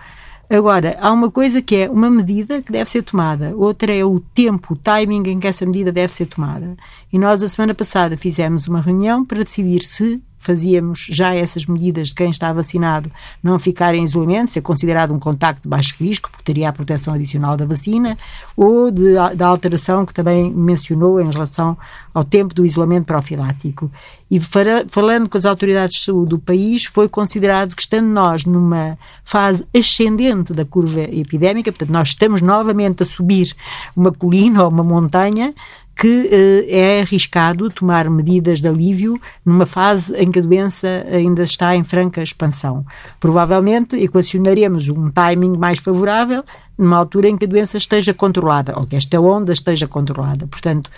Agora, 0.49 0.97
há 0.99 1.11
uma 1.11 1.29
coisa 1.29 1.61
que 1.61 1.75
é 1.75 1.89
uma 1.89 2.09
medida 2.09 2.59
que 2.59 2.71
deve 2.71 2.89
ser 2.89 3.03
tomada, 3.03 3.55
outra 3.55 3.93
é 3.93 4.03
o 4.03 4.19
tempo, 4.19 4.73
o 4.73 4.75
timing 4.75 5.29
em 5.29 5.39
que 5.39 5.47
essa 5.47 5.63
medida 5.63 5.91
deve 5.91 6.11
ser 6.11 6.25
tomada. 6.25 6.75
E 7.13 7.19
nós, 7.19 7.43
a 7.43 7.47
semana 7.47 7.75
passada, 7.75 8.17
fizemos 8.17 8.67
uma 8.67 8.81
reunião 8.81 9.23
para 9.23 9.43
decidir 9.43 9.81
se 9.83 10.19
fazíamos 10.39 11.07
já 11.09 11.35
essas 11.35 11.65
medidas 11.65 12.07
de 12.07 12.15
quem 12.15 12.29
está 12.29 12.51
vacinado 12.51 13.11
não 13.43 13.59
ficar 13.59 13.93
em 13.93 14.03
isolamento, 14.03 14.51
ser 14.51 14.61
considerado 14.61 15.13
um 15.13 15.19
contacto 15.19 15.63
de 15.63 15.69
baixo 15.69 15.95
risco, 15.99 16.31
porque 16.31 16.43
teria 16.43 16.69
a 16.69 16.73
proteção 16.73 17.13
adicional 17.13 17.57
da 17.57 17.65
vacina, 17.65 18.17
ou 18.55 18.89
de, 18.89 19.13
da 19.35 19.47
alteração 19.47 20.05
que 20.05 20.13
também 20.13 20.51
mencionou 20.51 21.19
em 21.21 21.29
relação 21.29 21.77
ao 22.13 22.23
tempo 22.23 22.53
do 22.53 22.65
isolamento 22.65 23.05
profilático. 23.05 23.91
E 24.31 24.39
falando 24.39 25.27
com 25.27 25.37
as 25.37 25.45
autoridades 25.45 25.97
de 25.97 26.03
saúde 26.03 26.29
do 26.29 26.39
país, 26.39 26.85
foi 26.85 27.09
considerado 27.09 27.75
que, 27.75 27.81
estando 27.81 28.07
nós 28.07 28.45
numa 28.45 28.97
fase 29.25 29.65
ascendente 29.75 30.53
da 30.53 30.63
curva 30.63 31.01
epidémica, 31.01 31.71
portanto, 31.71 31.91
nós 31.91 32.09
estamos 32.09 32.41
novamente 32.41 33.03
a 33.03 33.05
subir 33.05 33.55
uma 33.95 34.11
colina 34.11 34.63
ou 34.63 34.69
uma 34.69 34.83
montanha, 34.83 35.53
que 35.99 36.29
eh, 36.31 36.79
é 36.79 37.01
arriscado 37.01 37.67
tomar 37.69 38.09
medidas 38.09 38.61
de 38.61 38.69
alívio 38.69 39.19
numa 39.45 39.65
fase 39.65 40.15
em 40.15 40.31
que 40.31 40.39
a 40.39 40.41
doença 40.41 41.05
ainda 41.11 41.43
está 41.43 41.75
em 41.75 41.83
franca 41.83 42.23
expansão. 42.23 42.85
Provavelmente 43.19 43.97
equacionaremos 43.97 44.87
um 44.87 45.11
timing 45.11 45.57
mais 45.57 45.79
favorável 45.79 46.45
numa 46.77 46.95
altura 46.95 47.27
em 47.27 47.37
que 47.37 47.43
a 47.43 47.47
doença 47.49 47.75
esteja 47.75 48.13
controlada, 48.13 48.73
ou 48.77 48.85
que 48.85 48.95
esta 48.95 49.19
onda 49.19 49.51
esteja 49.51 49.89
controlada. 49.89 50.47
Portanto, 50.47 50.89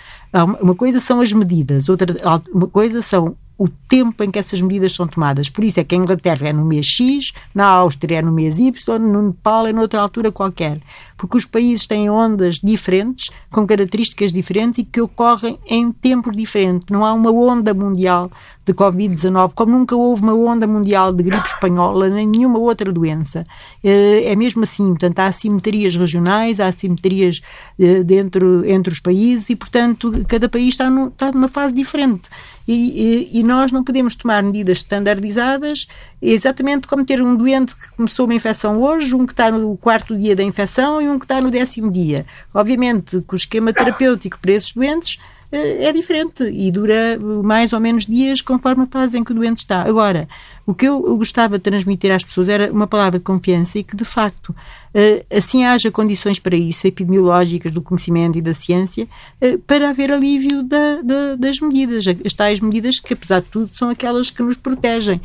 uma 0.60 0.76
coisa 0.76 1.00
são 1.00 1.20
as 1.20 1.32
medidas, 1.32 1.88
outra 1.88 2.06
uma 2.54 2.68
coisa 2.68 3.02
são 3.02 3.34
o 3.58 3.68
tempo 3.68 4.24
em 4.24 4.30
que 4.30 4.38
essas 4.38 4.60
medidas 4.60 4.92
são 4.92 5.06
tomadas. 5.06 5.48
Por 5.48 5.62
isso 5.62 5.78
é 5.78 5.84
que 5.84 5.94
a 5.94 5.98
Inglaterra 5.98 6.48
é 6.48 6.52
no 6.52 6.64
mês 6.64 6.86
X, 6.86 7.32
na 7.54 7.66
Áustria 7.66 8.18
é 8.18 8.22
no 8.22 8.32
mês 8.32 8.58
Y, 8.58 8.98
no 8.98 9.28
Nepal 9.28 9.66
é 9.66 9.72
noutra 9.72 10.00
altura 10.00 10.32
qualquer. 10.32 10.80
Porque 11.16 11.36
os 11.36 11.46
países 11.46 11.86
têm 11.86 12.10
ondas 12.10 12.56
diferentes, 12.56 13.30
com 13.50 13.66
características 13.66 14.32
diferentes 14.32 14.78
e 14.78 14.84
que 14.84 15.00
ocorrem 15.00 15.58
em 15.66 15.92
tempos 15.92 16.36
diferentes. 16.36 16.88
Não 16.90 17.04
há 17.04 17.12
uma 17.12 17.30
onda 17.30 17.72
mundial 17.74 18.30
de 18.64 18.72
Covid-19, 18.72 19.54
como 19.54 19.72
nunca 19.76 19.96
houve 19.96 20.22
uma 20.22 20.34
onda 20.34 20.66
mundial 20.66 21.12
de 21.12 21.22
gripe 21.22 21.46
espanhola, 21.46 22.08
nem 22.08 22.26
nenhuma 22.26 22.58
outra 22.58 22.92
doença. 22.92 23.44
Eh, 23.82 24.30
é 24.30 24.36
mesmo 24.36 24.62
assim, 24.62 24.86
portanto, 24.88 25.18
há 25.18 25.26
assimetrias 25.26 25.96
regionais, 25.96 26.60
há 26.60 26.68
assimetrias 26.68 27.40
eh, 27.78 28.04
dentro, 28.04 28.64
entre 28.64 28.92
os 28.92 29.00
países 29.00 29.50
e, 29.50 29.56
portanto, 29.56 30.12
cada 30.28 30.48
país 30.48 30.68
está, 30.68 30.88
no, 30.88 31.08
está 31.08 31.32
numa 31.32 31.48
fase 31.48 31.74
diferente. 31.74 32.28
E, 32.66 33.28
e, 33.32 33.40
e, 33.40 33.42
nós 33.42 33.72
não 33.72 33.82
podemos 33.82 34.14
tomar 34.14 34.40
medidas 34.40 34.78
standardizadas, 34.78 35.88
exatamente 36.20 36.86
como 36.86 37.04
ter 37.04 37.20
um 37.20 37.34
doente 37.34 37.74
que 37.74 37.90
começou 37.96 38.26
uma 38.26 38.34
infecção 38.34 38.80
hoje, 38.80 39.14
um 39.16 39.26
que 39.26 39.32
está 39.32 39.50
no 39.50 39.76
quarto 39.76 40.16
dia 40.16 40.36
da 40.36 40.44
infecção 40.44 41.02
e 41.02 41.08
um 41.12 41.18
que 41.18 41.24
está 41.24 41.40
no 41.40 41.50
décimo 41.50 41.90
dia. 41.90 42.26
Obviamente 42.52 43.20
que 43.22 43.34
o 43.34 43.36
esquema 43.36 43.72
terapêutico 43.72 44.38
para 44.40 44.52
esses 44.52 44.72
doentes 44.72 45.18
é 45.52 45.92
diferente 45.92 46.44
e 46.44 46.70
dura 46.70 47.18
mais 47.44 47.72
ou 47.74 47.80
menos 47.80 48.06
dias 48.06 48.40
conforme 48.40 48.84
a 48.84 48.86
fase 48.86 49.18
em 49.18 49.22
que 49.22 49.32
o 49.32 49.34
doente 49.34 49.58
está. 49.58 49.82
Agora, 49.82 50.26
o 50.66 50.72
que 50.72 50.86
eu 50.86 51.00
gostava 51.16 51.58
de 51.58 51.62
transmitir 51.62 52.10
às 52.10 52.24
pessoas 52.24 52.48
era 52.48 52.72
uma 52.72 52.86
palavra 52.86 53.18
de 53.18 53.24
confiança 53.24 53.78
e 53.78 53.82
que, 53.82 53.94
de 53.94 54.04
facto, 54.04 54.54
eh, 54.94 55.24
assim 55.30 55.64
haja 55.64 55.90
condições 55.90 56.38
para 56.38 56.56
isso, 56.56 56.86
epidemiológicas, 56.86 57.72
do 57.72 57.82
conhecimento 57.82 58.38
e 58.38 58.42
da 58.42 58.54
ciência, 58.54 59.06
eh, 59.40 59.58
para 59.66 59.90
haver 59.90 60.10
alívio 60.10 60.62
da, 60.62 61.02
da, 61.02 61.36
das 61.36 61.60
medidas, 61.60 62.04
as 62.24 62.32
tais 62.32 62.60
medidas 62.60 62.98
que, 62.98 63.12
apesar 63.12 63.40
de 63.40 63.48
tudo, 63.48 63.70
são 63.76 63.90
aquelas 63.90 64.30
que 64.30 64.42
nos 64.42 64.56
protegem. 64.56 65.20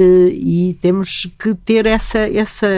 E 0.00 0.76
temos 0.80 1.28
que 1.36 1.54
ter 1.56 1.84
essa, 1.84 2.20
essa, 2.20 2.68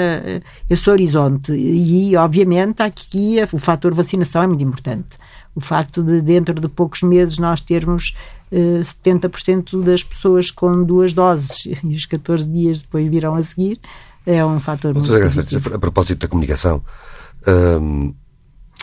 esse 0.70 0.88
horizonte. 0.88 1.52
E, 1.52 2.16
obviamente, 2.16 2.82
aqui 2.82 3.36
o 3.52 3.58
fator 3.58 3.92
vacinação 3.92 4.42
é 4.42 4.46
muito 4.46 4.64
importante 4.64 5.18
o 5.54 5.60
facto 5.60 6.02
de 6.02 6.20
dentro 6.20 6.60
de 6.60 6.68
poucos 6.68 7.02
meses 7.02 7.38
nós 7.38 7.60
termos 7.60 8.14
eh, 8.52 8.80
70% 8.80 9.82
das 9.82 10.04
pessoas 10.04 10.50
com 10.50 10.84
duas 10.84 11.12
doses 11.12 11.66
e 11.82 11.94
os 11.94 12.06
14 12.06 12.48
dias 12.48 12.82
depois 12.82 13.10
virão 13.10 13.34
a 13.34 13.42
seguir 13.42 13.80
é 14.26 14.44
um 14.44 14.58
fator 14.58 14.94
muito 14.94 15.08
positivo. 15.08 15.74
A 15.74 15.78
propósito 15.78 16.20
da 16.20 16.28
comunicação, 16.28 16.82
um, 17.80 18.14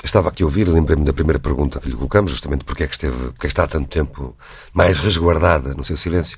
estava 0.04 0.30
aqui 0.30 0.44
a 0.44 0.46
ouvir, 0.46 0.68
lembrei-me 0.68 1.06
da 1.06 1.14
primeira 1.14 1.40
pergunta 1.40 1.80
que 1.80 1.90
lhe 1.90 1.96
colocamos, 1.96 2.32
justamente 2.32 2.64
porque 2.64 2.84
é 2.84 2.88
que 2.88 2.96
esteve, 2.96 3.32
porque 3.32 3.48
está 3.48 3.64
há 3.64 3.68
tanto 3.68 3.88
tempo 3.88 4.36
mais 4.74 5.00
resguardada 5.00 5.74
no 5.74 5.84
seu 5.84 5.98
silêncio, 5.98 6.38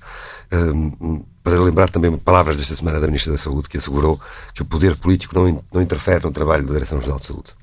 um, 0.51 1.23
para 1.43 1.59
lembrar 1.59 1.89
também 1.89 2.15
palavras 2.17 2.57
desta 2.57 2.75
semana 2.75 2.99
da 2.99 3.07
Ministra 3.07 3.31
da 3.31 3.37
Saúde, 3.37 3.69
que 3.69 3.77
assegurou 3.77 4.19
que 4.53 4.61
o 4.61 4.65
poder 4.65 4.95
político 4.95 5.33
não, 5.33 5.63
não 5.73 5.81
interfere 5.81 6.25
no 6.25 6.31
trabalho 6.31 6.65
da 6.65 6.73
Direção-Geral 6.73 7.19
de 7.19 7.25
Saúde. 7.25 7.55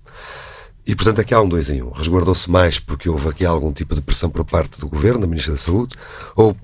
E, 0.86 0.94
portanto, 0.94 1.20
aqui 1.20 1.34
há 1.34 1.40
um 1.40 1.48
dois 1.48 1.68
em 1.68 1.82
um. 1.82 1.90
Resguardou-se 1.90 2.48
mais 2.48 2.78
porque 2.78 3.08
houve 3.08 3.28
aqui 3.28 3.44
algum 3.44 3.72
tipo 3.72 3.92
de 3.92 4.00
pressão 4.00 4.30
por 4.30 4.44
parte 4.44 4.80
do 4.80 4.88
Governo, 4.88 5.18
da 5.18 5.26
Ministra 5.26 5.54
da 5.54 5.58
Saúde, 5.58 5.96
ou, 6.36 6.56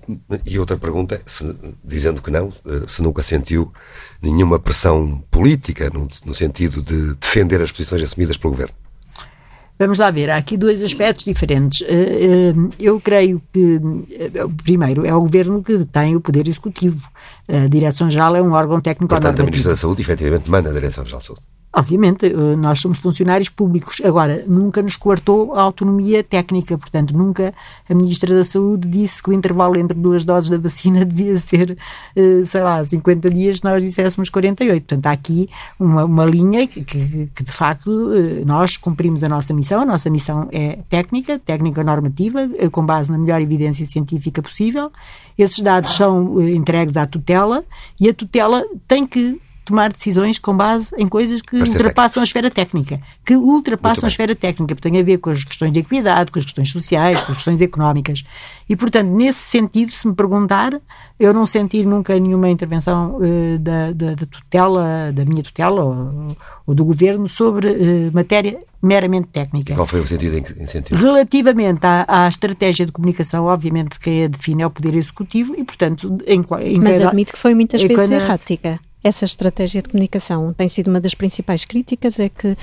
e 0.46 0.60
outra 0.60 0.76
pergunta 0.76 1.20
se, 1.26 1.44
dizendo 1.84 2.22
que 2.22 2.30
não, 2.30 2.52
eh, 2.64 2.84
se 2.86 3.02
nunca 3.02 3.20
sentiu 3.20 3.72
nenhuma 4.22 4.60
pressão 4.60 5.24
política 5.28 5.90
no, 5.92 6.06
no 6.24 6.34
sentido 6.36 6.80
de 6.80 7.16
defender 7.16 7.60
as 7.60 7.72
posições 7.72 8.00
assumidas 8.02 8.36
pelo 8.36 8.52
Governo. 8.52 8.74
Vamos 9.76 9.98
lá 9.98 10.12
ver, 10.12 10.30
há 10.30 10.36
aqui 10.36 10.56
dois 10.56 10.80
aspectos 10.80 11.24
diferentes. 11.24 11.82
Eh, 11.82 12.52
eh, 12.52 12.54
eu 12.78 13.00
creio 13.00 13.42
que, 13.52 13.80
primeiro, 14.62 15.04
é 15.04 15.12
o 15.12 15.20
Governo 15.20 15.64
que 15.64 15.84
tem 15.86 16.14
o 16.14 16.20
poder 16.20 16.46
executivo. 16.46 17.08
A 17.48 17.66
Direção-Geral 17.66 18.36
é 18.36 18.42
um 18.42 18.52
órgão 18.52 18.80
técnico 18.80 19.08
Portanto, 19.08 19.40
a 19.40 19.44
Ministra 19.44 19.72
da 19.72 19.76
Saúde, 19.76 20.02
efetivamente, 20.02 20.48
manda 20.48 20.70
a 20.70 20.72
Direção-Geral 20.72 21.18
de 21.18 21.26
Saúde. 21.26 21.42
Obviamente, 21.74 22.26
eh, 22.26 22.56
nós 22.56 22.80
somos 22.80 22.98
funcionários 22.98 23.48
públicos. 23.48 23.96
Agora, 24.04 24.44
nunca 24.46 24.82
nos 24.82 24.94
coartou 24.96 25.54
a 25.54 25.62
autonomia 25.62 26.22
técnica, 26.22 26.76
portanto, 26.76 27.16
nunca 27.16 27.54
a 27.88 27.94
Ministra 27.94 28.34
da 28.34 28.44
Saúde 28.44 28.86
disse 28.86 29.22
que 29.22 29.30
o 29.30 29.32
intervalo 29.32 29.78
entre 29.78 29.98
duas 29.98 30.22
doses 30.22 30.50
da 30.50 30.58
vacina 30.58 31.02
devia 31.06 31.34
ser, 31.38 31.78
eh, 32.14 32.42
sei 32.44 32.62
lá, 32.62 32.84
50 32.84 33.30
dias, 33.30 33.62
nós 33.62 33.82
disséssemos 33.82 34.28
48. 34.28 34.82
Portanto, 34.82 35.06
há 35.06 35.12
aqui 35.12 35.48
uma, 35.80 36.04
uma 36.04 36.26
linha 36.26 36.66
que, 36.66 36.84
que, 36.84 37.30
que, 37.34 37.42
de 37.42 37.52
facto, 37.52 38.12
eh, 38.12 38.44
nós 38.44 38.76
cumprimos 38.76 39.24
a 39.24 39.28
nossa 39.28 39.54
missão. 39.54 39.80
A 39.80 39.86
nossa 39.86 40.10
missão 40.10 40.48
é 40.52 40.78
técnica, 40.90 41.38
técnica 41.38 41.82
normativa, 41.82 42.50
com 42.70 42.84
base 42.84 43.10
na 43.10 43.16
melhor 43.16 43.40
evidência 43.40 43.86
científica 43.86 44.42
possível. 44.42 44.92
Esses 45.38 45.60
dados 45.60 45.92
são 45.92 46.38
entregues 46.42 46.98
à 46.98 47.06
tutela 47.06 47.64
e 47.98 48.10
a 48.10 48.14
tutela 48.14 48.62
tem 48.86 49.06
que 49.06 49.40
tomar 49.64 49.92
decisões 49.92 50.38
com 50.38 50.56
base 50.56 50.92
em 50.98 51.08
coisas 51.08 51.40
que 51.40 51.56
ultrapassam 51.56 52.20
a 52.20 52.24
esfera 52.24 52.50
técnica, 52.50 53.00
que 53.24 53.36
ultrapassam 53.36 54.06
a 54.06 54.08
esfera 54.08 54.34
técnica, 54.34 54.74
porque 54.74 54.88
tem 54.88 55.00
a 55.00 55.04
ver 55.04 55.18
com 55.18 55.30
as 55.30 55.44
questões 55.44 55.72
de 55.72 55.80
equidade, 55.80 56.32
com 56.32 56.38
as 56.38 56.44
questões 56.44 56.70
sociais, 56.70 57.20
com 57.20 57.32
as 57.32 57.38
questões 57.38 57.60
económicas. 57.60 58.24
E, 58.68 58.76
portanto, 58.76 59.08
nesse 59.08 59.40
sentido, 59.40 59.92
se 59.92 60.06
me 60.06 60.14
perguntar, 60.14 60.80
eu 61.18 61.32
não 61.32 61.46
senti 61.46 61.84
nunca 61.84 62.18
nenhuma 62.18 62.48
intervenção 62.48 63.16
uh, 63.16 63.58
da, 63.58 63.92
da, 63.92 64.14
da, 64.14 64.26
tutela, 64.26 65.12
da 65.12 65.24
minha 65.24 65.42
tutela 65.42 65.84
ou, 65.84 66.36
ou 66.66 66.74
do 66.74 66.84
governo 66.84 67.28
sobre 67.28 67.68
uh, 67.68 68.10
matéria 68.12 68.58
meramente 68.82 69.28
técnica. 69.28 69.72
E 69.72 69.76
qual 69.76 69.86
foi 69.86 70.00
o 70.00 70.08
sentido 70.08 70.36
em 70.36 70.66
sentido? 70.66 70.96
Relativamente 70.98 71.86
à, 71.86 72.04
à, 72.08 72.28
estratégia 72.28 72.84
de 72.84 72.90
comunicação, 72.90 73.44
obviamente 73.44 73.98
quem 74.00 74.24
a 74.24 74.28
define 74.28 74.62
é 74.62 74.66
o 74.66 74.70
Poder 74.70 74.96
Executivo 74.96 75.54
e, 75.56 75.62
portanto, 75.62 76.18
em, 76.26 76.42
em 76.60 76.78
Mas 76.78 76.98
cada, 76.98 77.08
admite 77.08 77.32
que 77.32 77.38
foi 77.38 77.54
muitas 77.54 77.80
vezes 77.80 77.96
cada, 77.96 78.14
errática 78.14 78.80
essa 79.02 79.24
estratégia 79.24 79.82
de 79.82 79.88
comunicação. 79.88 80.52
Tem 80.52 80.68
sido 80.68 80.88
uma 80.88 81.00
das 81.00 81.14
principais 81.14 81.64
críticas, 81.64 82.18
é 82.18 82.28
que 82.28 82.48
uh, 82.48 82.56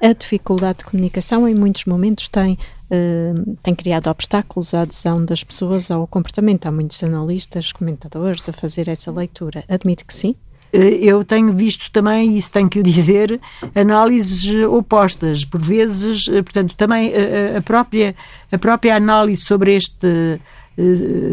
a 0.00 0.12
dificuldade 0.12 0.78
de 0.78 0.84
comunicação 0.84 1.48
em 1.48 1.54
muitos 1.54 1.84
momentos 1.84 2.28
tem 2.28 2.54
uh, 2.54 3.56
tem 3.62 3.74
criado 3.74 4.08
obstáculos 4.08 4.74
à 4.74 4.82
adesão 4.82 5.24
das 5.24 5.42
pessoas 5.42 5.90
ao 5.90 6.06
comportamento. 6.06 6.66
Há 6.66 6.70
muitos 6.70 7.02
analistas, 7.02 7.72
comentadores 7.72 8.48
a 8.48 8.52
fazer 8.52 8.88
essa 8.88 9.10
leitura. 9.10 9.64
Admite 9.68 10.04
que 10.04 10.14
sim? 10.14 10.34
Eu 10.72 11.24
tenho 11.24 11.52
visto 11.52 11.90
também, 11.90 12.36
isso 12.36 12.52
tenho 12.52 12.68
que 12.70 12.78
o 12.78 12.82
dizer, 12.82 13.40
análises 13.74 14.54
opostas. 14.66 15.44
Por 15.44 15.60
vezes, 15.60 16.28
portanto, 16.28 16.76
também 16.76 17.12
a 17.56 17.60
própria, 17.60 18.14
a 18.52 18.56
própria 18.56 18.94
análise 18.94 19.42
sobre 19.42 19.74
este 19.74 20.38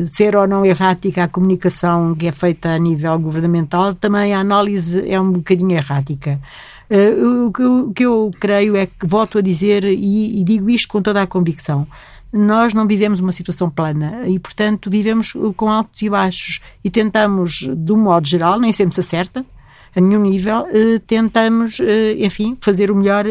ser 0.05 0.35
ou 0.35 0.47
não 0.47 0.65
errática 0.65 1.23
a 1.23 1.27
comunicação 1.27 2.15
que 2.15 2.27
é 2.27 2.31
feita 2.31 2.69
a 2.69 2.77
nível 2.77 3.17
governamental, 3.19 3.93
também 3.93 4.33
a 4.33 4.39
análise 4.39 5.07
é 5.09 5.19
um 5.19 5.31
bocadinho 5.31 5.71
errática. 5.71 6.39
O, 6.89 7.51
que 7.51 7.61
eu, 7.61 7.89
o, 7.89 7.93
que 7.93 8.05
eu, 8.05 8.31
creio 8.39 8.75
é 8.77 8.85
que, 8.85 9.05
volto 9.05 9.37
a 9.37 9.41
dizer, 9.41 9.83
e, 9.83 10.39
e, 10.39 10.43
digo 10.43 10.69
isto 10.69 10.87
com 10.87 11.01
toda 11.01 11.21
a 11.21 11.27
convicção, 11.27 11.85
nós 12.31 12.73
não 12.73 12.87
vivemos 12.87 13.19
uma 13.19 13.31
situação 13.31 13.69
plana 13.69 14.27
e, 14.27 14.39
portanto, 14.39 14.89
vivemos 14.89 15.33
com 15.55 15.69
altos 15.69 16.01
e 16.01 16.09
baixos 16.09 16.61
e 16.83 16.89
tentamos, 16.89 17.67
de 17.75 17.91
um 17.91 17.97
modo 17.97 18.27
geral, 18.27 18.59
nem 18.59 18.71
sempre 18.71 18.95
se 18.95 19.01
acerta, 19.01 19.45
a 19.97 20.01
nenhum 20.01 20.21
nível, 20.21 20.61
uh, 20.61 20.99
tentamos, 20.99 21.79
uh, 21.79 21.83
enfim, 22.19 22.55
fazer 22.61 22.91
o 22.91 22.95
melhor 22.95 23.25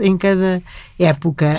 em 0.00 0.16
cada 0.16 0.62
época. 0.96 1.56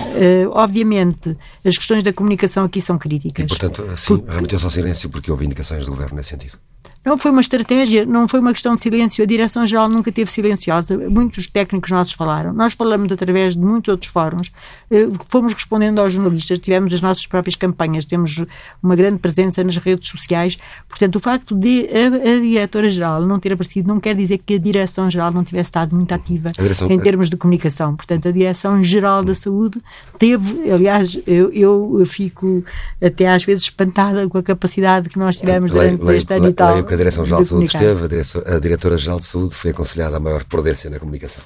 obviamente, 0.51 1.35
as 1.65 1.77
questões 1.77 2.01
da 2.01 2.13
comunicação 2.13 2.63
aqui 2.63 2.79
são 2.79 2.97
críticas. 2.97 3.43
E, 3.43 3.47
portanto, 3.47 3.83
assim, 3.91 4.17
porque... 4.17 4.31
remeteu-se 4.31 4.65
ao 4.65 4.71
silêncio 4.71 5.09
porque 5.09 5.29
houve 5.29 5.45
indicações 5.45 5.85
do 5.85 5.91
Governo 5.91 6.15
nesse 6.15 6.29
sentido. 6.29 6.57
Não 7.05 7.17
foi 7.17 7.31
uma 7.31 7.41
estratégia, 7.41 8.05
não 8.05 8.29
foi 8.29 8.39
uma 8.39 8.53
questão 8.53 8.75
de 8.75 8.81
silêncio. 8.81 9.21
A 9.21 9.27
Direção-Geral 9.27 9.89
nunca 9.89 10.09
teve 10.09 10.31
silenciosa. 10.31 10.97
Muitos 11.09 11.47
técnicos 11.47 11.91
nossos 11.91 12.13
falaram. 12.13 12.53
Nós 12.53 12.73
falamos 12.73 13.11
através 13.11 13.55
de 13.55 13.59
muitos 13.59 13.91
outros 13.91 14.09
fóruns. 14.09 14.53
Eh, 14.89 15.09
fomos 15.29 15.53
respondendo 15.53 15.99
aos 15.99 16.13
jornalistas, 16.13 16.59
tivemos 16.59 16.93
as 16.93 17.01
nossas 17.01 17.25
próprias 17.27 17.57
campanhas, 17.57 18.05
temos 18.05 18.45
uma 18.81 18.95
grande 18.95 19.19
presença 19.19 19.61
nas 19.63 19.75
redes 19.75 20.07
sociais. 20.09 20.57
Portanto, 20.87 21.17
o 21.17 21.19
facto 21.19 21.53
de 21.53 21.89
a, 21.89 22.35
a 22.37 22.39
Diretora-Geral 22.39 23.21
não 23.25 23.37
ter 23.37 23.51
aparecido 23.51 23.85
não 23.87 23.99
quer 23.99 24.15
dizer 24.15 24.37
que 24.37 24.53
a 24.55 24.57
Direção-Geral 24.57 25.31
não 25.31 25.43
tivesse 25.43 25.67
estado 25.67 25.93
muito 25.93 26.13
ativa 26.13 26.51
direção... 26.51 26.89
em 26.89 26.99
termos 26.99 27.29
de 27.29 27.35
comunicação. 27.35 27.97
Portanto, 27.97 28.29
a 28.29 28.31
Direção-Geral 28.31 29.25
da 29.25 29.35
Saúde 29.35 29.81
teve, 30.17 30.71
aliás, 30.71 31.19
eu, 31.27 31.51
eu 31.51 32.05
fico 32.05 32.63
até 33.03 33.27
às 33.27 33.43
vezes 33.43 33.65
espantada 33.65 34.25
com 34.29 34.37
a 34.37 34.43
capacidade 34.43 35.09
que 35.09 35.19
nós 35.19 35.35
tivemos 35.35 35.69
durante 35.69 36.01
este 36.13 36.33
ano 36.33 36.47
e 36.47 36.53
tal 36.53 36.92
que 36.93 36.95
a 36.95 36.97
Direção-Geral 36.97 37.39
de, 37.39 37.43
de 37.45 37.49
Saúde 37.49 37.65
esteve, 37.65 38.55
a 38.55 38.59
Diretora-Geral 38.59 39.19
de 39.19 39.25
Saúde 39.25 39.55
foi 39.55 39.71
aconselhada 39.71 40.17
a 40.17 40.19
maior 40.19 40.43
prudência 40.43 40.89
na 40.89 40.99
comunicação. 40.99 41.43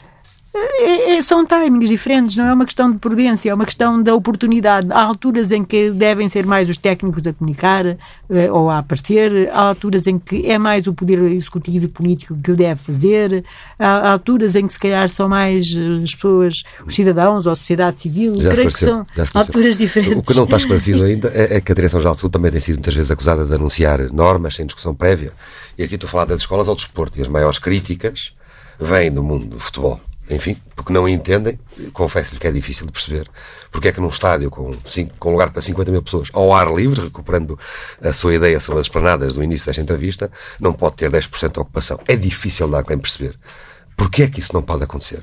É, 0.79 1.15
é, 1.15 1.21
são 1.21 1.45
timings 1.45 1.89
diferentes, 1.89 2.35
não 2.35 2.45
é 2.45 2.53
uma 2.53 2.65
questão 2.65 2.91
de 2.91 2.97
prudência, 2.97 3.49
é 3.49 3.53
uma 3.53 3.65
questão 3.65 4.01
da 4.01 4.13
oportunidade. 4.13 4.87
Há 4.91 5.01
alturas 5.01 5.51
em 5.51 5.63
que 5.63 5.91
devem 5.91 6.29
ser 6.29 6.45
mais 6.45 6.69
os 6.69 6.77
técnicos 6.77 7.25
a 7.27 7.33
comunicar 7.33 7.85
eh, 7.85 8.51
ou 8.51 8.69
a 8.69 8.79
aparecer, 8.79 9.49
há 9.51 9.61
alturas 9.61 10.07
em 10.07 10.19
que 10.19 10.45
é 10.49 10.57
mais 10.57 10.87
o 10.87 10.93
poder 10.93 11.19
executivo 11.31 11.85
e 11.85 11.87
político 11.87 12.37
que 12.41 12.51
o 12.51 12.55
deve 12.55 12.79
fazer, 12.81 13.43
há 13.79 14.11
alturas 14.11 14.55
em 14.55 14.67
que 14.67 14.73
se 14.73 14.79
calhar 14.79 15.09
são 15.09 15.27
mais 15.27 15.75
eh, 15.75 16.03
as 16.03 16.15
pessoas, 16.15 16.63
os 16.85 16.93
cidadãos 16.93 17.45
ou 17.45 17.51
a 17.51 17.55
sociedade 17.55 17.99
civil. 17.99 18.41
Já 18.41 18.51
Creio 18.51 18.69
que 18.69 18.79
são 18.79 19.05
alturas 19.33 19.77
diferentes. 19.77 20.17
O 20.17 20.23
que 20.23 20.33
não 20.35 20.43
está 20.43 20.57
esclarecido 20.57 21.05
ainda 21.05 21.31
é, 21.33 21.57
é 21.57 21.61
que 21.61 21.71
a 21.71 21.75
Direção-Geral 21.75 22.15
de 22.15 22.21
Saúde 22.21 22.33
também 22.33 22.51
tem 22.51 22.61
sido 22.61 22.75
muitas 22.75 22.93
vezes 22.93 23.11
acusada 23.11 23.45
de 23.45 23.53
anunciar 23.53 24.11
normas 24.11 24.55
sem 24.55 24.65
discussão 24.65 24.93
prévia. 24.93 25.33
E 25.77 25.83
aqui 25.83 25.95
estou 25.95 26.07
a 26.07 26.11
falar 26.11 26.25
das 26.25 26.41
escolas 26.41 26.67
ao 26.67 26.75
desporto 26.75 27.17
e 27.19 27.21
as 27.21 27.27
maiores 27.27 27.59
críticas 27.59 28.33
vêm 28.79 29.11
do 29.11 29.23
mundo 29.23 29.47
do 29.47 29.59
futebol 29.59 29.99
enfim, 30.29 30.61
porque 30.75 30.91
não 30.91 31.07
entendem, 31.07 31.59
confesso-lhe 31.93 32.39
que 32.39 32.47
é 32.47 32.51
difícil 32.51 32.85
de 32.85 32.91
perceber, 32.91 33.29
porque 33.71 33.87
é 33.87 33.91
que 33.91 34.01
num 34.01 34.09
estádio 34.09 34.49
com, 34.49 34.75
com 35.17 35.31
lugar 35.31 35.51
para 35.51 35.61
50 35.61 35.91
mil 35.91 36.03
pessoas, 36.03 36.29
ao 36.33 36.53
ar 36.53 36.73
livre, 36.73 37.01
recuperando 37.01 37.57
a 38.01 38.11
sua 38.11 38.35
ideia 38.35 38.59
sobre 38.59 38.81
as 38.81 38.85
esplanadas 38.87 39.33
do 39.33 39.43
início 39.43 39.65
desta 39.65 39.81
entrevista, 39.81 40.31
não 40.59 40.73
pode 40.73 40.95
ter 40.95 41.09
10% 41.09 41.53
de 41.53 41.59
ocupação. 41.59 41.99
É 42.07 42.15
difícil 42.15 42.67
dar 42.67 42.83
bem 42.83 42.97
perceber. 42.97 43.37
Porquê 43.95 44.23
é 44.23 44.27
que 44.27 44.39
isso 44.39 44.53
não 44.53 44.61
pode 44.61 44.83
acontecer? 44.83 45.21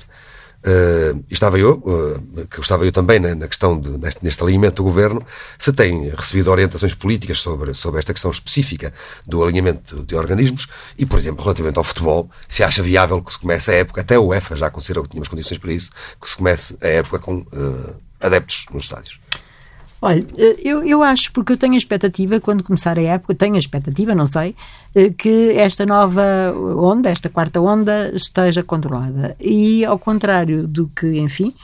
Uh, 0.66 1.22
estava 1.30 1.58
eu, 1.58 1.74
uh, 1.84 2.46
que 2.46 2.58
estava 2.58 2.86
eu 2.86 2.92
também 2.92 3.20
na, 3.20 3.34
na 3.34 3.46
questão 3.46 3.78
de, 3.78 3.90
neste, 3.90 4.24
neste 4.24 4.42
alinhamento 4.42 4.76
do 4.76 4.84
governo, 4.84 5.22
se 5.58 5.70
tem 5.74 6.08
recebido 6.08 6.50
orientações 6.50 6.94
políticas 6.94 7.38
sobre, 7.38 7.74
sobre 7.74 7.98
esta 7.98 8.14
questão 8.14 8.30
específica 8.30 8.92
do 9.26 9.44
alinhamento 9.44 10.02
de 10.02 10.16
organismos 10.16 10.66
e, 10.96 11.04
por 11.04 11.18
exemplo, 11.18 11.42
relativamente 11.44 11.76
ao 11.76 11.84
futebol, 11.84 12.30
se 12.48 12.64
acha 12.64 12.82
viável 12.82 13.20
que 13.22 13.32
se 13.32 13.38
comece 13.38 13.70
a 13.70 13.74
época, 13.74 14.00
até 14.00 14.18
o 14.18 14.28
UEFA 14.28 14.56
já 14.56 14.70
considerou 14.70 15.04
que 15.04 15.10
tínhamos 15.10 15.28
condições 15.28 15.58
para 15.58 15.72
isso, 15.72 15.90
que 16.18 16.28
se 16.28 16.36
comece 16.36 16.76
a 16.80 16.88
época 16.88 17.18
com 17.18 17.40
uh, 17.40 18.00
adeptos 18.18 18.64
nos 18.72 18.84
estádios. 18.84 19.23
Olha, 20.06 20.22
eh, 20.36 20.56
eu, 20.62 20.84
eu 20.84 21.02
acho, 21.02 21.32
porque 21.32 21.54
eu 21.54 21.56
tenho 21.56 21.72
a 21.72 21.78
expectativa, 21.78 22.38
quando 22.38 22.62
começar 22.62 22.98
a 22.98 23.02
época, 23.02 23.34
tenho 23.34 23.54
a 23.54 23.58
expectativa, 23.58 24.14
não 24.14 24.26
sei, 24.26 24.54
eh, 24.94 25.08
que 25.08 25.52
esta 25.52 25.86
nova 25.86 26.22
onda, 26.76 27.08
esta 27.08 27.30
quarta 27.30 27.58
onda, 27.58 28.12
esteja 28.14 28.62
controlada. 28.62 29.34
E, 29.40 29.82
ao 29.82 29.98
contrário 29.98 30.68
do 30.68 30.90
que, 30.94 31.18
enfim, 31.18 31.54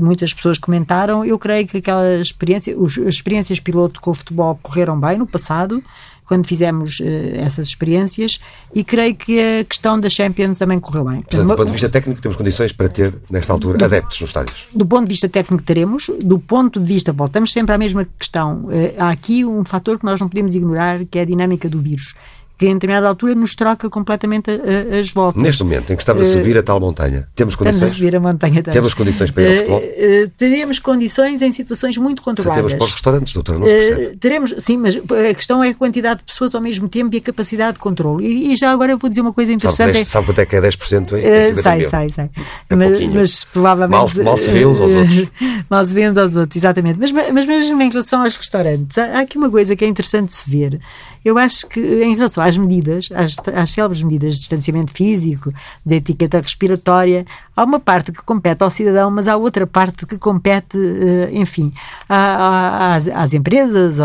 muitas 0.00 0.32
pessoas 0.32 0.58
comentaram, 0.58 1.24
eu 1.24 1.36
creio 1.40 1.66
que 1.66 1.78
aquela 1.78 2.20
experiência, 2.20 2.72
as 2.80 2.98
experiências 2.98 3.58
piloto 3.58 4.00
com 4.00 4.12
o 4.12 4.14
futebol 4.14 4.56
correram 4.62 5.00
bem 5.00 5.18
no 5.18 5.26
passado, 5.26 5.82
quando 6.28 6.46
fizemos 6.46 7.00
uh, 7.00 7.04
essas 7.36 7.68
experiências 7.68 8.38
e 8.74 8.84
creio 8.84 9.14
que 9.14 9.40
a 9.40 9.64
questão 9.64 9.98
da 9.98 10.10
Champions 10.10 10.58
também 10.58 10.78
correu 10.78 11.04
bem. 11.04 11.22
Portanto, 11.22 11.48
do 11.48 11.56
ponto 11.56 11.66
de 11.66 11.72
vista 11.72 11.88
técnico, 11.88 12.20
temos 12.20 12.36
condições 12.36 12.70
para 12.70 12.88
ter, 12.88 13.14
nesta 13.30 13.52
altura, 13.52 13.78
do, 13.78 13.84
adeptos 13.84 14.20
nos 14.20 14.30
estádios? 14.30 14.66
Do 14.72 14.86
ponto 14.86 15.04
de 15.04 15.08
vista 15.08 15.28
técnico, 15.28 15.62
teremos. 15.62 16.10
Do 16.22 16.38
ponto 16.38 16.78
de 16.78 16.86
vista, 16.86 17.12
voltamos 17.12 17.50
sempre 17.50 17.74
à 17.74 17.78
mesma 17.78 18.06
questão. 18.18 18.66
Uh, 18.66 18.94
há 18.98 19.10
aqui 19.10 19.44
um 19.44 19.64
fator 19.64 19.98
que 19.98 20.04
nós 20.04 20.20
não 20.20 20.28
podemos 20.28 20.54
ignorar, 20.54 21.04
que 21.06 21.18
é 21.18 21.22
a 21.22 21.24
dinâmica 21.24 21.68
do 21.68 21.80
vírus 21.80 22.14
que 22.58 22.66
em 22.66 22.74
determinada 22.74 23.06
altura 23.06 23.36
nos 23.36 23.54
troca 23.54 23.88
completamente 23.88 24.50
a, 24.50 24.96
a, 24.96 25.00
as 25.00 25.10
voltas. 25.10 25.40
Neste 25.40 25.62
momento 25.62 25.92
em 25.92 25.96
que 25.96 26.02
estamos 26.02 26.28
a 26.28 26.32
subir 26.32 26.58
a 26.58 26.62
tal 26.62 26.80
montanha, 26.80 27.28
temos 27.34 27.54
condições? 27.54 27.76
Estamos 27.76 27.94
a 27.94 27.96
subir 27.96 28.16
a 28.16 28.20
montanha. 28.20 28.58
Estamos. 28.58 28.74
Temos 28.74 28.94
condições 28.94 29.30
para 29.30 29.42
ir 29.44 29.46
ao 29.46 29.54
futebol? 29.56 29.78
Uh, 29.78 30.24
uh, 30.24 30.30
teremos 30.36 30.78
condições 30.80 31.40
em 31.40 31.52
situações 31.52 31.96
muito 31.96 32.20
controladas. 32.20 32.56
Se 32.56 32.68
temos 32.68 32.74
para 32.74 32.84
os 32.84 32.92
restaurantes, 32.92 33.32
doutora, 33.32 33.58
não 33.58 33.66
se 33.66 33.72
percebe. 33.72 34.16
teremos, 34.16 34.54
sim, 34.58 34.76
mas 34.76 34.96
a 34.96 35.34
questão 35.34 35.62
é 35.62 35.68
a 35.68 35.74
quantidade 35.74 36.18
de 36.18 36.24
pessoas 36.24 36.54
ao 36.54 36.60
mesmo 36.60 36.88
tempo 36.88 37.14
e 37.14 37.18
a 37.18 37.20
capacidade 37.20 37.74
de 37.74 37.78
controle. 37.78 38.26
E, 38.26 38.52
e 38.52 38.56
já 38.56 38.72
agora 38.72 38.90
eu 38.90 38.98
vou 38.98 39.08
dizer 39.08 39.20
uma 39.20 39.32
coisa 39.32 39.52
interessante. 39.52 39.76
Sabe, 39.76 39.92
10, 39.92 40.08
sabe 40.08 40.26
quanto 40.26 40.40
é 40.40 40.46
que 40.46 40.56
é 40.56 40.60
10% 40.60 41.12
em, 41.12 41.16
em 41.16 41.62
Sei, 41.62 41.88
sei, 41.88 42.10
sei. 42.10 42.30
É 42.68 42.76
mas, 42.76 43.06
mas, 43.14 43.44
provavelmente... 43.44 44.18
Mal, 44.18 44.24
mal 44.24 44.38
se 44.38 44.50
vê 44.50 44.66
uns 44.66 44.80
aos 44.80 44.92
outros. 44.92 45.28
mal 45.70 45.86
se 45.86 45.94
vê 45.94 46.10
uns 46.10 46.18
aos 46.18 46.34
outros, 46.34 46.56
exatamente. 46.56 46.98
Mas, 46.98 47.12
mas 47.12 47.46
mesmo 47.46 47.80
em 47.80 47.88
relação 47.88 48.22
aos 48.22 48.36
restaurantes, 48.36 48.98
há 48.98 49.20
aqui 49.20 49.38
uma 49.38 49.50
coisa 49.50 49.76
que 49.76 49.84
é 49.84 49.88
interessante 49.88 50.30
de 50.30 50.38
se 50.38 50.50
ver. 50.50 50.80
Eu 51.28 51.36
acho 51.36 51.66
que, 51.66 51.78
em 51.80 52.14
relação 52.14 52.42
às 52.42 52.56
medidas, 52.56 53.10
às, 53.14 53.36
às 53.54 53.70
célebres 53.70 54.02
medidas 54.02 54.34
de 54.34 54.40
distanciamento 54.40 54.92
físico, 54.92 55.52
de 55.84 55.96
etiqueta 55.96 56.40
respiratória, 56.40 57.26
há 57.54 57.64
uma 57.64 57.78
parte 57.78 58.10
que 58.10 58.24
compete 58.24 58.62
ao 58.62 58.70
cidadão, 58.70 59.10
mas 59.10 59.28
há 59.28 59.36
outra 59.36 59.66
parte 59.66 60.06
que 60.06 60.16
compete, 60.16 60.78
eh, 60.78 61.28
enfim, 61.32 61.70
às, 62.08 63.08
às 63.08 63.34
empresas, 63.34 64.00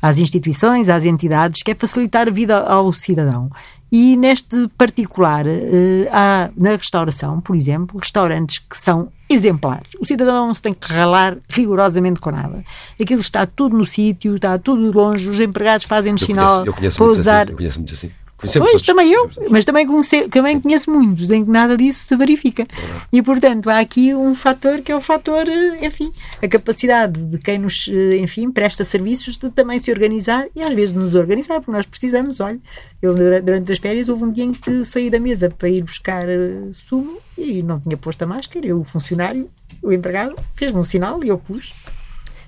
às 0.00 0.18
instituições, 0.18 0.88
às 0.88 1.04
entidades, 1.04 1.60
que 1.60 1.72
é 1.72 1.74
facilitar 1.74 2.28
a 2.28 2.30
vida 2.30 2.56
ao 2.56 2.92
cidadão. 2.92 3.50
E 3.92 4.16
neste 4.16 4.68
particular, 4.78 5.46
eh, 5.46 6.08
há 6.12 6.50
na 6.56 6.70
restauração, 6.70 7.40
por 7.40 7.56
exemplo, 7.56 7.98
restaurantes 7.98 8.58
que 8.58 8.76
são 8.76 9.08
exemplares. 9.28 9.88
O 10.00 10.04
cidadão 10.04 10.46
não 10.46 10.54
se 10.54 10.62
tem 10.62 10.72
que 10.72 10.92
ralar 10.92 11.36
rigorosamente 11.48 12.20
com 12.20 12.30
nada. 12.30 12.64
Aquilo 13.00 13.20
está 13.20 13.46
tudo 13.46 13.76
no 13.76 13.86
sítio, 13.86 14.36
está 14.36 14.58
tudo 14.58 14.96
longe, 14.96 15.28
os 15.28 15.40
empregados 15.40 15.86
fazem-nos 15.86 16.22
sinal 16.22 16.64
eu 16.64 16.72
conheço 16.72 16.98
para 16.98 17.06
usar. 17.06 17.42
Assim, 17.42 17.52
eu 17.52 17.56
conheço 17.56 17.78
muito 17.78 17.94
assim. 17.94 18.10
Pois, 18.40 18.82
também 18.82 19.12
eu, 19.12 19.28
mas 19.50 19.64
também, 19.64 19.86
conhece, 19.86 20.28
também 20.28 20.60
conheço 20.60 20.90
muitos 20.90 21.30
em 21.30 21.44
que 21.44 21.50
nada 21.50 21.76
disso 21.76 22.04
se 22.04 22.16
verifica. 22.16 22.66
E, 23.12 23.22
portanto, 23.22 23.68
há 23.68 23.78
aqui 23.78 24.14
um 24.14 24.34
fator 24.34 24.80
que 24.80 24.90
é 24.90 24.96
o 24.96 25.00
fator, 25.00 25.46
eh, 25.46 25.84
enfim, 25.84 26.10
a 26.42 26.48
capacidade 26.48 27.20
de 27.20 27.38
quem 27.38 27.58
nos, 27.58 27.88
eh, 27.88 28.16
enfim, 28.16 28.50
presta 28.50 28.82
serviços 28.82 29.36
de 29.36 29.50
também 29.50 29.78
se 29.78 29.90
organizar 29.90 30.46
e 30.56 30.62
às 30.62 30.74
vezes 30.74 30.94
nos 30.94 31.14
organizar, 31.14 31.56
porque 31.56 31.72
nós 31.72 31.86
precisamos, 31.86 32.40
olha, 32.40 32.58
eu 33.02 33.14
durante 33.14 33.72
as 33.72 33.78
férias 33.78 34.08
houve 34.08 34.24
um 34.24 34.30
dia 34.30 34.44
em 34.44 34.52
que 34.52 34.84
saí 34.84 35.10
da 35.10 35.20
mesa 35.20 35.50
para 35.50 35.68
ir 35.68 35.82
buscar 35.82 36.26
uh, 36.28 36.72
sumo 36.72 37.18
e 37.36 37.62
não 37.62 37.78
tinha 37.78 37.96
posto 37.96 38.22
a 38.22 38.26
máscara, 38.26 38.66
eu, 38.66 38.80
o 38.80 38.84
funcionário, 38.84 39.50
o 39.82 39.92
empregado, 39.92 40.34
fez-me 40.54 40.78
um 40.78 40.84
sinal 40.84 41.22
e 41.24 41.28
eu 41.28 41.38
pus. 41.38 41.72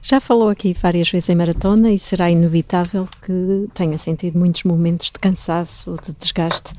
Já 0.05 0.19
falou 0.19 0.49
aqui 0.49 0.75
várias 0.75 1.09
vezes 1.09 1.29
em 1.29 1.37
maratona 1.37 1.93
e 1.93 1.99
será 1.99 2.29
inevitável 2.29 3.09
que 3.25 3.69
tenha 3.73 3.97
sentido 3.97 4.37
muitos 4.37 4.65
momentos 4.65 5.13
de 5.13 5.19
cansaço, 5.21 5.97
de 6.05 6.13
desgaste. 6.13 6.73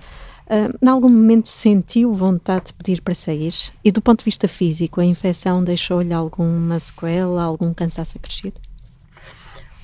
Uh, 0.45 0.77
em 0.81 0.89
algum 0.89 1.07
momento 1.07 1.47
sentiu 1.47 2.13
vontade 2.13 2.65
de 2.65 2.73
pedir 2.73 3.01
para 3.01 3.13
sair? 3.13 3.53
E 3.81 3.93
do 3.93 4.01
ponto 4.01 4.19
de 4.19 4.25
vista 4.25 4.45
físico, 4.45 4.99
a 4.99 5.05
infecção 5.05 5.63
deixou-lhe 5.63 6.13
alguma 6.13 6.77
sequela, 6.79 7.43
algum 7.43 7.73
cansaço 7.73 8.17
acrescido? 8.17 8.59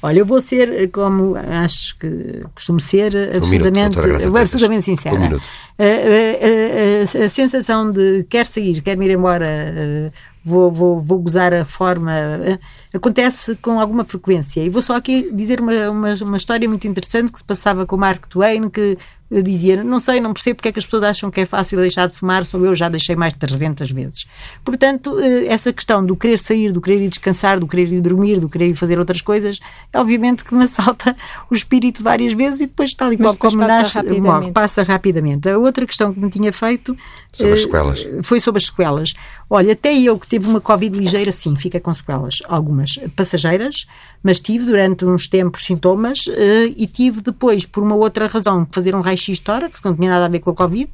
Olha, 0.02 0.20
eu 0.20 0.26
vou 0.26 0.42
ser, 0.42 0.90
como 0.92 1.36
acho 1.36 1.98
que 1.98 2.42
costumo 2.56 2.80
ser, 2.80 3.14
absolutamente, 3.36 4.00
um 4.00 4.04
minuto, 4.04 4.38
absolutamente 4.38 4.86
sincera. 4.86 5.16
Um 5.16 5.20
minuto. 5.20 5.48
A, 5.78 5.84
a, 5.84 7.22
a, 7.22 7.26
a, 7.26 7.30
sensação 7.30 7.92
de 7.92 8.26
quer 8.30 8.46
sair, 8.46 8.82
quer 8.82 8.96
me 8.96 9.06
ir 9.08 9.12
embora 9.12 10.12
vou, 10.44 10.72
vou, 10.72 11.00
vou 11.00 11.20
gozar 11.20 11.54
a 11.54 11.66
forma. 11.66 12.12
Eh, 12.12 12.60
acontece 12.94 13.56
com 13.58 13.80
alguma 13.80 14.04
frequência. 14.04 14.62
E 14.62 14.70
vou 14.70 14.82
só 14.82 14.96
aqui 14.96 15.32
dizer 15.34 15.60
uma, 15.60 15.90
uma, 15.90 16.14
uma 16.22 16.38
história 16.38 16.68
muito 16.68 16.88
interessante 16.88 17.32
que 17.32 17.40
se 17.40 17.44
passava 17.44 17.86
com 17.86 17.96
o 17.96 18.00
Mark 18.00 18.26
Twain, 18.28 18.70
que 18.70 18.98
dizia, 19.32 19.84
não 19.84 20.00
sei, 20.00 20.20
não 20.20 20.34
percebo 20.34 20.56
porque 20.56 20.70
é 20.70 20.72
que 20.72 20.80
as 20.80 20.86
pessoas 20.86 21.04
acham 21.04 21.30
que 21.30 21.42
é 21.42 21.46
fácil 21.46 21.80
deixar 21.80 22.08
de 22.08 22.16
fumar, 22.16 22.46
sou 22.46 22.66
eu 22.66 22.76
já 22.76 22.90
deixei 22.90 23.16
mais 23.16 23.34
de 23.34 23.40
300 23.40 23.92
vezes. 23.92 24.26
Portanto, 24.66 25.20
eh, 25.20 25.46
essa 25.46 25.72
questão 25.72 26.04
do 26.04 26.16
querer 26.16 26.40
sair, 26.40 26.72
do 26.72 26.82
querer 26.82 27.02
ir 27.04 27.10
descansar, 27.10 27.60
do 27.60 27.68
querer 27.68 27.92
ir 27.94 28.02
dormir, 28.02 28.40
do 28.40 28.50
querer 28.50 28.70
ir 28.70 28.76
fazer 28.76 28.98
outras 28.98 29.22
coisas, 29.22 29.60
é 29.94 30.00
obviamente 30.00 30.44
que 30.44 30.56
me 30.56 30.64
assalta 30.70 31.16
o 31.50 31.54
espírito 31.54 32.02
várias 32.02 32.34
vezes 32.34 32.62
e 32.62 32.66
depois, 32.66 32.94
tal 32.94 33.14
e 33.14 33.18
qual 33.18 33.38
como 33.38 33.58
nasce, 33.58 34.02
morre, 34.20 34.52
passa 34.52 34.82
rapidamente. 34.82 35.48
A 35.48 35.58
outra 35.58 35.86
questão 35.86 36.12
que 36.12 36.20
me 36.20 36.30
tinha 36.30 36.52
feito 36.52 36.98
sobre 37.32 37.54
as 37.54 37.62
sequelas. 37.62 38.00
Eh, 38.00 38.24
foi 38.24 38.40
sobre 38.40 38.58
as 38.58 38.66
sequelas. 38.66 39.14
Olha, 39.48 39.74
até 39.74 39.94
eu 39.96 40.18
que 40.18 40.28
tive 40.28 40.48
uma 40.48 40.62
Covid 40.62 40.98
ligeira, 40.98 41.32
sim, 41.32 41.56
fica 41.56 41.80
com 41.80 41.94
sequelas, 41.94 42.40
algumas 42.48 43.00
passageiras, 43.16 43.86
mas 44.24 44.40
tive 44.40 44.66
durante 44.66 45.06
uns 45.06 45.28
tempos 45.28 45.66
sintomas 45.66 46.26
eh, 46.30 46.74
e 46.76 46.88
tive 46.88 47.22
depois, 47.22 47.66
por 47.66 47.84
uma 47.84 47.96
outra 47.96 48.28
razão, 48.28 48.68
fazer 48.72 48.96
um 48.96 49.02
raio-x 49.20 49.39
tórax, 49.39 49.80
que 49.80 49.86
não 49.86 49.95
tinha 49.95 50.09
nada 50.09 50.26
a 50.26 50.30
ver 50.30 50.39
com 50.39 50.49
a 50.51 50.55
Covid, 50.55 50.89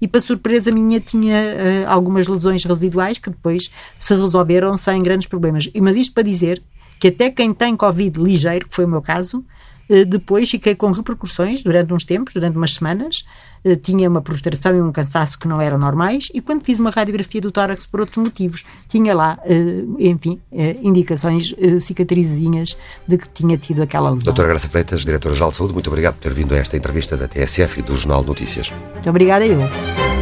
e 0.00 0.08
para 0.08 0.20
surpresa 0.20 0.70
minha 0.70 1.00
tinha 1.00 1.36
uh, 1.36 1.90
algumas 1.90 2.26
lesões 2.26 2.64
residuais 2.64 3.18
que 3.18 3.30
depois 3.30 3.70
se 3.98 4.14
resolveram 4.14 4.76
sem 4.76 4.98
grandes 4.98 5.28
problemas. 5.28 5.70
Mas 5.80 5.96
isto 5.96 6.12
para 6.12 6.24
dizer 6.24 6.62
que 6.98 7.08
até 7.08 7.30
quem 7.30 7.52
tem 7.54 7.76
Covid 7.76 8.20
ligeiro, 8.20 8.66
que 8.68 8.74
foi 8.74 8.84
o 8.84 8.88
meu 8.88 9.00
caso, 9.00 9.44
depois 10.06 10.50
fiquei 10.50 10.74
com 10.74 10.90
repercussões 10.90 11.62
durante 11.62 11.92
uns 11.92 12.04
tempos, 12.04 12.34
durante 12.34 12.56
umas 12.56 12.74
semanas, 12.74 13.24
uh, 13.64 13.76
tinha 13.76 14.08
uma 14.08 14.20
prostração 14.20 14.76
e 14.76 14.80
um 14.80 14.92
cansaço 14.92 15.38
que 15.38 15.46
não 15.46 15.60
eram 15.60 15.78
normais, 15.78 16.28
e 16.32 16.40
quando 16.40 16.64
fiz 16.64 16.78
uma 16.78 16.90
radiografia 16.90 17.40
do 17.40 17.50
tórax 17.52 17.86
por 17.86 18.00
outros 18.00 18.18
motivos, 18.18 18.64
tinha 18.88 19.14
lá, 19.14 19.38
enfim, 19.98 20.40
indicações 20.82 21.54
cicatrizinhas 21.80 22.76
de 23.06 23.18
que 23.18 23.28
tinha 23.28 23.56
tido 23.56 23.82
aquela 23.82 24.10
lesão. 24.10 24.26
Doutora 24.26 24.48
Graça 24.48 24.68
Freitas, 24.68 25.02
Diretora-Geral 25.02 25.50
de 25.50 25.56
Saúde, 25.56 25.74
muito 25.74 25.88
obrigado 25.88 26.14
por 26.14 26.22
ter 26.22 26.32
vindo 26.32 26.54
a 26.54 26.58
esta 26.58 26.76
entrevista 26.76 27.16
da 27.16 27.28
TSF 27.28 27.80
e 27.80 27.82
do 27.82 27.96
Jornal 27.96 28.22
de 28.22 28.28
Notícias. 28.28 28.72
Muito 28.94 29.10
obrigada 29.10 29.46
eu. 29.46 30.21